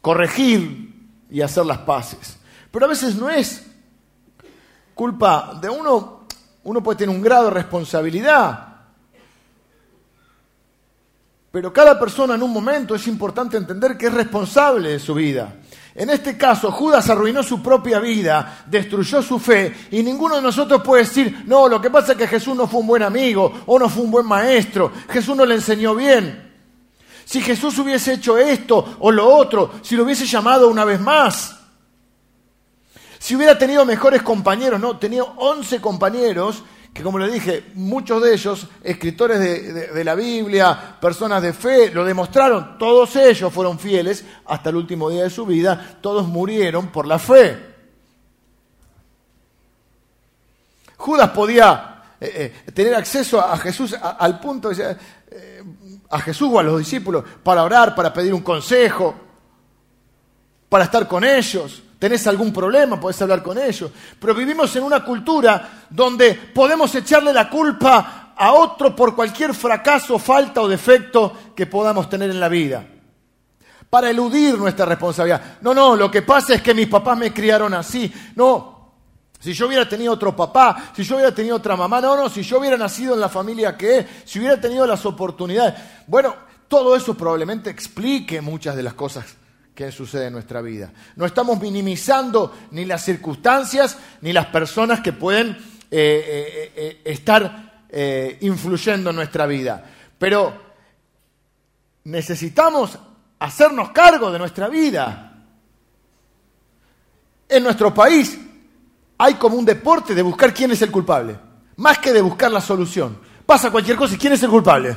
corregir 0.00 0.94
y 1.30 1.40
hacer 1.40 1.66
las 1.66 1.78
paces. 1.78 2.38
Pero 2.70 2.86
a 2.86 2.88
veces 2.88 3.16
no 3.16 3.28
es 3.28 3.66
culpa 4.94 5.58
de 5.60 5.68
uno, 5.68 6.26
uno 6.64 6.82
puede 6.82 6.98
tener 6.98 7.14
un 7.14 7.22
grado 7.22 7.46
de 7.46 7.50
responsabilidad, 7.50 8.66
pero 11.50 11.72
cada 11.72 11.98
persona 11.98 12.34
en 12.34 12.42
un 12.42 12.52
momento 12.52 12.94
es 12.94 13.06
importante 13.06 13.56
entender 13.56 13.96
que 13.96 14.06
es 14.06 14.14
responsable 14.14 14.90
de 14.90 14.98
su 14.98 15.14
vida. 15.14 15.56
En 15.94 16.10
este 16.10 16.36
caso, 16.36 16.70
Judas 16.70 17.08
arruinó 17.08 17.42
su 17.42 17.62
propia 17.62 17.98
vida, 17.98 18.64
destruyó 18.66 19.22
su 19.22 19.38
fe, 19.38 19.74
y 19.90 20.02
ninguno 20.02 20.36
de 20.36 20.42
nosotros 20.42 20.82
puede 20.82 21.04
decir, 21.04 21.44
no, 21.46 21.68
lo 21.68 21.80
que 21.80 21.90
pasa 21.90 22.12
es 22.12 22.18
que 22.18 22.28
Jesús 22.28 22.54
no 22.54 22.66
fue 22.66 22.80
un 22.80 22.86
buen 22.86 23.02
amigo 23.02 23.50
o 23.64 23.78
no 23.78 23.88
fue 23.88 24.04
un 24.04 24.10
buen 24.10 24.26
maestro, 24.26 24.92
Jesús 25.08 25.34
no 25.34 25.46
le 25.46 25.54
enseñó 25.54 25.94
bien. 25.94 26.45
Si 27.26 27.40
Jesús 27.40 27.76
hubiese 27.80 28.14
hecho 28.14 28.38
esto 28.38 28.96
o 29.00 29.10
lo 29.10 29.28
otro, 29.28 29.72
si 29.82 29.96
lo 29.96 30.04
hubiese 30.04 30.26
llamado 30.26 30.68
una 30.68 30.84
vez 30.84 31.00
más, 31.00 31.56
si 33.18 33.34
hubiera 33.34 33.58
tenido 33.58 33.84
mejores 33.84 34.22
compañeros, 34.22 34.80
no, 34.80 34.96
tenía 34.96 35.24
11 35.24 35.80
compañeros 35.80 36.62
que 36.94 37.02
como 37.02 37.18
le 37.18 37.30
dije, 37.30 37.72
muchos 37.74 38.22
de 38.22 38.32
ellos, 38.32 38.68
escritores 38.82 39.38
de, 39.38 40.04
la 40.04 40.14
Biblia, 40.14 40.96
personas 40.98 41.42
de 41.42 41.52
fe, 41.52 41.90
lo 41.90 42.04
demostraron, 42.04 42.78
todos 42.78 43.16
ellos 43.16 43.52
fueron 43.52 43.78
fieles 43.78 44.24
hasta 44.46 44.70
el 44.70 44.76
último 44.76 45.10
día 45.10 45.24
de 45.24 45.30
su 45.30 45.44
vida, 45.44 45.98
todos 46.00 46.26
murieron 46.26 46.86
por 46.86 47.06
la 47.06 47.18
fe. 47.18 47.74
Judas 50.96 51.30
podía 51.30 51.96
eh, 52.18 52.54
eh, 52.66 52.72
tener 52.72 52.94
acceso 52.94 53.42
a, 53.42 53.58
Jesús 53.58 53.92
al 53.92 54.40
punto 54.40 54.70
de 54.70 54.96
a 56.10 56.20
Jesús 56.20 56.48
o 56.52 56.58
a 56.58 56.62
los 56.62 56.78
discípulos 56.78 57.24
para 57.42 57.62
orar, 57.62 57.94
para 57.94 58.12
pedir 58.12 58.32
un 58.32 58.42
consejo, 58.42 59.14
para 60.68 60.84
estar 60.84 61.06
con 61.06 61.24
ellos 61.24 61.82
tenés 61.98 62.26
algún 62.26 62.52
problema, 62.52 63.00
podés 63.00 63.20
hablar 63.22 63.42
con 63.42 63.58
ellos. 63.58 63.90
Pero 64.18 64.34
vivimos 64.34 64.74
en 64.76 64.84
una 64.84 65.04
cultura 65.04 65.86
donde 65.90 66.34
podemos 66.34 66.94
echarle 66.94 67.32
la 67.32 67.48
culpa 67.48 68.32
a 68.36 68.52
otro 68.52 68.94
por 68.94 69.14
cualquier 69.14 69.54
fracaso, 69.54 70.18
falta 70.18 70.60
o 70.60 70.68
defecto 70.68 71.32
que 71.54 71.66
podamos 71.66 72.08
tener 72.08 72.30
en 72.30 72.40
la 72.40 72.48
vida. 72.48 72.86
Para 73.88 74.10
eludir 74.10 74.58
nuestra 74.58 74.84
responsabilidad. 74.84 75.58
No, 75.62 75.72
no, 75.72 75.96
lo 75.96 76.10
que 76.10 76.22
pasa 76.22 76.54
es 76.54 76.62
que 76.62 76.74
mis 76.74 76.88
papás 76.88 77.16
me 77.16 77.32
criaron 77.32 77.72
así. 77.72 78.12
No, 78.34 78.75
si 79.38 79.52
yo 79.52 79.66
hubiera 79.66 79.88
tenido 79.88 80.12
otro 80.12 80.34
papá, 80.34 80.92
si 80.94 81.04
yo 81.04 81.16
hubiera 81.16 81.34
tenido 81.34 81.56
otra 81.56 81.76
mamá, 81.76 82.00
no, 82.00 82.16
no, 82.16 82.28
si 82.28 82.42
yo 82.42 82.58
hubiera 82.58 82.76
nacido 82.76 83.14
en 83.14 83.20
la 83.20 83.28
familia 83.28 83.76
que 83.76 83.98
es, 83.98 84.06
si 84.24 84.38
hubiera 84.38 84.60
tenido 84.60 84.86
las 84.86 85.04
oportunidades. 85.04 85.74
Bueno, 86.06 86.34
todo 86.68 86.96
eso 86.96 87.14
probablemente 87.14 87.70
explique 87.70 88.40
muchas 88.40 88.76
de 88.76 88.82
las 88.82 88.94
cosas 88.94 89.24
que 89.74 89.92
suceden 89.92 90.28
en 90.28 90.32
nuestra 90.32 90.62
vida. 90.62 90.90
No 91.16 91.26
estamos 91.26 91.60
minimizando 91.60 92.52
ni 92.70 92.86
las 92.86 93.04
circunstancias 93.04 93.98
ni 94.22 94.32
las 94.32 94.46
personas 94.46 95.00
que 95.00 95.12
pueden 95.12 95.50
eh, 95.50 95.52
eh, 95.90 96.72
eh, 96.74 97.00
estar 97.04 97.64
influyendo 98.40 99.10
en 99.10 99.16
nuestra 99.16 99.46
vida. 99.46 99.82
Pero 100.18 100.52
necesitamos 102.04 102.98
hacernos 103.38 103.90
cargo 103.90 104.30
de 104.30 104.38
nuestra 104.38 104.68
vida. 104.68 105.32
En 107.48 107.62
nuestro 107.62 107.94
país 107.94 108.38
hay 109.18 109.34
como 109.34 109.56
un 109.56 109.64
deporte 109.64 110.14
de 110.14 110.22
buscar 110.22 110.52
quién 110.52 110.70
es 110.70 110.82
el 110.82 110.90
culpable, 110.90 111.38
más 111.76 111.98
que 111.98 112.12
de 112.12 112.20
buscar 112.20 112.50
la 112.50 112.60
solución. 112.60 113.18
Pasa 113.44 113.70
cualquier 113.70 113.96
cosa 113.96 114.14
y 114.14 114.18
quién 114.18 114.32
es 114.32 114.42
el 114.42 114.50
culpable. 114.50 114.96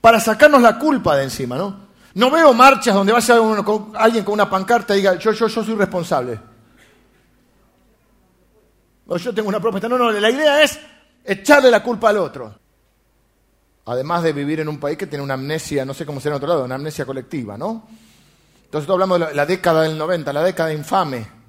Para 0.00 0.20
sacarnos 0.20 0.62
la 0.62 0.78
culpa 0.78 1.16
de 1.16 1.24
encima, 1.24 1.56
¿no? 1.56 1.92
No 2.14 2.30
veo 2.30 2.52
marchas 2.52 2.94
donde 2.94 3.12
vaya 3.12 3.36
alguien 3.94 4.24
con 4.24 4.34
una 4.34 4.50
pancarta 4.50 4.94
y 4.94 4.98
diga, 4.98 5.14
yo, 5.16 5.32
yo, 5.32 5.46
yo 5.48 5.64
soy 5.64 5.74
responsable. 5.74 6.38
O 9.06 9.16
yo 9.16 9.34
tengo 9.34 9.48
una 9.48 9.60
propuesta. 9.60 9.88
No, 9.88 9.98
no, 9.98 10.10
la 10.10 10.30
idea 10.30 10.62
es 10.62 10.78
echarle 11.24 11.70
la 11.70 11.82
culpa 11.82 12.10
al 12.10 12.18
otro. 12.18 12.54
Además 13.86 14.22
de 14.22 14.32
vivir 14.32 14.60
en 14.60 14.68
un 14.68 14.78
país 14.78 14.96
que 14.96 15.06
tiene 15.06 15.24
una 15.24 15.34
amnesia, 15.34 15.84
no 15.84 15.94
sé 15.94 16.06
cómo 16.06 16.20
será 16.20 16.34
en 16.34 16.36
otro 16.36 16.48
lado, 16.48 16.64
una 16.64 16.76
amnesia 16.76 17.04
colectiva, 17.04 17.58
¿no? 17.58 17.86
Entonces, 18.64 18.88
hablamos 18.88 19.20
de 19.20 19.34
la, 19.34 19.44
década 19.44 19.82
del 19.82 19.98
90, 19.98 20.32
la 20.32 20.42
década 20.42 20.72
infame. 20.72 21.41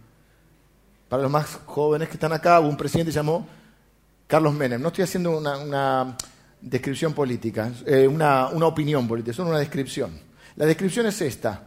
Para 1.13 1.21
los 1.21 1.31
más 1.31 1.59
jóvenes 1.67 2.07
que 2.07 2.15
están 2.15 2.33
acá, 2.33 2.59
hubo 2.59 2.69
un 2.69 2.75
presidente 2.75 3.11
que 3.11 3.15
llamó 3.15 3.45
Carlos 4.25 4.51
Menem. 4.51 4.81
No 4.81 4.87
estoy 4.87 5.03
haciendo 5.03 5.37
una, 5.37 6.17
descripción 6.59 7.13
política, 7.13 7.71
eh, 7.85 8.07
una, 8.07 8.47
opinión 8.47 9.07
política, 9.07 9.29
es 9.29 9.37
una 9.37 9.59
descripción. 9.59 10.19
La 10.55 10.65
descripción 10.65 11.05
es 11.05 11.21
esta. 11.21 11.65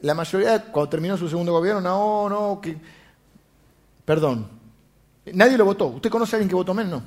La 0.00 0.12
mayoría, 0.12 0.64
cuando 0.70 0.90
terminó 0.90 1.16
su 1.16 1.30
segundo 1.30 1.50
gobierno, 1.52 1.80
no, 1.80 2.28
no, 2.28 2.60
que... 2.60 2.76
Perdón. 4.04 4.46
Nadie 5.32 5.56
lo 5.56 5.64
votó. 5.64 5.86
¿Usted 5.86 6.10
conoce 6.10 6.36
a 6.36 6.36
alguien 6.36 6.50
que 6.50 6.54
votó? 6.54 6.74
No. 6.74 7.02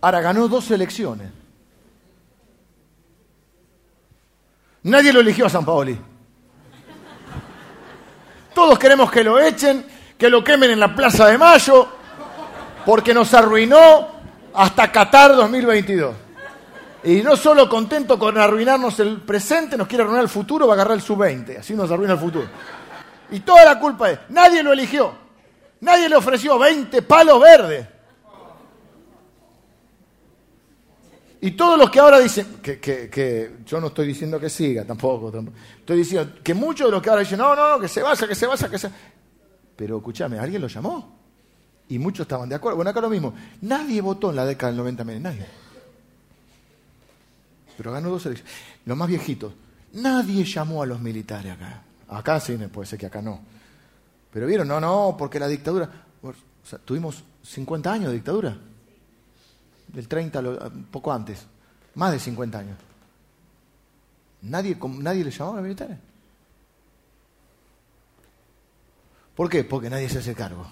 Ahora 0.00 0.20
ganó 0.20 0.46
dos 0.46 0.70
elecciones. 0.70 1.32
Nadie 4.84 5.12
lo 5.12 5.18
eligió 5.18 5.46
a 5.46 5.50
San 5.50 5.64
Paoli. 5.64 5.98
Todos 8.58 8.76
queremos 8.76 9.08
que 9.08 9.22
lo 9.22 9.38
echen, 9.38 9.86
que 10.18 10.28
lo 10.28 10.42
quemen 10.42 10.72
en 10.72 10.80
la 10.80 10.92
Plaza 10.92 11.28
de 11.28 11.38
Mayo, 11.38 11.86
porque 12.84 13.14
nos 13.14 13.32
arruinó 13.32 14.08
hasta 14.52 14.90
Qatar 14.90 15.36
2022. 15.36 16.12
Y 17.04 17.22
no 17.22 17.36
solo 17.36 17.68
contento 17.68 18.18
con 18.18 18.36
arruinarnos 18.36 18.98
el 18.98 19.18
presente, 19.18 19.76
nos 19.76 19.86
quiere 19.86 20.02
arruinar 20.02 20.24
el 20.24 20.28
futuro, 20.28 20.66
va 20.66 20.72
a 20.72 20.74
agarrar 20.74 20.94
el 20.94 21.02
sub-20. 21.02 21.60
Así 21.60 21.74
nos 21.74 21.88
arruina 21.88 22.14
el 22.14 22.18
futuro. 22.18 22.48
Y 23.30 23.38
toda 23.40 23.64
la 23.64 23.78
culpa 23.78 24.10
es, 24.10 24.18
nadie 24.30 24.60
lo 24.64 24.72
eligió. 24.72 25.14
Nadie 25.82 26.08
le 26.08 26.16
ofreció 26.16 26.58
20 26.58 27.02
palos 27.02 27.40
verdes. 27.40 27.86
Y 31.40 31.52
todos 31.52 31.78
los 31.78 31.90
que 31.90 32.00
ahora 32.00 32.18
dicen, 32.18 32.58
que, 32.62 33.58
yo 33.64 33.80
no 33.80 33.88
estoy 33.88 34.08
diciendo 34.08 34.40
que 34.40 34.50
siga 34.50 34.84
tampoco, 34.84 35.32
estoy 35.78 35.98
diciendo 35.98 36.34
que 36.42 36.54
muchos 36.54 36.88
de 36.88 36.92
los 36.92 37.02
que 37.02 37.10
ahora 37.10 37.22
dicen, 37.22 37.38
no, 37.38 37.54
no, 37.54 37.80
que 37.80 37.88
se 37.88 38.02
vaya, 38.02 38.26
que 38.26 38.34
se 38.34 38.46
vaya, 38.46 38.68
que 38.68 38.78
se... 38.78 38.90
Pero 39.76 39.98
escúchame, 39.98 40.38
¿alguien 40.38 40.60
lo 40.60 40.66
llamó? 40.66 41.16
Y 41.88 41.98
muchos 41.98 42.24
estaban 42.24 42.48
de 42.48 42.56
acuerdo. 42.56 42.76
Bueno, 42.76 42.90
acá 42.90 43.00
lo 43.00 43.08
mismo. 43.08 43.32
Nadie 43.62 44.00
votó 44.00 44.30
en 44.30 44.36
la 44.36 44.44
década 44.44 44.72
del 44.72 44.78
90, 44.78 45.04
nadie 45.04 45.46
pero 47.78 47.92
ganó 47.92 48.10
dos 48.10 48.26
elecciones. 48.26 48.52
Los 48.84 48.98
más 48.98 49.08
viejitos, 49.08 49.52
nadie 49.92 50.44
llamó 50.44 50.82
a 50.82 50.86
los 50.86 51.00
militares 51.00 51.52
acá. 51.52 51.82
Acá 52.08 52.40
sí, 52.40 52.56
puede 52.56 52.88
ser 52.88 52.98
que 52.98 53.06
acá 53.06 53.22
no. 53.22 53.40
Pero 54.32 54.48
vieron, 54.48 54.66
no, 54.66 54.80
no, 54.80 55.14
porque 55.16 55.38
la 55.38 55.46
dictadura. 55.46 55.88
tuvimos 56.84 57.22
50 57.44 57.92
años 57.92 58.08
de 58.08 58.14
dictadura. 58.14 58.58
Del 59.88 60.06
30, 60.06 60.42
poco 60.90 61.12
antes. 61.12 61.46
Más 61.94 62.12
de 62.12 62.18
50 62.18 62.58
años. 62.58 62.78
Nadie, 64.42 64.76
nadie 65.00 65.24
le 65.24 65.30
llamó 65.30 65.52
a 65.52 65.54
los 65.54 65.62
militares. 65.64 65.98
¿Por 69.34 69.48
qué? 69.48 69.64
Porque 69.64 69.90
nadie 69.90 70.08
se 70.08 70.18
hace 70.18 70.34
cargo. 70.34 70.66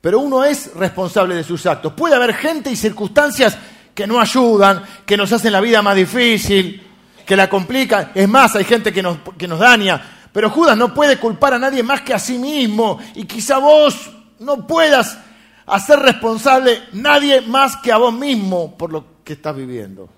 Pero 0.00 0.20
uno 0.20 0.44
es 0.44 0.74
responsable 0.74 1.34
de 1.34 1.44
sus 1.44 1.64
actos. 1.66 1.92
Puede 1.94 2.14
haber 2.14 2.34
gente 2.34 2.70
y 2.70 2.76
circunstancias 2.76 3.56
que 3.94 4.06
no 4.06 4.20
ayudan, 4.20 4.82
que 5.06 5.16
nos 5.16 5.32
hacen 5.32 5.52
la 5.52 5.60
vida 5.60 5.80
más 5.80 5.96
difícil, 5.96 6.82
que 7.24 7.36
la 7.36 7.48
complican. 7.48 8.12
Es 8.14 8.28
más, 8.28 8.54
hay 8.56 8.64
gente 8.64 8.92
que 8.92 9.02
nos, 9.02 9.18
que 9.38 9.48
nos 9.48 9.60
daña. 9.60 10.28
Pero 10.32 10.50
Judas 10.50 10.76
no 10.76 10.92
puede 10.92 11.18
culpar 11.18 11.54
a 11.54 11.58
nadie 11.58 11.82
más 11.82 12.02
que 12.02 12.12
a 12.12 12.18
sí 12.18 12.38
mismo. 12.38 12.98
Y 13.14 13.24
quizá 13.24 13.58
vos 13.58 14.10
no 14.40 14.66
puedas 14.66 15.18
hacer 15.66 15.98
responsable 15.98 16.82
nadie 16.92 17.40
más 17.42 17.76
que 17.76 17.92
a 17.92 17.96
vos 17.96 18.12
mismo 18.12 18.76
por 18.76 18.92
lo 18.92 19.22
que 19.24 19.34
estás 19.34 19.56
viviendo. 19.56 20.08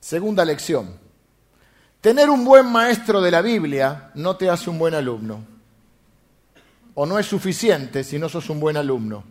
Segunda 0.00 0.44
lección. 0.44 0.98
Tener 2.00 2.28
un 2.28 2.44
buen 2.44 2.66
maestro 2.66 3.20
de 3.20 3.30
la 3.30 3.42
Biblia 3.42 4.10
no 4.14 4.36
te 4.36 4.50
hace 4.50 4.68
un 4.68 4.78
buen 4.78 4.94
alumno. 4.94 5.44
O 6.94 7.06
no 7.06 7.18
es 7.18 7.26
suficiente 7.26 8.02
si 8.02 8.18
no 8.18 8.28
sos 8.28 8.50
un 8.50 8.58
buen 8.58 8.76
alumno. 8.76 9.24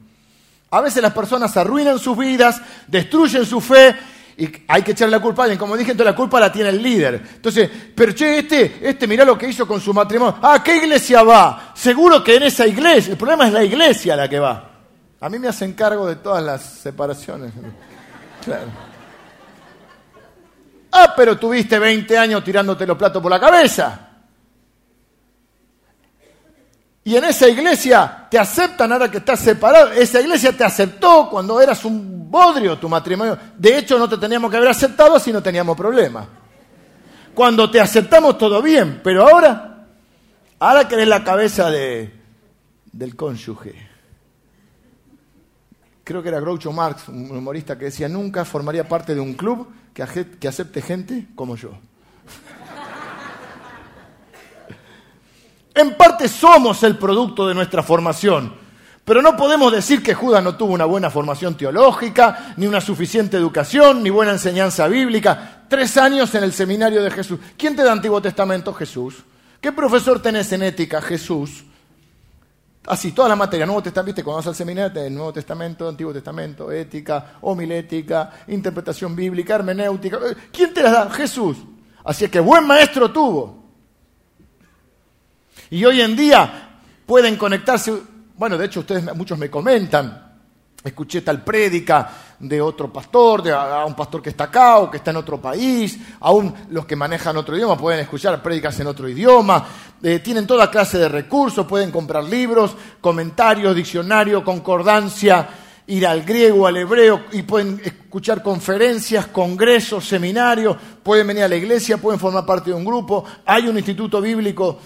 A 0.72 0.80
veces 0.80 1.04
las 1.04 1.14
personas 1.14 1.58
arruinan 1.58 2.00
sus 2.00 2.18
vidas, 2.18 2.62
destruyen 2.88 3.46
su 3.46 3.60
fe 3.60 3.94
y 4.38 4.50
hay 4.68 4.82
que 4.82 4.92
echarle 4.92 5.18
la 5.18 5.22
culpa 5.22 5.44
a 5.44 5.46
alguien. 5.46 5.60
Como 5.60 5.78
dije, 5.78 5.92
entonces 5.92 6.12
la 6.12 6.16
culpa 6.16 6.40
la 6.40 6.52
tiene 6.52 6.70
el 6.70 6.82
líder. 6.82 7.22
Entonces, 7.36 7.70
pero 7.96 8.14
che, 8.14 8.40
este, 8.40 8.80
este 8.82 9.08
mirá 9.08 9.26
lo 9.26 9.38
que 9.38 9.48
hizo 9.48 9.68
con 9.68 9.80
su 9.80 9.94
matrimonio. 9.94 10.38
Ah, 10.42 10.62
¿qué 10.64 10.78
iglesia 10.78 11.24
va? 11.24 11.72
Seguro 11.76 12.24
que 12.24 12.36
en 12.36 12.44
esa 12.44 12.66
iglesia. 12.66 13.12
El 13.12 13.18
problema 13.18 13.48
es 13.48 13.54
la 13.54 13.64
iglesia 13.64 14.16
la 14.16 14.30
que 14.30 14.40
va. 14.40 14.70
A 15.20 15.30
mí 15.30 15.38
me 15.38 15.48
hacen 15.48 15.74
cargo 15.74 16.08
de 16.08 16.16
todas 16.18 16.44
las 16.44 16.62
separaciones. 16.62 17.54
Claro. 18.44 18.72
Ah, 20.92 21.14
pero 21.16 21.38
tuviste 21.38 21.78
20 21.78 22.18
años 22.18 22.44
tirándote 22.44 22.88
los 22.88 22.98
platos 22.98 23.22
por 23.22 23.30
la 23.30 23.40
cabeza. 23.40 24.11
Y 27.04 27.16
en 27.16 27.24
esa 27.26 27.50
iglesia 27.50 28.28
te 28.30 28.38
aceptan 28.38 28.92
ahora 28.92 29.10
que 29.10 29.18
estás 29.18 29.40
separado. 29.40 29.92
Esa 29.92 30.22
iglesia 30.22 30.56
te 30.56 30.64
aceptó 30.64 31.30
cuando 31.30 31.60
eras 31.60 31.84
un 31.84 32.30
bodrio 32.30 32.78
tu 32.78 32.88
matrimonio. 32.88 33.38
De 33.58 33.78
hecho, 33.78 33.98
no 33.98 34.08
te 34.08 34.18
teníamos 34.18 34.52
que 34.52 34.58
haber 34.58 34.70
aceptado 34.70 35.20
si 35.20 35.34
no 35.34 35.42
teníamos 35.42 35.76
problemas. 35.76 36.28
Cuando 37.34 37.72
te 37.72 37.80
aceptamos 37.80 38.38
todo 38.38 38.62
bien, 38.62 39.02
pero 39.04 39.28
ahora, 39.28 39.88
ahora 40.60 40.88
que 40.88 40.96
eres 40.96 41.08
la 41.08 41.24
cabeza 41.24 41.72
de, 41.72 42.14
del 42.92 43.16
cónyuge. 43.16 43.90
Creo 46.04 46.22
que 46.22 46.30
era 46.30 46.40
Groucho 46.40 46.72
Marx, 46.72 47.08
un 47.08 47.36
humorista 47.36 47.78
que 47.78 47.86
decía, 47.86 48.10
nunca 48.10 48.46
formaría 48.46 48.88
parte 48.88 49.16
de 49.16 49.22
un 49.22 49.34
club 49.34 49.68
que 49.94 50.48
acepte 50.48 50.82
gente 50.82 51.28
como 51.36 51.56
yo. 51.56 51.72
En 55.74 55.96
parte 55.96 56.28
somos 56.28 56.84
el 56.84 56.98
producto 56.98 57.48
de 57.48 57.54
nuestra 57.54 57.82
formación, 57.82 58.54
pero 59.06 59.22
no 59.22 59.38
podemos 59.38 59.72
decir 59.72 60.04
que 60.04 60.14
Judas 60.14 60.44
no 60.44 60.56
tuvo 60.56 60.74
una 60.74 60.86
buena 60.86 61.10
formación 61.10 61.56
teológica, 61.56 62.54
ni 62.58 62.68
una 62.68 62.82
suficiente 62.82 63.38
educación, 63.38 64.04
ni 64.04 64.10
buena 64.10 64.34
enseñanza 64.34 64.88
bíblica. 64.88 65.64
Tres 65.70 65.98
años 65.98 66.36
en 66.36 66.44
el 66.44 66.54
seminario 66.54 67.02
de 67.02 67.12
Jesús. 67.12 67.40
¿Quién 67.58 67.76
te 67.76 67.84
da 67.84 67.94
Antiguo 67.94 68.22
Testamento? 68.22 68.74
Jesús. 68.74 69.24
¿Qué 69.62 69.72
profesor 69.72 70.22
tenés 70.22 70.52
en 70.52 70.64
ética? 70.64 71.02
Jesús. 71.02 71.64
Así, 72.88 73.12
toda 73.12 73.30
la 73.30 73.36
materia, 73.36 73.66
Nuevo 73.66 73.84
Testamento, 73.84 74.08
¿viste? 74.08 74.24
cuando 74.24 74.38
vas 74.38 74.48
al 74.48 74.56
seminario, 74.56 75.02
el 75.04 75.14
Nuevo 75.14 75.32
Testamento, 75.32 75.88
Antiguo 75.88 76.12
Testamento, 76.12 76.72
ética, 76.72 77.34
homilética, 77.42 78.32
interpretación 78.48 79.16
bíblica, 79.16 79.56
hermenéutica. 79.56 80.20
¿Quién 80.52 80.74
te 80.74 80.82
las 80.82 80.92
da? 80.92 81.10
Jesús. 81.12 81.58
Así 82.04 82.28
que 82.28 82.40
buen 82.40 82.66
maestro 82.66 83.12
tuvo. 83.12 83.61
Y 85.72 85.86
hoy 85.86 86.02
en 86.02 86.18
día 86.18 86.70
pueden 87.06 87.38
conectarse, 87.38 87.94
bueno, 88.36 88.58
de 88.58 88.66
hecho 88.66 88.82
ustedes 88.82 89.16
muchos 89.16 89.40
me 89.40 89.50
comentan, 89.50 90.34
escuché 90.84 91.22
tal 91.22 91.46
prédica 91.46 92.12
de 92.38 92.60
otro 92.60 92.92
pastor, 92.92 93.42
de 93.42 93.54
a 93.54 93.86
un 93.86 93.96
pastor 93.96 94.22
que 94.22 94.32
está 94.32 94.46
acá 94.46 94.80
o 94.80 94.92
que 94.92 94.98
está 94.98 95.12
en 95.12 95.18
otro 95.18 95.40
país, 95.40 95.98
aún 96.20 96.54
los 96.72 96.86
que 96.86 96.98
manejan 96.98 97.38
otro 97.38 97.56
idioma 97.56 97.78
pueden 97.78 98.02
escuchar 98.02 98.44
prédicas 98.44 98.78
en 98.82 98.88
otro 98.88 99.08
idioma, 99.08 99.66
eh, 100.04 100.20
tienen 100.20 100.46
toda 100.46 100.70
clase 100.70 100.98
de 100.98 101.08
recursos, 101.08 101.66
pueden 101.66 101.90
comprar 101.90 102.26
libros, 102.26 102.76
comentarios, 103.00 103.74
diccionario, 103.74 104.44
concordancia, 104.44 105.48
ir 105.92 106.08
al 106.08 106.24
griego, 106.24 106.68
al 106.68 106.78
hebreo, 106.78 107.26
y 107.34 107.42
pueden 107.42 107.82
escuchar 107.84 108.42
conferencias, 108.42 109.28
congresos, 109.28 110.08
seminarios, 110.08 110.78
pueden 111.04 111.28
venir 111.28 111.44
a 111.44 111.50
la 111.50 111.58
iglesia, 111.58 111.98
pueden 111.98 112.18
formar 112.18 112.46
parte 112.46 112.70
de 112.70 112.78
un 112.78 112.86
grupo, 112.86 113.26
hay 113.46 113.68
un 113.68 113.76
instituto 113.76 114.22
bíblico 114.22 114.80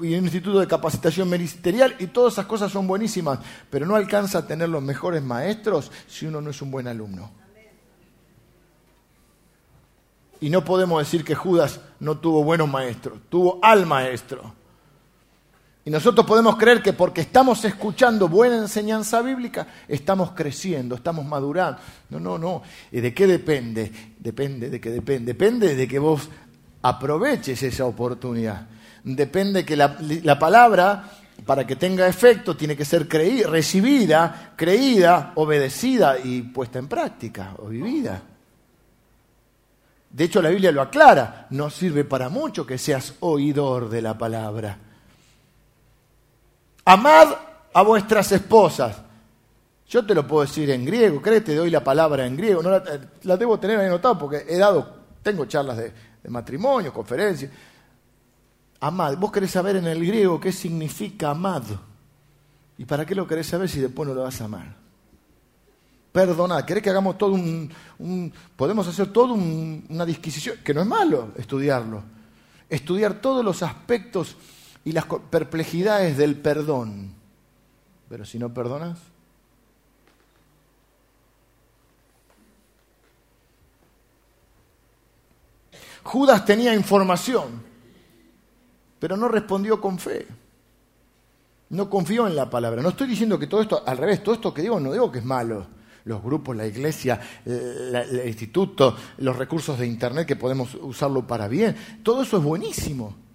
y 0.00 0.14
un 0.14 0.22
instituto 0.22 0.60
de 0.60 0.68
capacitación 0.68 1.28
ministerial, 1.28 1.96
y 1.98 2.06
todas 2.06 2.34
esas 2.34 2.46
cosas 2.46 2.70
son 2.70 2.86
buenísimas, 2.86 3.40
pero 3.68 3.86
no 3.86 3.96
alcanza 3.96 4.38
a 4.38 4.46
tener 4.46 4.68
los 4.68 4.82
mejores 4.82 5.20
maestros 5.20 5.90
si 6.06 6.26
uno 6.26 6.40
no 6.40 6.50
es 6.50 6.62
un 6.62 6.70
buen 6.70 6.86
alumno. 6.86 7.28
Y 10.40 10.48
no 10.48 10.64
podemos 10.64 11.00
decir 11.00 11.24
que 11.24 11.34
Judas 11.34 11.80
no 11.98 12.18
tuvo 12.18 12.44
buenos 12.44 12.68
maestros, 12.68 13.18
tuvo 13.28 13.58
al 13.62 13.84
maestro. 13.84 14.54
Y 15.86 15.90
nosotros 15.90 16.26
podemos 16.26 16.56
creer 16.56 16.82
que 16.82 16.92
porque 16.92 17.20
estamos 17.20 17.64
escuchando 17.64 18.28
buena 18.28 18.56
enseñanza 18.56 19.22
bíblica, 19.22 19.68
estamos 19.86 20.32
creciendo, 20.32 20.96
estamos 20.96 21.24
madurando. 21.24 21.78
No, 22.10 22.18
no, 22.18 22.38
no. 22.38 22.62
¿Y 22.90 23.00
de 23.00 23.14
qué 23.14 23.28
depende? 23.28 23.92
Depende 24.18 24.68
de 24.68 24.80
qué 24.80 24.90
depende. 24.90 25.32
Depende 25.32 25.76
de 25.76 25.86
que 25.86 26.00
vos 26.00 26.28
aproveches 26.82 27.62
esa 27.62 27.86
oportunidad. 27.86 28.66
Depende 29.04 29.64
que 29.64 29.76
la, 29.76 29.96
la 30.24 30.36
palabra, 30.36 31.08
para 31.46 31.64
que 31.64 31.76
tenga 31.76 32.08
efecto, 32.08 32.56
tiene 32.56 32.76
que 32.76 32.84
ser 32.84 33.08
recibida, 33.08 34.54
creída, 34.56 35.34
obedecida 35.36 36.18
y 36.18 36.42
puesta 36.42 36.80
en 36.80 36.88
práctica 36.88 37.54
o 37.58 37.68
vivida. 37.68 38.20
De 40.10 40.24
hecho, 40.24 40.42
la 40.42 40.48
Biblia 40.48 40.72
lo 40.72 40.82
aclara. 40.82 41.46
No 41.50 41.70
sirve 41.70 42.02
para 42.02 42.28
mucho 42.28 42.66
que 42.66 42.76
seas 42.76 43.14
oidor 43.20 43.88
de 43.88 44.02
la 44.02 44.18
palabra 44.18 44.80
Amad 46.86 47.34
a 47.74 47.82
vuestras 47.82 48.30
esposas. 48.30 48.96
Yo 49.88 50.06
te 50.06 50.14
lo 50.14 50.26
puedo 50.26 50.42
decir 50.42 50.70
en 50.70 50.84
griego, 50.84 51.20
¿crees? 51.20 51.44
Te 51.44 51.54
doy 51.54 51.68
la 51.68 51.82
palabra 51.82 52.26
en 52.26 52.36
griego. 52.36 52.62
No 52.62 52.70
la, 52.70 53.36
debo 53.36 53.58
tener 53.58 53.80
ahí 53.80 53.86
anotada 53.86 54.16
porque 54.16 54.44
he 54.48 54.56
dado, 54.56 54.88
tengo 55.20 55.46
charlas 55.46 55.76
de, 55.76 55.92
matrimonio, 56.28 56.92
conferencias. 56.92 57.50
Amad. 58.80 59.16
Vos 59.16 59.32
querés 59.32 59.50
saber 59.50 59.76
en 59.76 59.86
el 59.88 60.04
griego 60.06 60.40
qué 60.40 60.52
significa 60.52 61.30
amad. 61.30 61.64
¿Y 62.78 62.84
para 62.84 63.04
qué 63.04 63.16
lo 63.16 63.26
querés 63.26 63.48
saber 63.48 63.68
si 63.68 63.80
después 63.80 64.08
no 64.08 64.14
lo 64.14 64.22
vas 64.22 64.40
a 64.40 64.44
amar? 64.44 64.76
Perdonad. 66.12 66.64
¿Querés 66.64 66.84
que 66.84 66.90
hagamos 66.90 67.18
todo 67.18 67.32
un... 67.32 68.32
podemos 68.54 68.86
hacer 68.86 69.12
toda 69.12 69.32
una 69.32 70.06
disquisición, 70.06 70.58
que 70.64 70.72
no 70.72 70.82
es 70.82 70.86
malo 70.86 71.32
estudiarlo. 71.36 72.02
Estudiar 72.68 73.20
todos 73.20 73.44
los 73.44 73.62
aspectos 73.62 74.36
y 74.86 74.92
las 74.92 75.04
perplejidades 75.04 76.16
del 76.16 76.36
perdón. 76.36 77.12
Pero 78.08 78.24
si 78.24 78.38
no 78.38 78.54
perdonas, 78.54 78.96
Judas 86.04 86.44
tenía 86.44 86.72
información, 86.72 87.64
pero 89.00 89.16
no 89.16 89.26
respondió 89.26 89.80
con 89.80 89.98
fe. 89.98 90.24
No 91.70 91.90
confió 91.90 92.28
en 92.28 92.36
la 92.36 92.48
palabra. 92.48 92.80
No 92.80 92.90
estoy 92.90 93.08
diciendo 93.08 93.40
que 93.40 93.48
todo 93.48 93.62
esto, 93.62 93.82
al 93.84 93.98
revés, 93.98 94.22
todo 94.22 94.36
esto 94.36 94.54
que 94.54 94.62
digo 94.62 94.78
no 94.78 94.92
digo 94.92 95.10
que 95.10 95.18
es 95.18 95.24
malo. 95.24 95.66
Los 96.04 96.22
grupos, 96.22 96.54
la 96.54 96.64
iglesia, 96.64 97.20
el 97.44 98.22
instituto, 98.24 98.96
los 99.18 99.34
recursos 99.34 99.76
de 99.80 99.88
Internet 99.88 100.28
que 100.28 100.36
podemos 100.36 100.76
usarlo 100.76 101.26
para 101.26 101.48
bien, 101.48 101.74
todo 102.04 102.22
eso 102.22 102.36
es 102.36 102.44
buenísimo. 102.44 103.25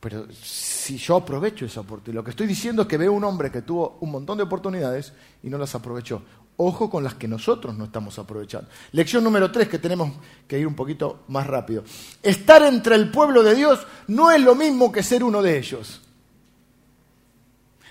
Pero 0.00 0.26
si 0.32 0.96
yo 0.96 1.16
aprovecho 1.16 1.66
esa 1.66 1.80
oportunidad, 1.80 2.20
lo 2.20 2.24
que 2.24 2.30
estoy 2.30 2.46
diciendo 2.46 2.82
es 2.82 2.88
que 2.88 2.96
veo 2.96 3.12
un 3.12 3.22
hombre 3.22 3.50
que 3.50 3.62
tuvo 3.62 3.98
un 4.00 4.10
montón 4.10 4.38
de 4.38 4.44
oportunidades 4.44 5.12
y 5.42 5.50
no 5.50 5.58
las 5.58 5.74
aprovechó. 5.74 6.22
Ojo 6.56 6.90
con 6.90 7.04
las 7.04 7.14
que 7.14 7.28
nosotros 7.28 7.76
no 7.76 7.84
estamos 7.84 8.18
aprovechando. 8.18 8.68
Lección 8.92 9.22
número 9.22 9.50
tres, 9.50 9.68
que 9.68 9.78
tenemos 9.78 10.10
que 10.46 10.58
ir 10.58 10.66
un 10.66 10.74
poquito 10.74 11.20
más 11.28 11.46
rápido. 11.46 11.84
Estar 12.22 12.62
entre 12.62 12.96
el 12.96 13.10
pueblo 13.10 13.42
de 13.42 13.54
Dios 13.54 13.86
no 14.08 14.30
es 14.30 14.40
lo 14.42 14.54
mismo 14.54 14.90
que 14.90 15.02
ser 15.02 15.22
uno 15.22 15.42
de 15.42 15.58
ellos. 15.58 16.00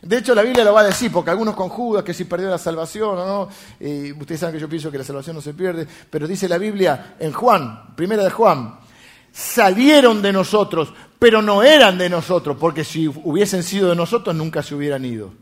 De 0.02 0.18
hecho, 0.18 0.34
la 0.34 0.44
Biblia 0.44 0.64
lo 0.64 0.74
va 0.74 0.82
a 0.82 0.86
decir, 0.86 1.12
porque 1.12 1.30
algunos 1.30 1.56
con 1.56 1.70
Judas 1.70 2.04
que 2.04 2.14
si 2.14 2.26
perdió 2.26 2.50
la 2.50 2.58
salvación 2.58 3.18
o 3.18 3.26
no, 3.26 3.50
y 3.80 4.14
ustedes 4.14 4.40
saben 4.40 4.56
que 4.56 4.62
yo 4.62 4.70
pienso 4.70 4.90
que 4.90 4.98
la 4.98 5.04
salvación 5.04 5.36
no 5.36 5.42
se 5.42 5.54
pierde, 5.54 5.88
pero 6.10 6.28
dice 6.28 6.48
la 6.48 6.58
Biblia 6.58 7.16
en 7.20 7.34
Juan, 7.34 7.96
primera 7.96 8.24
de 8.24 8.30
Juan, 8.30 8.80
salieron 9.32 10.22
de 10.22 10.32
nosotros, 10.32 10.94
pero 11.20 11.42
no 11.42 11.62
eran 11.62 11.98
de 11.98 12.10
nosotros, 12.10 12.56
porque 12.58 12.86
si 12.86 13.08
hubiesen 13.08 13.62
sido 13.62 13.90
de 13.90 13.96
nosotros 13.96 14.34
nunca 14.34 14.64
se 14.64 14.74
hubieran 14.74 15.04
ido. 15.04 15.34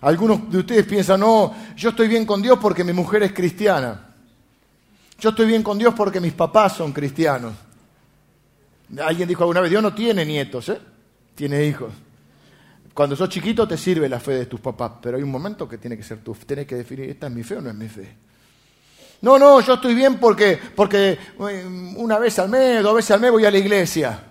Algunos 0.00 0.50
de 0.50 0.58
ustedes 0.58 0.86
piensan, 0.86 1.20
no, 1.20 1.54
yo 1.76 1.90
estoy 1.90 2.08
bien 2.08 2.24
con 2.24 2.40
Dios 2.40 2.58
porque 2.60 2.82
mi 2.82 2.94
mujer 2.94 3.22
es 3.24 3.32
cristiana. 3.32 4.14
Yo 5.18 5.30
estoy 5.30 5.46
bien 5.46 5.62
con 5.62 5.76
Dios 5.76 5.92
porque 5.94 6.20
mis 6.20 6.32
papás 6.32 6.76
son 6.76 6.92
cristianos. 6.92 7.52
Alguien 9.04 9.28
dijo 9.28 9.42
alguna 9.42 9.60
vez, 9.60 9.70
Dios 9.70 9.82
no 9.82 9.92
tiene 9.92 10.24
nietos, 10.24 10.68
¿eh? 10.70 10.78
tiene 11.34 11.64
hijos. 11.64 11.92
Cuando 12.94 13.14
sos 13.14 13.28
chiquito 13.28 13.68
te 13.68 13.76
sirve 13.76 14.08
la 14.08 14.18
fe 14.18 14.32
de 14.32 14.46
tus 14.46 14.60
papás, 14.60 14.92
pero 15.02 15.18
hay 15.18 15.22
un 15.22 15.30
momento 15.30 15.68
que 15.68 15.78
tiene 15.78 15.96
que 15.96 16.02
ser 16.02 16.18
tú. 16.18 16.34
Tienes 16.34 16.66
que 16.66 16.76
definir, 16.76 17.10
¿esta 17.10 17.26
es 17.26 17.32
mi 17.32 17.42
fe 17.42 17.56
o 17.56 17.60
no 17.60 17.68
es 17.68 17.76
mi 17.76 17.88
fe? 17.88 18.16
No, 19.20 19.38
no, 19.38 19.60
yo 19.60 19.74
estoy 19.74 19.94
bien 19.94 20.18
porque, 20.18 20.58
porque 20.74 21.18
eh, 21.50 21.94
una 21.96 22.18
vez 22.18 22.38
al 22.38 22.48
mes, 22.48 22.82
dos 22.82 22.94
veces 22.94 23.10
al 23.10 23.20
mes 23.20 23.30
voy 23.30 23.44
a 23.44 23.50
la 23.50 23.58
iglesia. 23.58 24.27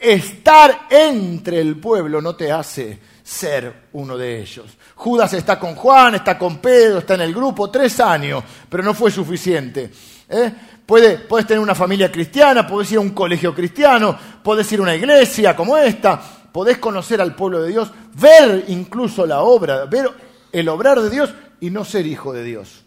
Estar 0.00 0.86
entre 0.88 1.60
el 1.60 1.76
pueblo 1.76 2.22
no 2.22 2.34
te 2.34 2.50
hace 2.50 2.98
ser 3.22 3.88
uno 3.92 4.16
de 4.16 4.40
ellos. 4.40 4.66
Judas 4.94 5.32
está 5.34 5.58
con 5.58 5.74
Juan, 5.74 6.16
está 6.16 6.38
con 6.38 6.58
Pedro, 6.58 6.98
está 6.98 7.14
en 7.14 7.20
el 7.20 7.34
grupo, 7.34 7.70
tres 7.70 8.00
años, 8.00 8.42
pero 8.68 8.82
no 8.82 8.94
fue 8.94 9.10
suficiente. 9.10 9.90
¿eh? 10.28 10.52
puedes 10.86 11.46
tener 11.46 11.60
una 11.60 11.74
familia 11.74 12.10
cristiana, 12.10 12.66
puedes 12.66 12.90
ir 12.90 12.98
a 12.98 13.02
un 13.02 13.10
colegio 13.10 13.54
cristiano, 13.54 14.18
puedes 14.42 14.70
ir 14.72 14.80
a 14.80 14.82
una 14.82 14.94
iglesia 14.94 15.54
como 15.54 15.76
esta, 15.76 16.20
podés 16.52 16.78
conocer 16.78 17.20
al 17.20 17.36
pueblo 17.36 17.62
de 17.62 17.70
Dios, 17.70 17.92
ver 18.14 18.64
incluso 18.68 19.24
la 19.26 19.42
obra, 19.42 19.84
ver 19.84 20.10
el 20.50 20.68
obrar 20.68 21.00
de 21.00 21.10
Dios 21.10 21.32
y 21.60 21.70
no 21.70 21.84
ser 21.84 22.06
hijo 22.06 22.32
de 22.32 22.42
Dios. 22.42 22.84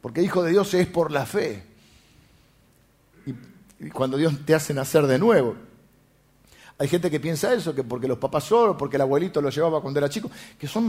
Porque 0.00 0.22
hijo 0.22 0.42
de 0.42 0.50
Dios 0.50 0.74
es 0.74 0.86
por 0.86 1.10
la 1.10 1.24
fe. 1.24 1.64
Y, 3.26 3.88
cuando 3.90 4.16
Dios 4.16 4.34
te 4.44 4.54
hace 4.54 4.74
nacer 4.74 5.06
de 5.06 5.18
nuevo. 5.18 5.56
Hay 6.80 6.88
gente 6.88 7.10
que 7.10 7.20
piensa 7.20 7.52
eso, 7.52 7.74
que 7.74 7.84
porque 7.84 8.08
los 8.08 8.16
papás 8.16 8.44
solo, 8.44 8.74
porque 8.74 8.96
el 8.96 9.02
abuelito 9.02 9.42
lo 9.42 9.50
llevaba 9.50 9.82
cuando 9.82 9.98
era 10.00 10.08
chico, 10.08 10.30
que 10.58 10.66
son, 10.66 10.88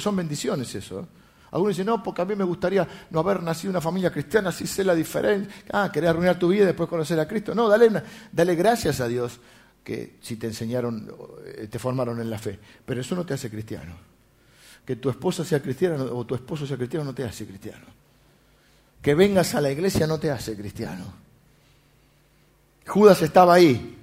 son, 0.00 0.16
bendiciones 0.16 0.74
eso. 0.74 0.98
¿eh? 0.98 1.04
Algunos 1.52 1.76
dicen, 1.76 1.86
no, 1.86 2.02
porque 2.02 2.22
a 2.22 2.24
mí 2.24 2.34
me 2.34 2.42
gustaría 2.42 3.06
no 3.10 3.20
haber 3.20 3.40
nacido 3.40 3.70
en 3.70 3.76
una 3.76 3.80
familia 3.80 4.10
cristiana, 4.10 4.48
así 4.48 4.66
sé 4.66 4.82
la 4.82 4.96
diferencia. 4.96 5.54
Ah, 5.72 5.92
querer 5.92 6.10
arruinar 6.10 6.40
tu 6.40 6.48
vida 6.48 6.64
y 6.64 6.66
después 6.66 6.88
conocer 6.88 7.20
a 7.20 7.28
Cristo. 7.28 7.54
No, 7.54 7.68
dale, 7.68 7.88
dale 8.32 8.56
gracias 8.56 8.98
a 8.98 9.06
Dios 9.06 9.38
que 9.84 10.16
si 10.20 10.34
te 10.38 10.48
enseñaron, 10.48 11.08
eh, 11.44 11.68
te 11.70 11.78
formaron 11.78 12.20
en 12.20 12.28
la 12.28 12.38
fe. 12.40 12.58
Pero 12.84 13.00
eso 13.00 13.14
no 13.14 13.24
te 13.24 13.34
hace 13.34 13.48
cristiano. 13.48 13.94
Que 14.84 14.96
tu 14.96 15.08
esposa 15.08 15.44
sea 15.44 15.62
cristiana 15.62 16.02
o 16.02 16.26
tu 16.26 16.34
esposo 16.34 16.66
sea 16.66 16.76
cristiano 16.76 17.04
no 17.04 17.14
te 17.14 17.22
hace 17.22 17.46
cristiano. 17.46 17.86
Que 19.00 19.14
vengas 19.14 19.54
a 19.54 19.60
la 19.60 19.70
iglesia 19.70 20.04
no 20.08 20.18
te 20.18 20.32
hace 20.32 20.56
cristiano. 20.56 21.04
Judas 22.84 23.22
estaba 23.22 23.54
ahí, 23.54 23.95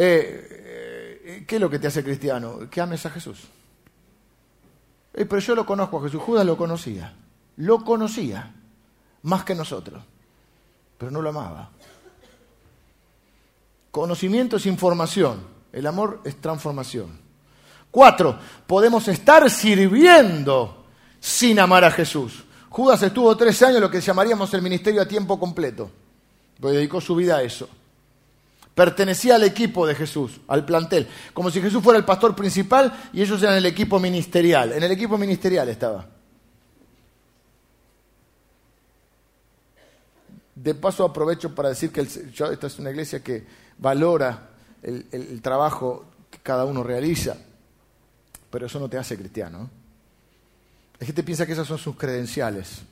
eh, 0.00 1.22
eh, 1.24 1.44
¿Qué 1.44 1.56
es 1.56 1.60
lo 1.60 1.68
que 1.68 1.80
te 1.80 1.88
hace 1.88 2.04
cristiano? 2.04 2.70
Que 2.70 2.80
ames 2.80 3.04
a 3.04 3.10
Jesús. 3.10 3.40
Eh, 5.12 5.24
pero 5.24 5.40
yo 5.40 5.56
lo 5.56 5.66
conozco 5.66 5.98
a 5.98 6.02
Jesús. 6.04 6.22
Judas 6.22 6.46
lo 6.46 6.56
conocía. 6.56 7.12
Lo 7.56 7.84
conocía 7.84 8.54
más 9.22 9.42
que 9.42 9.56
nosotros. 9.56 10.00
Pero 10.96 11.10
no 11.10 11.20
lo 11.20 11.30
amaba. 11.30 11.70
Conocimiento 13.90 14.56
es 14.56 14.66
información. 14.66 15.42
El 15.72 15.86
amor 15.88 16.20
es 16.24 16.40
transformación. 16.40 17.18
Cuatro, 17.90 18.38
podemos 18.68 19.08
estar 19.08 19.50
sirviendo 19.50 20.86
sin 21.18 21.58
amar 21.58 21.84
a 21.84 21.90
Jesús. 21.90 22.44
Judas 22.68 23.02
estuvo 23.02 23.36
tres 23.36 23.60
años 23.62 23.76
en 23.76 23.82
lo 23.82 23.90
que 23.90 24.00
llamaríamos 24.00 24.54
el 24.54 24.62
ministerio 24.62 25.02
a 25.02 25.08
tiempo 25.08 25.40
completo. 25.40 25.90
Pues 26.60 26.74
dedicó 26.74 27.00
su 27.00 27.16
vida 27.16 27.38
a 27.38 27.42
eso 27.42 27.68
pertenecía 28.78 29.34
al 29.34 29.42
equipo 29.42 29.88
de 29.88 29.96
Jesús, 29.96 30.40
al 30.46 30.64
plantel, 30.64 31.08
como 31.34 31.50
si 31.50 31.60
Jesús 31.60 31.82
fuera 31.82 31.98
el 31.98 32.04
pastor 32.04 32.36
principal 32.36 32.92
y 33.12 33.20
ellos 33.20 33.42
eran 33.42 33.56
el 33.56 33.66
equipo 33.66 33.98
ministerial. 33.98 34.72
En 34.72 34.84
el 34.84 34.92
equipo 34.92 35.18
ministerial 35.18 35.68
estaba. 35.68 36.06
De 40.54 40.76
paso 40.76 41.04
aprovecho 41.04 41.52
para 41.52 41.70
decir 41.70 41.90
que 41.90 42.02
esta 42.02 42.66
es 42.68 42.78
una 42.78 42.90
iglesia 42.90 43.18
que 43.18 43.44
valora 43.78 44.50
el, 44.80 45.42
trabajo 45.42 46.04
que 46.30 46.38
cada 46.38 46.64
uno 46.64 46.84
realiza, 46.84 47.36
pero 48.48 48.66
eso 48.66 48.78
no 48.78 48.88
te 48.88 48.96
hace 48.96 49.18
cristiano. 49.18 49.68
La 51.00 51.04
gente 51.04 51.24
piensa 51.24 51.44
que 51.44 51.52
esas 51.52 51.66
son 51.66 51.78
sus 51.78 51.96
credenciales. 51.96 52.82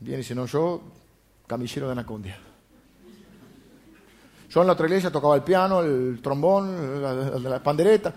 Viene 0.00 0.16
y 0.16 0.18
dice, 0.18 0.34
no, 0.34 0.44
yo 0.44 0.82
camillero 1.46 1.86
de 1.86 1.92
Anacondia. 1.92 2.47
Yo 4.48 4.62
en 4.62 4.66
la 4.66 4.72
otra 4.72 4.86
iglesia 4.86 5.10
tocaba 5.10 5.36
el 5.36 5.42
piano, 5.42 5.80
el 5.80 6.20
trombón, 6.22 7.02
la, 7.42 7.62
pandereta. 7.62 8.14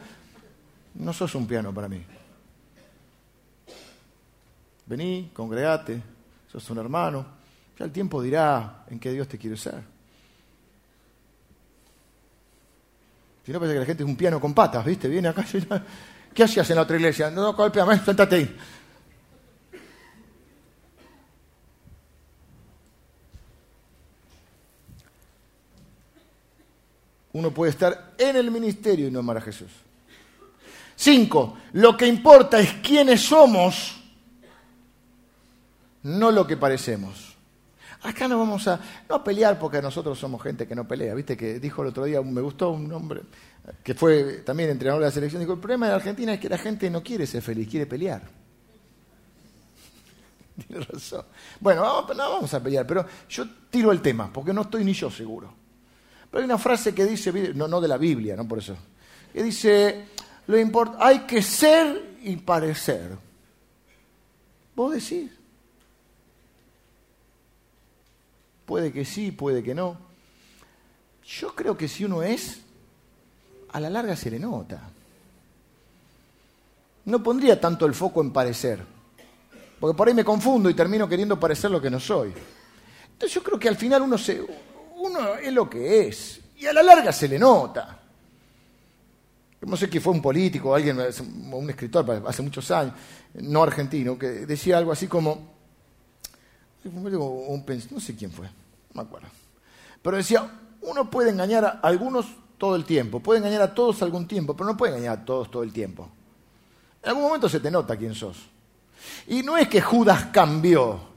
No 0.96 1.14
sos 1.14 1.36
un 1.36 1.46
piano 1.46 1.74
para 1.74 1.90
mí. 1.90 2.04
Vení, 4.86 5.32
congregate, 5.34 6.02
sos 6.52 6.70
un 6.70 6.78
hermano. 6.78 7.26
Ya 7.78 7.86
el 7.86 7.92
tiempo 7.92 8.22
dirá 8.22 8.86
en 8.90 9.00
qué 9.00 9.12
Dios 9.12 9.28
te 9.28 9.38
quiere 9.38 9.58
ser. 9.58 9.82
Si 13.46 13.52
no, 13.52 13.60
parece 13.60 13.74
que 13.74 13.80
la 13.80 13.86
gente 13.86 14.04
es 14.04 14.10
un 14.10 14.16
piano 14.16 14.40
con 14.40 14.54
patas, 14.54 14.86
¿viste? 14.86 15.08
Viene 15.08 15.30
acá. 15.30 15.44
¿Qué 16.34 16.44
hacías 16.44 16.70
en 16.70 16.76
la 16.78 16.84
otra 16.84 16.96
iglesia? 16.96 17.30
No, 17.30 17.54
golpeame, 17.54 18.00
sentate 18.06 18.36
ahí. 18.36 18.58
Uno 27.34 27.52
puede 27.52 27.72
estar 27.72 28.14
en 28.18 28.36
el 28.36 28.52
ministerio 28.52 29.08
y 29.08 29.12
no 29.12 29.20
amar 29.20 29.38
a 29.38 29.42
Jesús. 29.42 29.72
Cinco, 30.96 31.58
lo 31.74 31.98
que 31.98 32.06
importa 32.06 32.60
es 32.60 32.74
quiénes 32.74 33.22
somos, 33.22 33.96
no 36.04 36.32
lo 36.32 36.46
que 36.46 36.58
parecemos. 36.58 37.36
Acá 38.04 38.28
no 38.28 38.38
vamos 38.40 38.68
a, 38.68 38.80
no 39.08 39.24
pelear 39.24 39.60
porque 39.60 39.82
nosotros 39.82 40.18
somos 40.18 40.42
gente 40.42 40.68
que 40.68 40.76
no 40.76 40.88
pelea. 40.88 41.14
Viste 41.14 41.38
que 41.38 41.60
dijo 41.60 41.84
el 41.84 41.90
otro 41.90 42.06
día, 42.06 42.22
me 42.22 42.42
gustó 42.42 42.72
un 42.72 42.92
hombre 42.92 43.22
que 43.84 43.94
fue 43.94 44.42
también 44.44 44.72
entrenador 44.72 45.02
de 45.02 45.08
la 45.08 45.12
selección, 45.12 45.40
dijo, 45.40 45.54
el 45.54 45.60
problema 45.60 45.86
de 45.86 45.92
la 45.92 45.98
Argentina 45.98 46.34
es 46.34 46.40
que 46.40 46.50
la 46.50 46.58
gente 46.58 46.90
no 46.90 47.04
quiere 47.04 47.28
ser 47.28 47.42
feliz, 47.42 47.68
quiere 47.70 47.86
pelear. 47.86 48.24
Tiene 50.68 50.84
razón. 50.86 51.26
Bueno, 51.60 52.06
no 52.08 52.16
vamos 52.16 52.54
a 52.54 52.62
pelear, 52.62 52.86
pero 52.88 53.06
yo 53.30 53.46
tiro 53.70 53.92
el 53.92 54.02
tema, 54.02 54.32
porque 54.34 54.54
no 54.54 54.62
estoy 54.62 54.84
ni 54.84 54.94
yo 54.94 55.10
seguro. 55.12 55.61
Pero 56.32 56.40
hay 56.40 56.46
una 56.46 56.58
frase 56.58 56.96
que 56.96 57.06
dice, 57.06 57.54
no, 57.54 57.68
no 57.68 57.82
de 57.82 57.90
la 57.90 57.98
Biblia, 57.98 58.38
no 58.38 58.48
por 58.48 58.60
eso, 58.60 58.76
que 59.34 59.44
dice, 59.44 60.06
lo 60.48 60.58
hay 61.00 61.20
que 61.20 61.42
ser 61.42 62.18
y 62.24 62.38
parecer. 62.38 63.18
Vos 64.76 64.94
decís. 64.94 65.30
Puede 68.66 68.94
que 68.94 69.04
sí, 69.04 69.32
puede 69.32 69.62
que 69.62 69.76
no. 69.76 69.98
Yo 71.26 71.54
creo 71.54 71.76
que 71.76 71.88
si 71.90 72.06
uno 72.06 72.24
es, 72.24 72.62
a 73.74 73.80
la 73.80 73.90
larga 73.90 74.16
se 74.16 74.32
le 74.32 74.40
nota. 74.40 74.90
No 77.06 77.22
pondría 77.22 77.60
tanto 77.60 77.86
el 77.86 77.94
foco 77.94 78.22
en 78.22 78.32
parecer, 78.32 78.84
porque 79.80 79.98
por 79.98 80.08
ahí 80.08 80.14
me 80.14 80.24
confundo 80.24 80.70
y 80.70 80.74
termino 80.74 81.10
queriendo 81.10 81.40
parecer 81.40 81.72
lo 81.72 81.82
que 81.82 81.90
no 81.90 82.00
soy. 82.00 82.34
Entonces 83.14 83.34
yo 83.34 83.44
creo 83.44 83.60
que 83.60 83.68
al 83.68 83.76
final 83.76 84.04
uno 84.04 84.18
se, 84.18 84.42
uno 85.02 85.36
es 85.36 85.52
lo 85.52 85.70
que 85.70 86.08
es. 86.08 86.40
Y 86.58 86.66
a 86.66 86.74
la 86.74 86.84
larga 86.84 87.12
se 87.12 87.28
le 87.28 87.40
nota. 87.40 87.98
No 89.62 89.78
sé 89.78 89.90
quién 89.90 90.02
fue 90.02 90.14
un 90.14 90.22
político, 90.22 90.74
alguien, 90.74 91.00
un 91.52 91.70
escritor 91.70 92.24
hace 92.26 92.42
muchos 92.42 92.72
años, 92.72 92.96
no 93.36 93.62
argentino, 93.62 94.18
que 94.18 94.28
decía 94.28 94.78
algo 94.80 94.92
así 94.92 95.08
como, 95.08 95.52
no 96.84 98.00
sé 98.00 98.16
quién 98.16 98.32
fue, 98.32 98.48
no 98.48 98.54
me 98.96 99.02
acuerdo. 99.02 99.28
Pero 100.02 100.18
decía, 100.18 100.50
uno 100.82 101.12
puede 101.12 101.30
engañar 101.30 101.64
a 101.66 101.70
algunos 101.84 102.26
todo 102.58 102.76
el 102.76 102.86
tiempo, 102.86 103.20
puede 103.20 103.38
engañar 103.40 103.62
a 103.62 103.76
todos 103.76 104.02
algún 104.02 104.28
tiempo, 104.28 104.56
pero 104.56 104.68
no 104.68 104.76
puede 104.76 104.94
engañar 104.94 105.20
a 105.20 105.26
todos 105.26 105.52
todo 105.52 105.62
el 105.62 105.72
tiempo. 105.72 106.10
En 107.04 107.10
algún 107.10 107.24
momento 107.24 107.48
se 107.48 107.60
te 107.60 107.70
nota 107.70 107.96
quién 107.96 108.16
sos. 108.16 108.38
Y 109.28 109.44
no 109.44 109.58
es 109.58 109.68
que 109.68 109.82
Judas 109.82 110.28
cambió, 110.32 111.11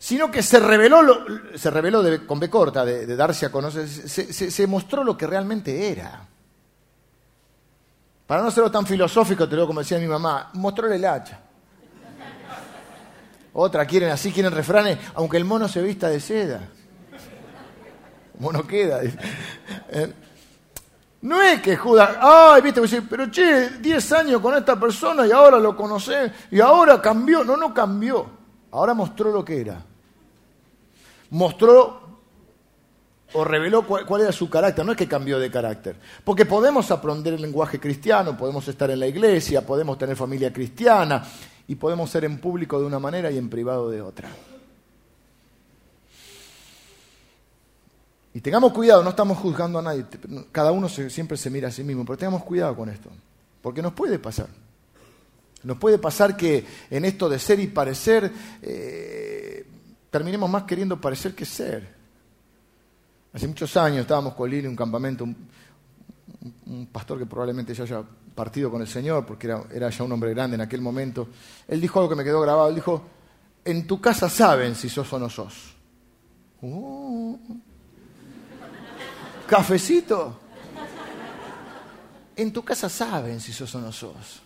sino 0.00 0.30
que 0.30 0.42
se 0.42 0.58
reveló, 0.58 1.26
se 1.54 1.70
reveló 1.70 2.02
con 2.26 2.40
B 2.40 2.48
corta, 2.48 2.86
de, 2.86 3.14
darse 3.14 3.44
a 3.44 3.52
conocer, 3.52 3.86
se, 3.86 4.66
mostró 4.66 5.04
lo 5.04 5.14
que 5.14 5.26
realmente 5.26 5.92
era. 5.92 6.26
Para 8.26 8.40
no 8.40 8.48
hacerlo 8.48 8.70
tan 8.70 8.86
filosófico, 8.86 9.46
te 9.46 9.56
lo 9.56 9.66
como 9.66 9.80
decía 9.80 9.98
mi 9.98 10.06
mamá, 10.06 10.48
mostró 10.54 10.90
el 10.90 11.04
hacha. 11.04 11.40
Otra, 13.52 13.84
quieren 13.84 14.08
así, 14.08 14.32
quieren 14.32 14.52
refranes, 14.52 14.96
aunque 15.16 15.36
el 15.36 15.44
mono 15.44 15.68
se 15.68 15.82
vista 15.82 16.08
de 16.08 16.18
seda. 16.18 16.62
mono 18.38 18.66
queda. 18.66 19.02
Eh, 19.02 20.14
no 21.20 21.42
es 21.42 21.60
que 21.60 21.76
Judas, 21.76 22.16
ay, 22.18 22.62
viste, 22.62 23.02
pero 23.02 23.30
che, 23.30 23.68
10 23.80 24.12
años 24.12 24.40
con 24.40 24.56
esta 24.56 24.80
persona 24.80 25.26
y 25.26 25.30
ahora 25.30 25.58
lo 25.58 25.76
conocé 25.76 26.32
y 26.50 26.58
ahora 26.58 27.02
cambió. 27.02 27.44
No, 27.44 27.54
no 27.54 27.74
cambió. 27.74 28.40
Ahora 28.70 28.94
mostró 28.94 29.30
lo 29.30 29.44
que 29.44 29.60
era 29.60 29.89
mostró 31.30 32.00
o 33.32 33.44
reveló 33.44 33.86
cuál, 33.86 34.22
era 34.22 34.32
su 34.32 34.50
carácter, 34.50 34.84
no 34.84 34.92
es 34.92 34.98
que 34.98 35.06
cambió 35.06 35.38
de 35.38 35.50
carácter. 35.50 35.96
Porque 36.24 36.46
podemos 36.46 36.90
aprender 36.90 37.34
el 37.34 37.42
lenguaje 37.42 37.78
cristiano, 37.78 38.36
podemos 38.36 38.66
estar 38.66 38.90
en 38.90 39.00
la 39.00 39.06
iglesia, 39.06 39.64
podemos 39.64 39.96
tener 39.98 40.16
familia 40.16 40.52
cristiana 40.52 41.24
y 41.68 41.76
podemos 41.76 42.10
ser 42.10 42.24
en 42.24 42.38
público 42.38 42.80
de 42.80 42.86
una 42.86 42.98
manera 42.98 43.30
y 43.30 43.38
en 43.38 43.48
privado 43.48 43.88
de 43.88 44.02
otra. 44.02 44.28
Y 48.32 48.40
tengamos 48.40 48.72
cuidado, 48.72 49.02
no 49.02 49.10
estamos 49.10 49.38
juzgando 49.38 49.78
a 49.78 49.82
nadie, 49.82 50.06
cada 50.52 50.70
uno 50.72 50.88
siempre 50.88 51.36
se 51.36 51.50
mira 51.50 51.68
a 51.68 51.72
sí 51.72 51.82
mismo, 51.82 52.04
pero 52.04 52.16
tengamos 52.16 52.44
cuidado 52.44 52.76
con 52.76 52.88
esto, 52.88 53.10
porque 53.60 53.82
nos 53.82 53.92
puede 53.92 54.18
pasar. 54.18 54.48
Nos 55.62 55.76
puede 55.76 55.98
pasar 55.98 56.36
que 56.36 56.64
en 56.90 57.04
esto 57.04 57.28
de 57.28 57.38
ser 57.38 57.60
y 57.60 57.66
parecer 57.66 58.32
eh, 58.62 59.49
terminemos 60.10 60.50
más 60.50 60.64
queriendo 60.64 61.00
parecer 61.00 61.34
que 61.34 61.44
ser. 61.44 62.00
Hace 63.32 63.46
muchos 63.46 63.76
años 63.76 64.00
estábamos 64.00 64.34
con 64.34 64.50
Lili 64.50 64.64
en 64.64 64.70
un 64.70 64.76
campamento, 64.76 65.24
un, 65.24 66.86
pastor 66.92 67.18
que 67.18 67.26
probablemente 67.26 67.74
ya 67.74 67.84
haya 67.84 68.02
partido 68.34 68.70
con 68.70 68.80
el 68.80 68.88
Señor, 68.88 69.24
porque 69.24 69.46
era, 69.46 69.88
ya 69.88 70.04
un 70.04 70.12
hombre 70.12 70.30
grande 70.30 70.56
en 70.56 70.60
aquel 70.60 70.80
momento. 70.80 71.28
Él 71.68 71.80
dijo 71.80 72.00
algo 72.00 72.10
que 72.10 72.16
me 72.16 72.24
quedó 72.24 72.40
grabado, 72.40 72.68
él 72.68 72.74
dijo, 72.74 73.02
en 73.64 73.86
tu 73.86 74.00
casa 74.00 74.28
saben 74.28 74.74
si 74.74 74.88
sos 74.88 75.12
o 75.12 75.18
no 75.18 75.30
sos. 75.30 75.74
Uh. 76.62 77.38
cafecito. 79.46 80.38
En 82.36 82.52
tu 82.52 82.64
casa 82.64 82.88
saben 82.88 83.40
si 83.40 83.52
sos 83.52 83.72
o 83.74 83.80
no 83.80 83.92
sos. 83.92 84.42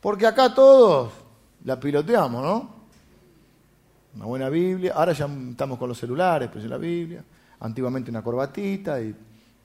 Porque 0.00 0.26
acá 0.26 0.54
todos 0.54 1.12
la 1.64 1.78
piloteamos, 1.78 2.42
¿no? 2.42 2.79
Una 4.14 4.24
buena 4.26 4.48
Biblia. 4.48 4.92
Ahora 4.94 5.12
ya 5.12 5.26
estamos 5.50 5.78
con 5.78 5.88
los 5.88 5.98
celulares, 5.98 6.48
pues 6.52 6.64
la 6.64 6.78
Biblia. 6.78 7.24
Antiguamente 7.60 8.10
una 8.10 8.22
corbatita 8.22 9.00
y 9.00 9.14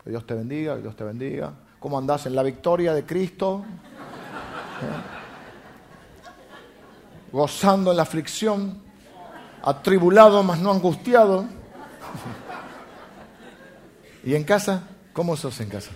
Dios 0.05 0.25
te 0.25 0.33
bendiga, 0.33 0.77
Dios 0.77 0.95
te 0.95 1.03
bendiga. 1.03 1.53
¿Cómo 1.79 1.97
andás 1.97 2.25
en 2.25 2.35
la 2.35 2.43
victoria 2.43 2.93
de 2.93 3.05
Cristo? 3.05 3.63
¿Eh? 4.81 5.15
Gozando 7.31 7.91
en 7.91 7.97
la 7.97 8.03
aflicción, 8.03 8.81
atribulado 9.63 10.43
mas 10.43 10.59
no 10.59 10.71
angustiado. 10.71 11.45
¿Y 14.23 14.35
en 14.35 14.43
casa? 14.43 14.83
¿Cómo 15.13 15.35
sos 15.35 15.59
en 15.59 15.69
casa? 15.69 15.91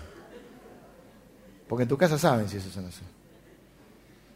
Porque 1.67 1.83
en 1.83 1.89
tu 1.89 1.97
casa 1.97 2.17
saben 2.17 2.47
si 2.49 2.57
eso 2.57 2.69
es 2.69 2.77
así. 2.77 3.03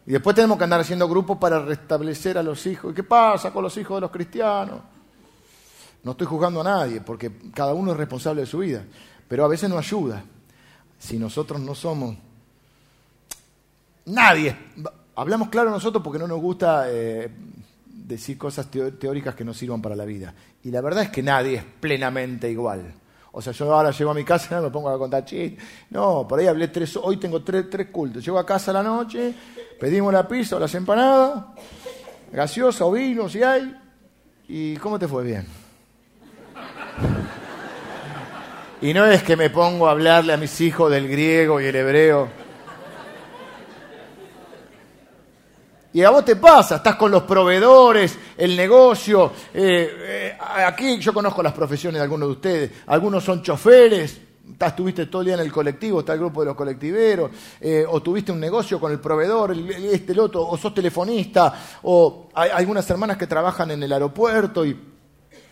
Y 0.06 0.12
después 0.12 0.36
tenemos 0.36 0.58
que 0.58 0.66
andar 0.66 0.82
haciendo 0.82 1.08
grupos 1.08 1.38
para 1.38 1.60
restablecer 1.60 2.38
a 2.38 2.44
los 2.44 2.66
hijos. 2.66 2.92
¿Y 2.92 2.96
qué 2.96 3.04
pasa 3.04 3.52
con 3.52 3.64
los 3.64 3.76
hijos 3.78 3.98
de 3.98 4.02
los 4.02 4.12
cristianos? 4.12 4.82
No 6.04 6.12
estoy 6.12 6.28
juzgando 6.28 6.62
a 6.62 6.64
nadie, 6.64 7.00
porque 7.00 7.32
cada 7.54 7.74
uno 7.74 7.92
es 7.92 7.98
responsable 7.98 8.42
de 8.42 8.48
su 8.48 8.60
vida. 8.60 8.84
Pero 9.28 9.46
a 9.46 9.48
veces 9.48 9.70
no 9.70 9.78
ayuda. 9.78 10.24
Si 11.00 11.18
nosotros 11.18 11.62
no 11.62 11.74
somos... 11.74 12.16
Nadie. 14.06 14.56
Hablamos 15.16 15.48
claro 15.48 15.70
nosotros 15.70 16.04
porque 16.04 16.20
no 16.20 16.28
nos 16.28 16.42
gusta 16.42 16.86
eh, 16.90 17.32
decir 17.86 18.38
cosas 18.38 18.70
teóricas 18.70 19.36
que 19.36 19.46
no 19.46 19.54
sirvan 19.54 19.82
para 19.82 19.96
la 19.96 20.04
vida. 20.04 20.34
Y 20.64 20.72
la 20.72 20.82
verdad 20.82 21.04
es 21.04 21.10
que 21.10 21.24
nadie 21.24 21.56
es 21.56 21.64
plenamente 21.64 22.52
igual. 22.52 22.94
O 23.36 23.42
sea, 23.42 23.52
yo 23.52 23.74
ahora 23.74 23.90
llego 23.90 24.12
a 24.12 24.14
mi 24.14 24.24
casa 24.24 24.60
y 24.60 24.62
me 24.64 24.70
pongo 24.70 24.90
a 24.90 24.98
contar 24.98 25.26
chistes. 25.26 25.64
No, 25.90 26.28
por 26.28 26.40
ahí 26.40 26.48
hablé 26.48 26.68
tres, 26.68 26.96
hoy 26.98 27.18
tengo 27.18 27.44
tres, 27.44 27.70
tres 27.70 27.88
cultos. 27.88 28.24
Llego 28.24 28.38
a 28.38 28.46
casa 28.46 28.72
a 28.72 28.76
la 28.76 28.84
noche, 28.84 29.34
pedimos 29.80 30.14
la 30.14 30.28
pizza 30.28 30.56
o 30.56 30.60
las 30.60 30.74
empanadas, 30.76 31.46
gaseosa 32.32 32.86
o 32.86 32.92
vino 32.92 33.28
si 33.28 33.42
hay. 33.42 33.76
¿Y 34.48 34.78
cómo 34.78 35.00
te 35.00 35.08
fue 35.08 35.24
bien? 35.24 35.46
Y 38.82 38.94
no 38.94 39.06
es 39.06 39.24
que 39.24 39.38
me 39.38 39.50
pongo 39.50 39.88
a 39.88 39.92
hablarle 39.92 40.34
a 40.34 40.38
mis 40.38 40.60
hijos 40.60 40.92
del 40.92 41.08
griego 41.08 41.62
y 41.62 41.68
el 41.68 41.76
hebreo. 41.78 42.43
Y 45.94 46.02
a 46.02 46.10
vos 46.10 46.26
te 46.26 46.36
pasa, 46.36 46.78
estás 46.78 46.96
con 46.96 47.12
los 47.12 47.24
proveedores, 47.24 48.18
el 48.36 48.56
negocio. 48.56 49.32
Eh, 49.54 50.36
eh, 50.36 50.38
aquí 50.66 50.98
yo 50.98 51.14
conozco 51.14 51.44
las 51.44 51.54
profesiones 51.54 52.00
de 52.00 52.04
algunos 52.04 52.30
de 52.30 52.34
ustedes. 52.34 52.72
Algunos 52.88 53.24
son 53.24 53.44
choferes, 53.44 54.20
estuviste 54.68 55.06
todo 55.08 55.22
el 55.22 55.28
día 55.28 55.36
en 55.36 55.42
el 55.42 55.52
colectivo, 55.52 56.00
está 56.00 56.14
el 56.14 56.20
grupo 56.20 56.42
de 56.42 56.48
los 56.48 56.56
colectiveros, 56.56 57.32
eh, 57.60 57.86
o 57.88 58.02
tuviste 58.02 58.32
un 58.32 58.40
negocio 58.40 58.80
con 58.80 58.92
el 58.92 59.00
proveedor, 59.00 59.52
este, 59.52 60.14
el 60.14 60.20
otro, 60.20 60.48
o 60.48 60.58
sos 60.58 60.74
telefonista, 60.74 61.54
o 61.84 62.30
hay 62.34 62.50
algunas 62.52 62.90
hermanas 62.90 63.18
que 63.18 63.28
trabajan 63.28 63.72
en 63.72 63.84
el 63.84 63.92
aeropuerto 63.92 64.66
y, 64.66 64.90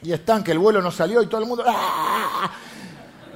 están 0.04 0.44
que 0.44 0.52
el 0.52 0.58
vuelo 0.58 0.82
no 0.82 0.90
salió 0.90 1.22
y 1.22 1.28
todo 1.28 1.42
el 1.42 1.48
mundo. 1.48 1.64
¡ah! 1.68 2.52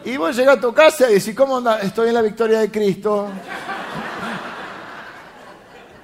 Y 0.04 0.18
vos 0.18 0.36
llegás 0.36 0.58
a 0.58 0.62
tu 0.62 0.74
casa 0.74 1.10
y 1.10 1.16
decís, 1.16 1.36
¿cómo 1.36 1.58
anda? 1.58 1.80
Estoy 1.80 2.08
en 2.08 2.16
la 2.16 2.24
victoria 2.24 2.60
de 2.60 2.72
Cristo. 2.72 3.28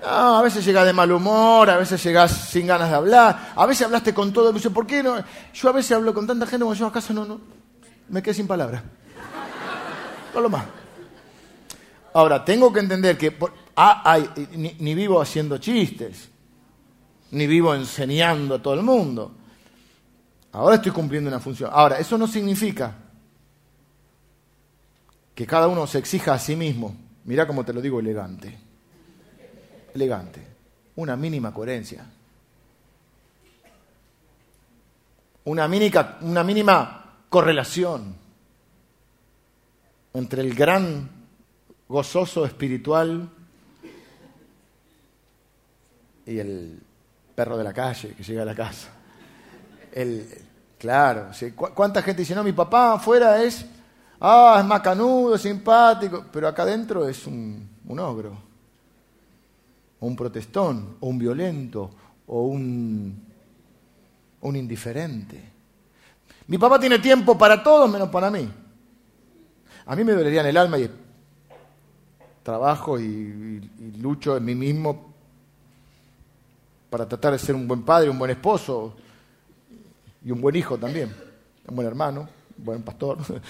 No, 0.02 0.38
a 0.38 0.42
veces 0.42 0.66
llegas 0.66 0.86
de 0.86 0.94
mal 0.94 1.12
humor, 1.12 1.70
a 1.70 1.78
veces 1.78 2.04
llegas 2.04 2.32
sin 2.50 2.66
ganas 2.66 2.90
de 2.90 2.96
hablar, 2.96 3.54
a 3.56 3.66
veces 3.68 3.86
hablaste 3.86 4.14
con 4.14 4.34
todo. 4.34 4.52
Dice, 4.52 4.72
¿por 4.72 4.88
qué 4.88 5.04
no? 5.04 5.24
Yo 5.54 5.70
a 5.70 5.74
veces 5.74 5.92
hablo 5.92 6.14
con 6.14 6.26
tanta 6.26 6.48
gente 6.48 6.66
cuando 6.66 6.80
yo 6.80 6.88
a 6.88 6.92
casa 6.92 7.14
no, 7.14 7.24
no, 7.26 7.40
me 8.10 8.24
quedé 8.24 8.34
sin 8.34 8.48
palabras. 8.48 8.82
No 10.34 10.42
lo 10.42 10.50
más. 10.50 10.66
Ahora, 12.14 12.44
tengo 12.44 12.74
que 12.74 12.80
entender 12.80 13.18
que 13.18 13.38
ah, 13.76 14.20
ni, 14.54 14.96
vivo 14.96 15.22
haciendo 15.22 15.58
chistes, 15.60 16.30
ni 17.32 17.46
vivo 17.48 17.74
enseñando 17.76 18.56
a 18.56 18.62
todo 18.62 18.74
el 18.74 18.82
mundo. 18.82 19.34
Ahora 20.54 20.76
estoy 20.76 20.92
cumpliendo 20.92 21.30
una 21.30 21.40
función. 21.40 21.70
Ahora, 21.72 22.00
eso 22.00 22.18
no 22.18 22.28
significa 22.28 22.96
que 25.36 25.46
cada 25.46 25.68
uno 25.68 25.86
se 25.86 26.00
exija 26.00 26.34
a 26.34 26.40
sí 26.40 26.56
mismo. 26.56 26.96
Mira 27.24 27.48
cómo 27.48 27.64
te 27.64 27.72
lo 27.72 27.82
digo 27.82 28.00
elegante. 28.00 28.71
Elegante. 29.94 30.46
Una 30.96 31.16
mínima 31.16 31.54
coherencia. 31.54 32.06
Una 35.46 35.68
mínima, 35.68 36.18
una 36.22 36.44
mínima 36.44 37.16
correlación 37.30 38.16
entre 40.14 40.42
el 40.42 40.54
gran 40.54 41.10
gozoso 41.88 42.46
espiritual 42.46 43.30
y 46.26 46.40
el 46.40 46.80
perro 47.36 47.58
de 47.58 47.64
la 47.64 47.74
calle 47.74 48.14
que 48.16 48.24
llega 48.24 48.44
a 48.44 48.46
la 48.46 48.56
casa. 48.56 48.90
El, 49.92 50.28
claro, 50.78 51.32
¿cuánta 51.74 52.02
gente 52.02 52.22
dice, 52.22 52.36
no, 52.36 52.44
mi 52.44 52.54
papá 52.54 52.94
afuera 52.94 53.42
es, 53.42 53.66
ah, 54.20 54.58
es 54.60 54.66
macanudo, 54.66 55.38
simpático, 55.38 56.26
pero 56.32 56.48
acá 56.48 56.64
adentro 56.64 57.08
es 57.08 57.26
un, 57.26 57.68
un 57.88 58.00
ogro, 58.00 58.38
o 60.02 60.08
un 60.08 60.16
protestón, 60.16 60.98
o 61.00 61.08
un 61.08 61.18
violento, 61.18 61.90
o 62.28 62.44
un, 62.44 63.24
un 64.42 64.56
indiferente. 64.56 65.52
Mi 66.48 66.58
papá 66.58 66.80
tiene 66.80 67.00
tiempo 67.00 67.38
para 67.38 67.64
todos 67.64 67.90
menos 67.90 68.10
para 68.10 68.30
mí. 68.30 68.50
A 69.86 69.96
mí 69.96 70.04
me 70.04 70.14
dolería 70.14 70.42
en 70.42 70.48
el 70.48 70.58
alma 70.58 70.78
y 70.80 70.90
trabajo 72.44 73.00
y, 73.00 73.70
lucho 74.00 74.38
en 74.38 74.46
mí 74.46 74.56
mismo 74.56 75.12
para 76.90 77.08
tratar 77.08 77.34
de 77.34 77.40
ser 77.40 77.56
un 77.56 77.68
buen 77.68 77.84
padre, 77.84 78.10
un 78.10 78.20
buen 78.20 78.32
esposo 78.32 78.96
y 80.26 80.32
un 80.32 80.42
buen 80.42 80.56
hijo 80.56 80.78
también, 80.78 81.16
un 81.68 81.76
buen 81.76 81.88
hermano, 81.88 82.28
un 82.58 82.66
buen 82.66 82.82
pastor. 82.82 83.20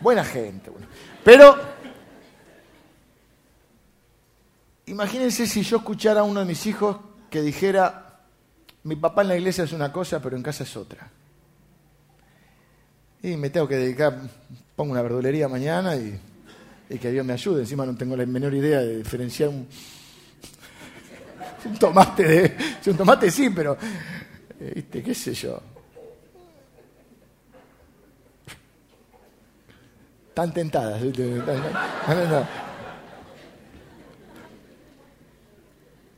Buena 0.00 0.24
gente. 0.24 0.70
Pero 1.24 1.71
imagínense 4.86 5.46
si 5.46 5.62
yo 5.62 5.78
escuchara 5.78 6.20
a 6.20 6.24
uno 6.24 6.40
de 6.40 6.46
mis 6.46 6.66
hijos 6.66 6.96
que 7.30 7.42
dijera, 7.42 8.20
mi 8.84 8.96
papá 8.96 9.22
en 9.22 9.28
la 9.28 9.36
iglesia 9.36 9.64
es 9.64 9.72
una 9.72 9.92
cosa, 9.92 10.20
pero 10.20 10.36
en 10.36 10.42
casa 10.42 10.64
es 10.64 10.76
otra. 10.76 11.10
Y 13.22 13.36
me 13.36 13.50
tengo 13.50 13.68
que 13.68 13.76
dedicar, 13.76 14.18
pongo 14.74 14.92
una 14.92 15.02
verdulería 15.02 15.48
mañana 15.48 15.94
y 15.96 16.18
que 16.98 17.10
Dios 17.10 17.24
me 17.24 17.32
ayude. 17.32 17.60
Encima 17.60 17.86
no 17.86 17.96
tengo 17.96 18.16
la 18.16 18.26
menor 18.26 18.54
idea 18.54 18.80
de 18.80 18.98
diferenciar 18.98 19.48
un, 19.48 19.66
tomate 21.78 22.22
de. 22.24 22.56
Un 22.90 22.96
tomate 22.96 23.30
sí, 23.30 23.50
pero. 23.50 23.76
¿Viste? 24.74 25.02
¿Qué 25.02 25.14
sé 25.14 25.34
yo? 25.34 25.60
Tan 30.34 30.52
tentadas. 30.52 31.02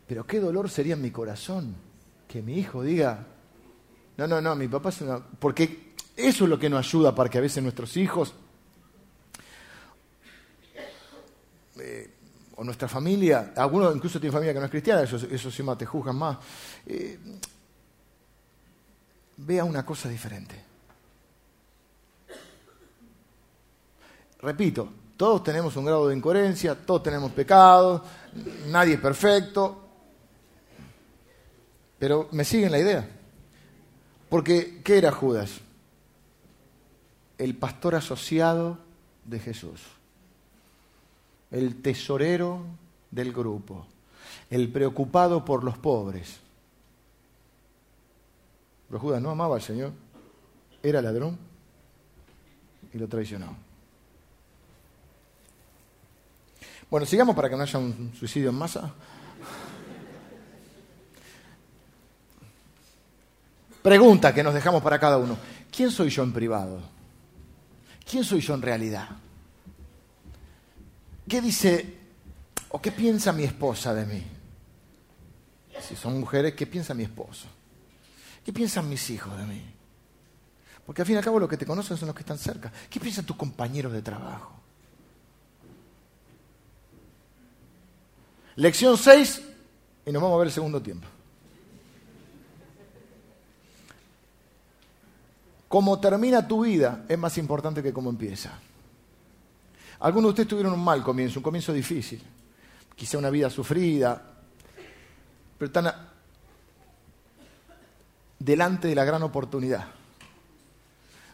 Pero 0.07 0.27
qué 0.27 0.41
dolor 0.41 0.69
sería 0.69 0.95
en 0.95 1.03
mi 1.03 1.11
corazón 1.11 1.75
que 2.29 2.43
mi 2.43 2.59
hijo 2.59 2.83
diga, 2.83 3.27
no, 4.17 4.27
no, 4.27 4.41
no, 4.41 4.55
mi 4.55 4.69
papá 4.69 4.91
es 4.91 5.01
una... 5.01 5.19
Porque 5.19 5.95
eso 6.17 6.45
es 6.45 6.51
lo 6.51 6.59
que 6.59 6.69
nos 6.71 6.87
ayuda 6.87 7.15
para 7.15 7.31
que 7.31 7.39
a 7.39 7.41
veces 7.41 7.63
nuestros 7.63 7.97
hijos 7.97 8.35
o 12.57 12.65
nuestra 12.65 12.89
familia, 12.89 13.53
algunos 13.57 13.95
incluso 13.95 14.21
tienen 14.21 14.33
familia 14.33 14.53
que 14.53 14.61
no 14.61 14.67
es 14.67 14.71
cristiana, 14.71 15.03
eso, 15.03 15.17
eso 15.17 15.51
sí 15.51 15.63
más 15.63 15.77
te 15.77 15.87
juzgan 15.87 16.17
más, 16.17 16.39
eh, 16.87 17.19
vea 19.39 19.65
una 19.65 19.85
cosa 19.85 20.09
diferente. 20.09 20.63
Repito, 24.41 24.89
todos 25.17 25.43
tenemos 25.43 25.75
un 25.77 25.87
grado 25.87 26.09
de 26.09 26.17
incoherencia, 26.17 26.75
todos 26.75 27.03
tenemos 27.03 27.33
pecados, 27.33 28.03
nadie 28.67 28.95
es 28.95 29.01
perfecto, 29.01 29.84
pero 32.05 32.29
me 32.33 32.45
siguen 32.45 32.71
la 32.71 32.79
idea. 32.79 33.09
Porque, 34.29 34.83
¿qué 34.85 34.99
era 34.99 35.11
Judas? 35.11 35.63
El 37.39 37.57
pastor 37.57 37.95
asociado 37.95 38.77
de 39.25 39.41
Jesús 39.41 39.81
el 41.51 41.81
tesorero 41.81 42.61
del 43.11 43.33
grupo, 43.33 43.87
el 44.51 44.71
preocupado 44.71 45.47
por 45.47 45.65
los 45.65 45.79
pobres. 45.79 46.41
Pero 48.87 49.01
Judas 49.01 49.23
no 49.23 49.31
amaba 49.31 49.57
al 49.57 49.63
Señor, 49.63 49.93
era 50.83 51.01
ladrón 51.01 51.39
y 52.93 52.99
lo 52.99 53.09
traicionó. 53.09 53.57
Bueno, 56.91 57.07
sigamos 57.07 57.35
para 57.35 57.49
que 57.49 57.57
no 57.57 57.63
haya 57.63 57.79
un 57.79 58.13
suicidio 58.15 58.51
en 58.51 58.57
masa. 58.57 58.93
Pregunta 63.85 64.33
que 64.33 64.43
nos 64.43 64.55
dejamos 64.55 64.83
para 64.83 64.99
cada 64.99 65.19
uno. 65.19 65.37
¿Quién 65.71 65.91
soy 65.91 66.09
yo 66.09 66.23
en 66.23 66.33
privado? 66.33 66.81
¿Quién 68.11 68.25
soy 68.25 68.41
yo 68.41 68.55
en 68.55 68.63
realidad? 68.63 69.11
¿Qué 71.29 71.43
dice 71.43 71.99
o 72.71 72.81
qué 72.81 72.91
piensa 72.93 73.31
mi 73.31 73.45
esposa 73.45 73.93
de 73.93 74.07
mí? 74.07 74.23
Si 75.87 75.97
son 75.97 76.19
mujeres, 76.19 76.55
¿qué 76.55 76.67
piensa 76.67 76.95
mi 76.95 77.03
esposo? 77.03 77.47
¿Qué 78.43 78.55
piensan 78.55 78.89
mis 78.89 79.11
hijos 79.11 79.37
de 79.37 79.45
mí? 79.45 79.63
Porque 80.87 81.03
al 81.03 81.07
fin 81.07 81.17
y 81.17 81.19
al 81.19 81.25
cabo 81.25 81.39
los 81.39 81.51
que 81.51 81.59
te 81.59 81.67
conocen 81.67 81.99
son 81.99 82.07
los 82.07 82.17
que 82.17 82.23
están 82.23 82.39
cerca. 82.39 82.73
¿Qué 82.89 82.99
piensan 82.99 83.27
tus 83.27 83.37
compañeros 83.37 83.93
de 83.93 84.01
trabajo? 84.01 84.55
Lección 88.57 88.97
6 88.97 89.43
y 90.07 90.11
nos 90.11 90.23
vamos 90.23 90.37
a 90.37 90.39
ver 90.39 90.47
el 90.47 90.55
segundo 90.55 90.81
tiempo. 90.81 91.07
Cómo 95.75 95.99
termina 95.99 96.47
tu 96.47 96.63
vida 96.63 97.05
es 97.09 97.19
más 97.19 97.37
importante 97.37 97.83
que 97.83 97.93
cómo 97.93 98.09
empieza. 98.09 98.53
Algunos 99.99 100.29
de 100.29 100.31
ustedes 100.31 100.49
tuvieron 100.49 100.73
un 100.73 100.85
mal 100.85 101.03
comienzo, 101.03 101.41
un 101.41 101.43
comienzo 101.43 101.73
difícil, 101.73 102.23
quizá 102.95 103.19
una 103.19 103.29
vida 103.29 103.51
sufrida, 103.51 104.23
pero 105.59 105.67
están 105.67 105.93
delante 108.39 108.87
de 108.87 108.95
la 108.95 109.05
gran 109.05 109.25
oportunidad 109.25 109.85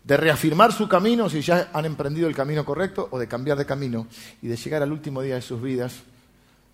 de 0.05 0.17
reafirmar 0.17 0.73
su 0.73 0.89
camino 0.89 1.29
si 1.29 1.43
ya 1.43 1.69
han 1.75 1.85
emprendido 1.85 2.27
el 2.27 2.35
camino 2.35 2.65
correcto 2.65 3.09
o 3.11 3.19
de 3.19 3.29
cambiar 3.29 3.59
de 3.59 3.67
camino 3.67 4.07
y 4.41 4.49
de 4.49 4.57
llegar 4.57 4.83
al 4.83 4.91
último 4.91 5.21
día 5.21 5.35
de 5.35 5.43
sus 5.43 5.61
vidas, 5.61 5.97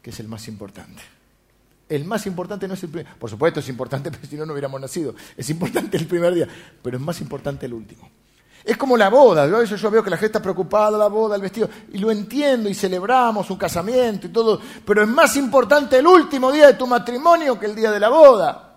que 0.02 0.10
es 0.10 0.20
el 0.20 0.28
más 0.28 0.46
importante. 0.46 1.15
El 1.88 2.04
más 2.04 2.26
importante 2.26 2.66
no 2.66 2.74
es 2.74 2.82
el 2.82 2.90
primer, 2.90 3.14
por 3.14 3.30
supuesto 3.30 3.60
es 3.60 3.68
importante, 3.68 4.10
pero 4.12 4.26
si 4.26 4.36
no, 4.36 4.46
no 4.46 4.52
hubiéramos 4.52 4.80
nacido. 4.80 5.14
Es 5.36 5.48
importante 5.50 5.96
el 5.96 6.06
primer 6.06 6.34
día, 6.34 6.48
pero 6.82 6.96
es 6.96 7.02
más 7.02 7.20
importante 7.20 7.66
el 7.66 7.74
último. 7.74 8.10
Es 8.66 8.76
como 8.76 8.96
la 8.96 9.08
boda. 9.08 9.46
Eso 9.62 9.76
yo 9.76 9.90
veo 9.92 10.02
que 10.02 10.10
la 10.10 10.16
gente 10.16 10.26
está 10.26 10.42
preocupada, 10.42 10.98
la 10.98 11.06
boda, 11.06 11.36
el 11.36 11.42
vestido, 11.42 11.70
y 11.92 11.98
lo 11.98 12.10
entiendo 12.10 12.68
y 12.68 12.74
celebramos 12.74 13.48
un 13.48 13.56
casamiento 13.56 14.26
y 14.26 14.30
todo, 14.30 14.60
pero 14.84 15.02
es 15.02 15.08
más 15.08 15.36
importante 15.36 15.98
el 15.98 16.06
último 16.06 16.50
día 16.50 16.66
de 16.66 16.74
tu 16.74 16.84
matrimonio 16.84 17.60
que 17.60 17.66
el 17.66 17.76
día 17.76 17.92
de 17.92 18.00
la 18.00 18.08
boda. 18.08 18.74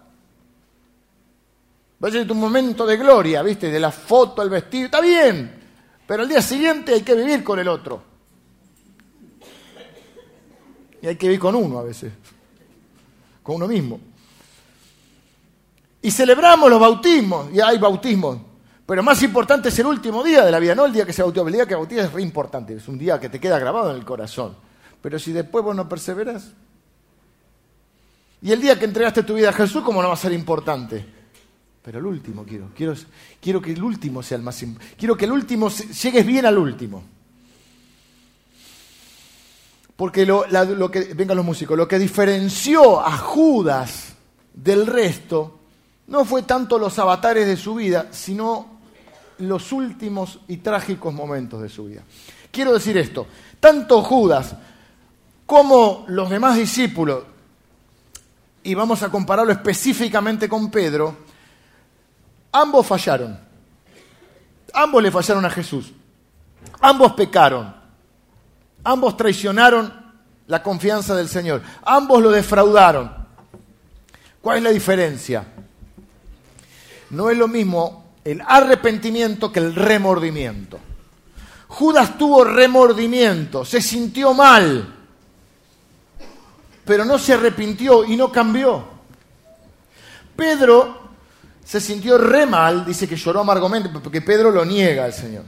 Va 2.02 2.08
a 2.08 2.12
ser 2.12 2.28
tu 2.28 2.36
momento 2.36 2.86
de 2.86 2.98
gloria, 2.98 3.42
¿viste? 3.42 3.72
De 3.72 3.80
la 3.80 3.92
foto, 3.92 4.44
el 4.44 4.50
vestido, 4.52 4.86
está 4.86 5.02
bien, 5.02 5.60
pero 6.06 6.22
al 6.22 6.30
día 6.30 6.42
siguiente 6.44 6.94
hay 6.94 7.02
que 7.02 7.16
vivir 7.16 7.44
con 7.44 7.58
el 7.58 7.68
otro. 7.68 8.04
Y 11.02 11.08
hay 11.08 11.16
que 11.16 11.28
vivir 11.28 11.40
con 11.40 11.56
uno 11.56 11.80
a 11.80 11.84
veces, 11.84 12.14
con 13.50 13.56
uno 13.56 13.68
mismo. 13.68 14.00
Y 16.04 16.12
celebramos 16.12 16.70
los 16.70 16.80
bautismos, 16.80 17.52
y 17.52 17.60
hay 17.60 17.78
bautismos 17.80 18.38
pero 18.86 19.04
más 19.04 19.22
importante 19.22 19.70
es 19.70 19.78
el 19.78 19.86
último 19.86 20.24
día 20.24 20.44
de 20.44 20.52
la 20.52 20.58
vida, 20.58 20.74
no 20.74 20.84
el 20.84 20.92
día 20.92 21.06
que 21.06 21.14
se 21.14 21.22
bautiza. 21.22 21.46
El 21.46 21.54
día 21.54 21.68
que 21.68 21.76
bautiza 21.76 22.06
es 22.06 22.12
re 22.12 22.24
importante, 22.24 22.74
es 22.74 22.88
un 22.88 22.98
día 22.98 23.20
que 23.20 23.30
te 23.30 23.40
queda 23.40 23.60
grabado 23.60 23.92
en 23.92 23.98
el 23.98 24.04
corazón. 24.04 24.56
Pero 25.00 25.20
si 25.20 25.32
después 25.32 25.64
vos 25.64 25.76
no 25.76 25.88
perseveras, 25.88 26.54
y 28.42 28.52
el 28.52 28.60
día 28.60 28.80
que 28.80 28.86
entregaste 28.86 29.22
tu 29.22 29.36
vida 29.36 29.50
a 29.50 29.54
Jesús, 29.54 29.84
¿cómo 29.84 30.02
no 30.02 30.08
va 30.08 30.16
a 30.16 30.18
ser 30.18 30.32
importante? 30.32 31.06
Pero 31.84 32.00
el 32.00 32.06
último 32.08 32.44
quiero, 32.44 32.72
quiero, 32.76 32.96
quiero 33.40 33.62
que 33.62 33.74
el 33.74 33.84
último 33.84 34.24
sea 34.24 34.38
el 34.38 34.44
más 34.44 34.60
importante. 34.64 34.96
Quiero 34.98 35.16
que 35.16 35.26
el 35.26 35.34
último 35.34 35.70
llegues 35.70 36.26
bien 36.26 36.48
al 36.48 36.58
último. 36.58 37.04
Porque 40.00 40.26
lo, 40.26 40.46
lo 40.48 40.90
que, 40.90 41.14
vengan 41.14 41.36
los 41.36 41.46
músicos, 41.46 41.78
lo 41.78 41.86
que 41.86 42.00
diferenció 42.00 43.06
a 43.06 43.18
Judas 43.18 44.14
del 44.54 44.88
resto 44.88 45.60
no 46.08 46.24
fue 46.24 46.44
tanto 46.44 46.80
los 46.80 46.98
avatares 47.00 47.46
de 47.46 47.58
su 47.58 47.76
vida, 47.76 48.08
sino 48.12 48.80
los 49.40 49.74
últimos 49.74 50.40
y 50.48 50.56
trágicos 50.56 51.14
momentos 51.14 51.62
de 51.62 51.68
su 51.68 51.88
vida. 51.88 52.02
Quiero 52.50 52.72
decir 52.72 52.98
esto, 52.98 53.28
tanto 53.60 54.02
Judas 54.02 54.56
como 55.46 56.06
los 56.08 56.30
demás 56.30 56.56
discípulos, 56.56 57.26
y 58.64 58.74
vamos 58.76 59.04
a 59.04 59.10
compararlo 59.10 59.52
específicamente 59.52 60.48
con 60.48 60.72
Pedro, 60.72 61.14
ambos 62.54 62.88
fallaron. 62.88 63.38
Ambos 64.74 65.04
le 65.04 65.12
fallaron 65.12 65.44
a 65.44 65.50
Jesús. 65.50 65.92
Ambos 66.80 67.12
pecaron. 67.12 67.79
Ambos 68.84 69.18
traicionaron 69.18 69.94
la 70.48 70.64
confianza 70.64 71.16
del 71.16 71.30
Señor. 71.30 71.62
Ambos 71.84 72.22
lo 72.22 72.32
defraudaron. 72.32 73.12
¿Cuál 74.42 74.58
es 74.58 74.64
la 74.64 74.70
diferencia? 74.72 75.46
No 77.12 77.30
es 77.30 77.38
lo 77.38 77.48
mismo 77.48 78.14
el 78.24 78.42
arrepentimiento 78.46 79.52
que 79.52 79.60
el 79.60 79.76
remordimiento. 79.76 80.80
Judas 81.68 82.18
tuvo 82.18 82.44
remordimiento, 82.44 83.64
se 83.64 83.82
sintió 83.82 84.34
mal, 84.34 84.96
pero 86.84 87.06
no 87.06 87.20
se 87.20 87.34
arrepintió 87.34 88.04
y 88.04 88.18
no 88.18 88.32
cambió. 88.32 88.88
Pedro 90.36 91.10
se 91.64 91.80
sintió 91.80 92.18
re 92.18 92.48
mal, 92.48 92.86
dice 92.86 93.08
que 93.08 93.16
lloró 93.16 93.42
amargamente, 93.42 93.90
porque 93.90 94.22
Pedro 94.22 94.50
lo 94.50 94.66
niega 94.66 95.06
al 95.06 95.14
Señor. 95.14 95.44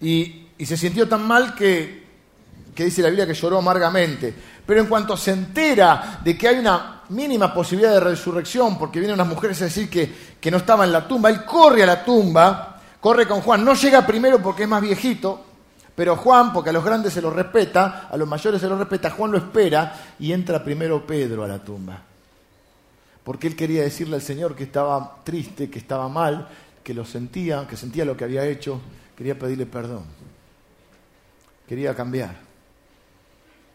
Y, 0.00 0.47
se 0.66 0.76
sintió 0.76 1.08
tan 1.08 1.26
mal 1.26 1.54
que, 1.54 2.04
que 2.74 2.84
dice 2.84 3.02
la 3.02 3.08
Biblia 3.08 3.26
que 3.26 3.34
lloró 3.34 3.58
amargamente. 3.58 4.34
Pero 4.66 4.80
en 4.80 4.86
cuanto 4.86 5.16
se 5.16 5.32
entera 5.32 6.20
de 6.22 6.36
que 6.36 6.48
hay 6.48 6.58
una 6.58 7.02
mínima 7.08 7.54
posibilidad 7.54 7.92
de 7.92 8.00
resurrección, 8.00 8.78
porque 8.78 8.98
vienen 9.00 9.14
unas 9.14 9.28
mujeres 9.28 9.60
a 9.62 9.64
decir 9.64 9.88
que, 9.88 10.12
que 10.40 10.50
no 10.50 10.58
estaba 10.58 10.84
en 10.84 10.92
la 10.92 11.08
tumba, 11.08 11.30
él 11.30 11.44
corre 11.44 11.82
a 11.82 11.86
la 11.86 12.04
tumba, 12.04 12.80
corre 13.00 13.26
con 13.26 13.40
Juan, 13.40 13.64
no 13.64 13.74
llega 13.74 14.06
primero 14.06 14.42
porque 14.42 14.64
es 14.64 14.68
más 14.68 14.82
viejito, 14.82 15.44
pero 15.94 16.16
Juan, 16.16 16.52
porque 16.52 16.70
a 16.70 16.72
los 16.72 16.84
grandes 16.84 17.12
se 17.12 17.22
lo 17.22 17.30
respeta, 17.30 18.08
a 18.10 18.16
los 18.16 18.28
mayores 18.28 18.60
se 18.60 18.68
lo 18.68 18.76
respeta, 18.76 19.10
Juan 19.10 19.32
lo 19.32 19.38
espera 19.38 20.14
y 20.18 20.32
entra 20.32 20.62
primero 20.62 21.06
Pedro 21.06 21.44
a 21.44 21.48
la 21.48 21.58
tumba 21.58 22.02
porque 23.28 23.46
él 23.46 23.56
quería 23.56 23.82
decirle 23.82 24.16
al 24.16 24.22
Señor 24.22 24.56
que 24.56 24.64
estaba 24.64 25.18
triste, 25.22 25.68
que 25.68 25.78
estaba 25.78 26.08
mal, 26.08 26.48
que 26.82 26.94
lo 26.94 27.04
sentía, 27.04 27.66
que 27.68 27.76
sentía 27.76 28.06
lo 28.06 28.16
que 28.16 28.24
había 28.24 28.46
hecho, 28.46 28.80
quería 29.14 29.38
pedirle 29.38 29.66
perdón, 29.66 30.04
quería 31.68 31.94
cambiar, 31.94 32.34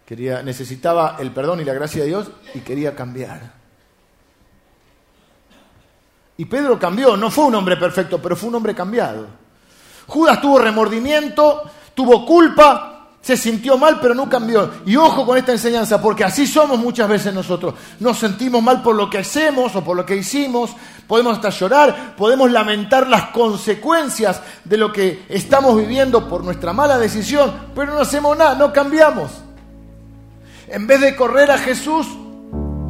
quería, 0.06 0.42
necesitaba 0.42 1.18
el 1.20 1.32
perdón 1.32 1.62
y 1.62 1.64
la 1.64 1.74
gracia 1.74 2.02
de 2.02 2.08
Dios 2.08 2.32
y 2.54 2.60
quería 2.60 2.96
cambiar. 2.96 3.54
Y 6.36 6.46
Pedro 6.46 6.80
cambió, 6.80 7.16
no 7.16 7.30
fue 7.30 7.46
un 7.46 7.56
hombre 7.56 7.78
perfecto, 7.78 8.20
pero 8.22 8.36
fue 8.36 8.50
un 8.50 8.56
hombre 8.56 8.74
cambiado. 8.74 9.28
Judas 10.08 10.42
tuvo 10.42 10.60
remordimiento, 10.60 11.70
tuvo 11.94 12.26
culpa, 12.26 12.93
se 13.24 13.38
sintió 13.38 13.78
mal, 13.78 14.00
pero 14.02 14.14
no 14.14 14.30
cambió. 14.30 14.70
Y 14.86 14.98
ojo 14.98 15.26
con 15.26 15.38
esta 15.38 15.54
enseñanza, 15.54 16.02
porque 16.02 16.26
así 16.26 16.46
somos 16.46 16.78
muchas 16.78 17.08
veces 17.08 17.34
nosotros. 17.34 17.74
Nos 18.02 18.20
sentimos 18.20 18.62
mal 18.62 18.84
por 18.84 18.96
lo 18.96 19.10
que 19.10 19.20
hacemos 19.20 19.74
o 19.78 19.84
por 19.84 19.96
lo 19.96 20.06
que 20.06 20.18
hicimos, 20.18 20.72
podemos 21.08 21.38
hasta 21.38 21.50
llorar, 21.50 22.18
podemos 22.18 22.52
lamentar 22.52 23.08
las 23.08 23.30
consecuencias 23.30 24.42
de 24.66 24.76
lo 24.76 24.92
que 24.92 25.26
estamos 25.30 25.78
viviendo 25.78 26.28
por 26.28 26.44
nuestra 26.44 26.74
mala 26.74 26.98
decisión, 26.98 27.70
pero 27.74 27.94
no 27.94 28.02
hacemos 28.02 28.38
nada, 28.38 28.56
no 28.56 28.74
cambiamos. 28.74 29.32
En 30.68 30.86
vez 30.86 31.00
de 31.00 31.16
correr 31.16 31.50
a 31.50 31.58
Jesús, 31.58 32.06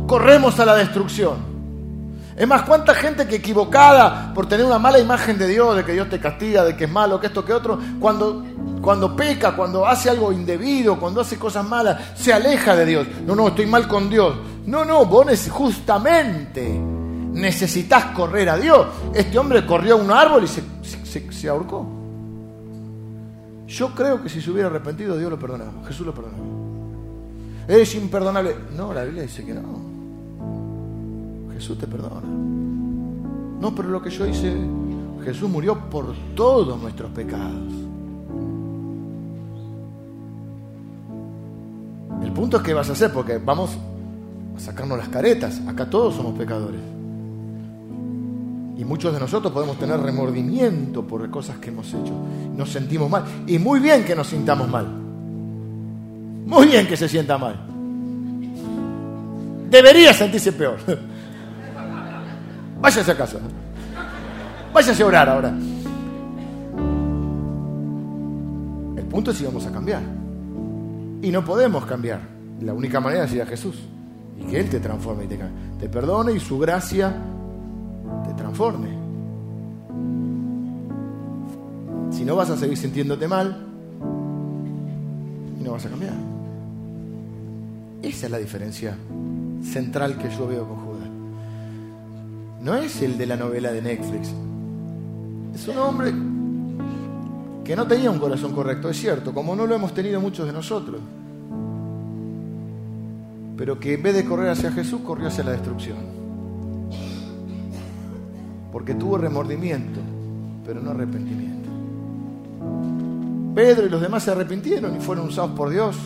corremos 0.08 0.60
a 0.60 0.66
la 0.66 0.74
destrucción. 0.74 1.53
Es 2.36 2.48
más, 2.48 2.64
cuánta 2.64 2.96
gente 2.96 3.28
que 3.28 3.36
equivocada 3.36 4.34
por 4.34 4.48
tener 4.48 4.66
una 4.66 4.80
mala 4.80 5.00
imagen 5.00 5.38
de 5.38 5.48
Dios, 5.48 5.76
de 5.76 5.86
que 5.86 5.94
Dios 5.94 6.10
te 6.10 6.20
castiga, 6.20 6.64
de 6.64 6.76
que 6.76 6.86
es 6.86 6.90
malo, 6.90 7.20
que 7.20 7.28
esto, 7.28 7.46
que 7.46 7.54
otro, 7.54 7.80
cuando, 8.00 8.44
cuando 8.82 9.16
peca, 9.16 9.56
cuando 9.56 9.86
hace 9.86 10.10
algo 10.10 10.32
indebido, 10.32 11.00
cuando 11.00 11.22
hace 11.22 11.38
cosas 11.38 11.66
malas, 11.66 12.00
se 12.16 12.34
aleja 12.34 12.76
de 12.76 12.86
Dios. 12.86 13.08
No, 13.26 13.36
no, 13.36 13.50
estoy 13.50 13.68
mal 13.68 13.88
con 13.88 14.10
Dios. 14.10 14.36
No, 14.66 14.84
no, 14.84 15.06
vos 15.06 15.28
justamente 15.50 16.68
necesitas 17.34 18.06
correr 18.06 18.50
a 18.50 18.58
Dios. 18.58 18.88
Este 19.14 19.38
hombre 19.38 19.66
corrió 19.66 19.96
a 19.96 19.98
un 19.98 20.12
árbol 20.12 20.44
y 20.44 20.48
se, 20.48 21.32
se 21.32 21.50
ahorcó. 21.50 22.04
Yo 23.68 23.90
creo 23.96 24.22
que 24.22 24.30
si 24.30 24.42
se 24.42 24.52
hubiera 24.52 24.70
arrepentido, 24.70 25.18
Dios 25.18 25.32
lo 25.32 25.40
perdonaba. 25.40 25.72
Jesús 25.88 26.06
lo 26.06 26.14
perdonaba. 26.14 26.44
Es 27.68 27.96
imperdonable. 27.96 28.56
No, 28.76 28.94
la 28.94 29.04
Biblia 29.04 29.24
dice 29.24 29.44
que 29.44 29.54
no. 29.54 29.83
Jesús 31.54 31.78
te 31.78 31.88
perdona. 31.88 32.22
No, 33.62 33.74
pero 33.74 33.90
lo 33.90 34.02
que 34.02 34.10
yo 34.10 34.26
hice, 34.26 34.54
Jesús 35.24 35.50
murió 35.50 35.90
por 35.90 36.14
todos 36.36 36.82
nuestros 36.82 37.12
pecados. 37.12 37.72
El 42.22 42.32
punto 42.32 42.58
es 42.58 42.64
que 42.64 42.74
vas 42.74 42.90
a 42.90 42.94
hacer, 42.94 43.12
porque 43.12 43.38
vamos 43.38 43.72
a 44.56 44.60
sacarnos 44.60 44.98
las 44.98 45.10
caretas. 45.10 45.62
Acá 45.68 45.90
todos 45.90 46.16
somos 46.16 46.38
pecadores. 46.38 46.82
Y 48.78 48.84
muchos 48.86 49.14
de 49.14 49.20
nosotros 49.20 49.54
podemos 49.54 49.78
tener 49.78 50.00
remordimiento 50.00 51.06
por 51.06 51.30
cosas 51.30 51.58
que 51.58 51.70
hemos 51.70 51.88
hecho. 51.90 52.14
Nos 52.56 52.70
sentimos 52.70 53.10
mal. 53.10 53.24
Y 53.48 53.60
muy 53.60 53.80
bien 53.80 54.04
que 54.04 54.16
nos 54.16 54.28
sintamos 54.28 54.68
mal. 54.68 54.88
Muy 56.46 56.68
bien 56.68 56.88
que 56.88 56.98
se 56.98 57.08
sienta 57.08 57.38
mal. 57.38 57.60
Debería 59.70 60.14
sentirse 60.14 60.52
peor. 60.52 60.78
Váyase 62.84 63.12
a 63.12 63.16
casa. 63.16 63.40
Váyase 64.74 65.04
a 65.04 65.06
orar 65.08 65.30
ahora. 65.30 65.54
El 68.98 69.06
punto 69.06 69.32
es 69.32 69.38
si 69.38 69.46
vamos 69.46 69.66
a 69.66 69.72
cambiar. 69.72 70.02
Y 71.22 71.32
no 71.32 71.46
podemos 71.46 71.86
cambiar. 71.86 72.20
La 72.60 72.74
única 72.74 73.00
manera 73.00 73.24
es 73.24 73.34
ir 73.34 73.42
a 73.42 73.46
Jesús. 73.46 73.78
Y 74.38 74.44
que 74.44 74.60
Él 74.60 74.70
te 74.70 74.82
transforme 74.82 75.24
y 75.24 75.28
te, 75.28 75.40
te 75.80 75.88
perdone 75.88 76.34
y 76.34 76.42
su 76.42 76.60
gracia 76.60 77.16
te 78.28 78.34
transforme. 78.34 78.90
Si 82.12 82.26
no 82.26 82.36
vas 82.36 82.50
a 82.50 82.58
seguir 82.58 82.78
sintiéndote 82.78 83.30
mal 83.30 83.66
y 85.58 85.64
no 85.64 85.72
vas 85.72 85.86
a 85.86 85.90
cambiar. 85.90 86.16
Esa 88.02 88.26
es 88.26 88.32
la 88.32 88.40
diferencia 88.40 88.98
central 89.64 90.18
que 90.18 90.30
yo 90.30 90.46
veo 90.48 90.68
con 90.68 90.83
no 92.64 92.76
es 92.76 93.02
el 93.02 93.18
de 93.18 93.26
la 93.26 93.36
novela 93.36 93.72
de 93.72 93.82
Netflix. 93.82 94.34
Es 95.54 95.68
un 95.68 95.78
hombre 95.78 96.14
que 97.64 97.76
no 97.76 97.86
tenía 97.86 98.10
un 98.10 98.20
corazón 98.20 98.54
correcto, 98.54 98.90
es 98.90 98.98
cierto, 98.98 99.34
como 99.34 99.56
no 99.56 99.68
lo 99.68 99.76
hemos 99.76 99.94
tenido 99.94 100.22
muchos 100.22 100.48
de 100.48 100.54
nosotros. 100.54 101.02
Pero 103.58 103.80
que 103.80 103.94
en 103.94 104.04
vez 104.04 104.16
de 104.16 104.26
correr 104.26 104.50
hacia 104.50 104.72
Jesús, 104.72 105.02
corrió 105.02 105.28
hacia 105.28 105.44
la 105.44 105.52
destrucción. 105.52 105.98
Porque 108.72 108.96
tuvo 108.96 109.18
remordimiento, 109.18 110.00
pero 110.66 110.82
no 110.82 110.92
arrepentimiento. 110.92 111.70
Pedro 113.54 113.86
y 113.86 113.90
los 113.90 114.02
demás 114.02 114.24
se 114.24 114.32
arrepintieron 114.32 114.96
y 114.96 115.00
fueron 115.00 115.28
usados 115.28 115.52
por 115.52 115.70
Dios. 115.70 115.98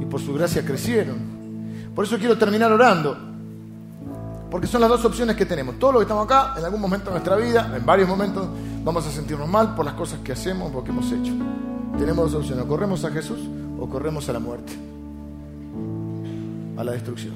Y 0.00 0.04
por 0.04 0.20
su 0.20 0.34
gracia 0.34 0.64
crecieron. 0.64 1.16
Por 1.94 2.04
eso 2.04 2.18
quiero 2.18 2.38
terminar 2.38 2.70
orando. 2.70 3.33
Porque 4.54 4.68
son 4.68 4.82
las 4.82 4.88
dos 4.88 5.04
opciones 5.04 5.34
que 5.34 5.46
tenemos. 5.46 5.80
Todos 5.80 5.94
los 5.94 6.00
que 6.00 6.04
estamos 6.04 6.26
acá, 6.26 6.54
en 6.56 6.64
algún 6.64 6.80
momento 6.80 7.06
de 7.06 7.14
nuestra 7.14 7.34
vida, 7.34 7.74
en 7.76 7.84
varios 7.84 8.08
momentos, 8.08 8.46
vamos 8.84 9.04
a 9.04 9.10
sentirnos 9.10 9.48
mal 9.48 9.74
por 9.74 9.84
las 9.84 9.94
cosas 9.94 10.20
que 10.20 10.30
hacemos, 10.30 10.72
lo 10.72 10.84
que 10.84 10.90
hemos 10.92 11.06
hecho. 11.06 11.32
Tenemos 11.98 12.30
dos 12.30 12.42
opciones, 12.42 12.64
o 12.64 12.68
corremos 12.68 13.04
a 13.04 13.10
Jesús 13.10 13.40
o 13.80 13.88
corremos 13.88 14.28
a 14.28 14.32
la 14.32 14.38
muerte, 14.38 14.72
a 16.76 16.84
la 16.84 16.92
destrucción. 16.92 17.34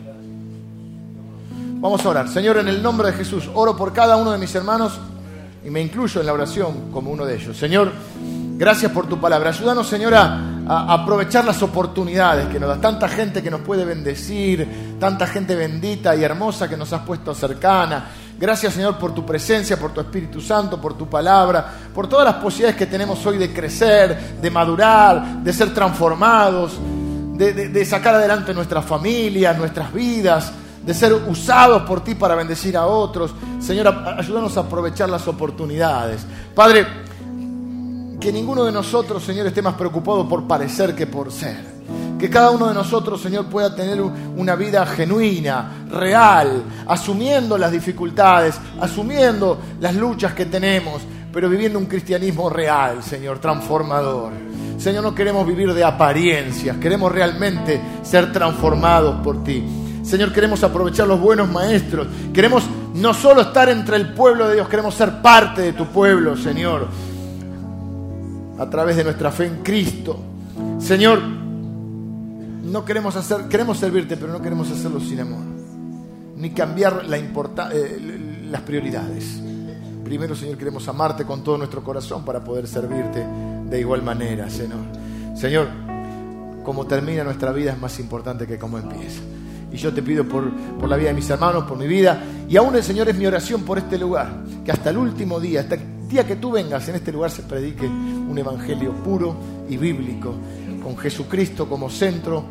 Vamos 1.80 2.06
a 2.06 2.08
orar. 2.08 2.28
Señor, 2.28 2.58
en 2.58 2.68
el 2.68 2.80
nombre 2.80 3.08
de 3.08 3.14
Jesús, 3.14 3.50
oro 3.52 3.76
por 3.76 3.92
cada 3.92 4.14
uno 4.14 4.30
de 4.30 4.38
mis 4.38 4.54
hermanos 4.54 5.00
y 5.64 5.70
me 5.70 5.80
incluyo 5.80 6.20
en 6.20 6.26
la 6.26 6.32
oración 6.32 6.92
como 6.92 7.10
uno 7.10 7.26
de 7.26 7.34
ellos. 7.34 7.56
Señor, 7.56 7.90
gracias 8.56 8.92
por 8.92 9.08
tu 9.08 9.20
palabra. 9.20 9.50
Ayúdanos, 9.50 9.88
Señor, 9.88 10.14
a 10.14 10.92
aprovechar 10.94 11.44
las 11.44 11.60
oportunidades 11.64 12.46
que 12.46 12.60
nos 12.60 12.68
da 12.68 12.80
tanta 12.80 13.08
gente 13.08 13.42
que 13.42 13.50
nos 13.50 13.62
puede 13.62 13.84
bendecir, 13.84 14.87
tanta 14.98 15.26
gente 15.26 15.54
bendita 15.54 16.14
y 16.14 16.24
hermosa 16.24 16.68
que 16.68 16.76
nos 16.76 16.92
has 16.92 17.02
puesto 17.02 17.34
cercana. 17.34 18.08
Gracias 18.38 18.74
Señor 18.74 18.98
por 18.98 19.14
tu 19.14 19.26
presencia, 19.26 19.78
por 19.78 19.92
tu 19.92 20.00
Espíritu 20.00 20.40
Santo, 20.40 20.80
por 20.80 20.94
tu 20.94 21.08
palabra, 21.08 21.72
por 21.94 22.08
todas 22.08 22.24
las 22.24 22.36
posibilidades 22.36 22.76
que 22.76 22.86
tenemos 22.86 23.24
hoy 23.26 23.38
de 23.38 23.52
crecer, 23.52 24.38
de 24.40 24.50
madurar, 24.50 25.42
de 25.42 25.52
ser 25.52 25.74
transformados, 25.74 26.78
de, 27.34 27.52
de 27.52 27.84
sacar 27.84 28.14
adelante 28.14 28.54
nuestra 28.54 28.82
familia, 28.82 29.52
nuestras 29.54 29.92
vidas, 29.92 30.52
de 30.84 30.94
ser 30.94 31.12
usados 31.12 31.82
por 31.82 32.02
ti 32.02 32.14
para 32.14 32.34
bendecir 32.34 32.76
a 32.76 32.86
otros. 32.86 33.34
Señor, 33.60 33.88
ayúdanos 34.16 34.56
a 34.56 34.60
aprovechar 34.60 35.08
las 35.08 35.26
oportunidades. 35.26 36.24
Padre, 36.54 36.86
que 38.20 38.32
ninguno 38.32 38.64
de 38.64 38.72
nosotros, 38.72 39.22
Señor, 39.22 39.46
esté 39.46 39.62
más 39.62 39.74
preocupado 39.74 40.28
por 40.28 40.46
parecer 40.46 40.94
que 40.94 41.06
por 41.06 41.30
ser. 41.30 41.77
Que 42.18 42.28
cada 42.28 42.50
uno 42.50 42.66
de 42.66 42.74
nosotros, 42.74 43.20
Señor, 43.20 43.46
pueda 43.46 43.74
tener 43.74 44.00
una 44.00 44.56
vida 44.56 44.84
genuina, 44.86 45.86
real, 45.88 46.64
asumiendo 46.86 47.56
las 47.56 47.70
dificultades, 47.70 48.56
asumiendo 48.80 49.58
las 49.80 49.94
luchas 49.94 50.34
que 50.34 50.46
tenemos, 50.46 51.02
pero 51.32 51.48
viviendo 51.48 51.78
un 51.78 51.86
cristianismo 51.86 52.50
real, 52.50 53.02
Señor, 53.02 53.38
transformador. 53.38 54.32
Señor, 54.78 55.02
no 55.02 55.14
queremos 55.14 55.46
vivir 55.46 55.72
de 55.74 55.84
apariencias, 55.84 56.76
queremos 56.78 57.12
realmente 57.12 57.80
ser 58.02 58.32
transformados 58.32 59.20
por 59.22 59.44
ti. 59.44 59.62
Señor, 60.02 60.32
queremos 60.32 60.64
aprovechar 60.64 61.06
los 61.06 61.20
buenos 61.20 61.50
maestros. 61.50 62.06
Queremos 62.32 62.64
no 62.94 63.12
solo 63.12 63.42
estar 63.42 63.68
entre 63.68 63.96
el 63.96 64.14
pueblo 64.14 64.48
de 64.48 64.54
Dios, 64.54 64.68
queremos 64.68 64.94
ser 64.94 65.20
parte 65.20 65.62
de 65.62 65.72
tu 65.72 65.86
pueblo, 65.86 66.36
Señor, 66.36 66.88
a 68.58 68.70
través 68.70 68.96
de 68.96 69.04
nuestra 69.04 69.30
fe 69.30 69.46
en 69.46 69.62
Cristo. 69.62 70.18
Señor, 70.80 71.20
no 72.70 72.84
queremos 72.84 73.16
hacer, 73.16 73.48
queremos 73.48 73.78
servirte, 73.78 74.16
pero 74.16 74.32
no 74.32 74.40
queremos 74.40 74.70
hacerlo 74.70 75.00
sin 75.00 75.20
amor, 75.20 75.42
ni 76.36 76.50
cambiar 76.50 77.04
eh, 77.10 78.46
las 78.50 78.60
prioridades. 78.62 79.40
Primero, 80.04 80.34
Señor, 80.34 80.56
queremos 80.56 80.86
amarte 80.88 81.24
con 81.24 81.42
todo 81.42 81.58
nuestro 81.58 81.82
corazón 81.82 82.24
para 82.24 82.42
poder 82.42 82.66
servirte 82.66 83.26
de 83.68 83.80
igual 83.80 84.02
manera, 84.02 84.48
Señor. 84.48 84.80
Señor, 85.34 85.68
como 86.64 86.86
termina 86.86 87.24
nuestra 87.24 87.52
vida 87.52 87.72
es 87.72 87.78
más 87.78 87.98
importante 88.00 88.46
que 88.46 88.58
cómo 88.58 88.78
empieza. 88.78 89.20
Y 89.70 89.76
yo 89.76 89.92
te 89.92 90.02
pido 90.02 90.24
por, 90.24 90.50
por 90.78 90.88
la 90.88 90.96
vida 90.96 91.08
de 91.08 91.14
mis 91.14 91.28
hermanos, 91.28 91.64
por 91.64 91.76
mi 91.76 91.86
vida, 91.86 92.22
y 92.48 92.56
aún 92.56 92.74
el 92.74 92.82
Señor 92.82 93.08
es 93.08 93.16
mi 93.16 93.26
oración 93.26 93.62
por 93.62 93.76
este 93.76 93.98
lugar, 93.98 94.44
que 94.64 94.72
hasta 94.72 94.90
el 94.90 94.96
último 94.96 95.40
día, 95.40 95.60
hasta 95.60 95.74
el 95.74 96.08
día 96.08 96.26
que 96.26 96.36
tú 96.36 96.50
vengas 96.52 96.88
en 96.88 96.94
este 96.94 97.12
lugar 97.12 97.30
se 97.30 97.42
predique 97.42 97.86
un 97.86 98.36
evangelio 98.38 98.92
puro 99.04 99.36
y 99.68 99.76
bíblico 99.76 100.34
con 100.88 100.96
Jesucristo 100.96 101.68
como 101.68 101.90
centro 101.90 102.44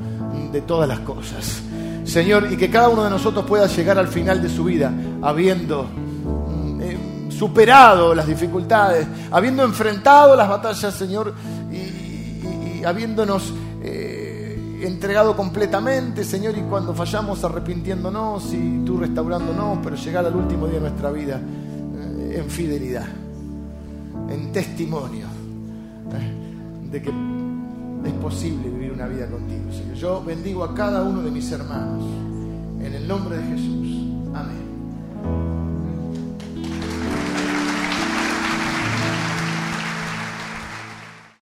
de 0.52 0.62
todas 0.62 0.88
las 0.88 1.00
cosas. 1.00 1.60
Señor, 2.04 2.48
y 2.52 2.56
que 2.56 2.70
cada 2.70 2.88
uno 2.88 3.04
de 3.04 3.10
nosotros 3.10 3.44
pueda 3.46 3.66
llegar 3.66 3.98
al 3.98 4.08
final 4.08 4.44
de 4.44 4.48
su 4.48 4.64
vida 4.64 4.94
habiendo 5.24 5.86
mm, 5.86 6.82
eh, 6.82 6.98
superado 7.32 8.14
las 8.14 8.28
dificultades, 8.28 9.08
habiendo 9.32 9.64
enfrentado 9.64 10.36
las 10.36 10.48
batallas, 10.48 10.94
Señor, 10.94 11.34
y, 11.72 12.84
habiéndonos 12.84 13.52
eh, 13.82 14.84
entregado 14.84 15.36
completamente, 15.36 16.24
Señor, 16.24 16.56
y 16.60 16.62
cuando 16.62 16.94
fallamos 16.94 17.44
arrepintiéndonos 17.44 18.54
y 18.54 18.84
tú 18.86 19.00
restaurándonos, 19.00 19.80
pero 19.84 19.96
llegar 19.96 20.24
al 20.28 20.36
último 20.36 20.68
día 20.68 20.76
de 20.76 20.82
nuestra 20.82 21.10
vida 21.10 21.42
eh, 21.42 22.36
en 22.38 22.50
fidelidad, 22.52 23.08
en 24.30 24.52
testimonio 24.52 25.26
de 26.92 27.02
que 27.02 27.37
es 28.08 28.14
posible 28.16 28.70
vivir 28.70 28.92
una 28.92 29.08
vida 29.08 29.28
contigo, 29.28 29.72
Señor. 29.72 29.96
Yo 29.96 30.24
bendigo 30.24 30.64
a 30.64 30.74
cada 30.74 31.04
uno 31.04 31.22
de 31.22 31.32
mis 31.32 31.52
hermanos. 31.52 32.04
En 32.82 32.94
el 32.94 33.08
nombre 33.08 33.38
de 33.38 33.44
Jesús. 33.44 33.88
Amén. 34.34 34.67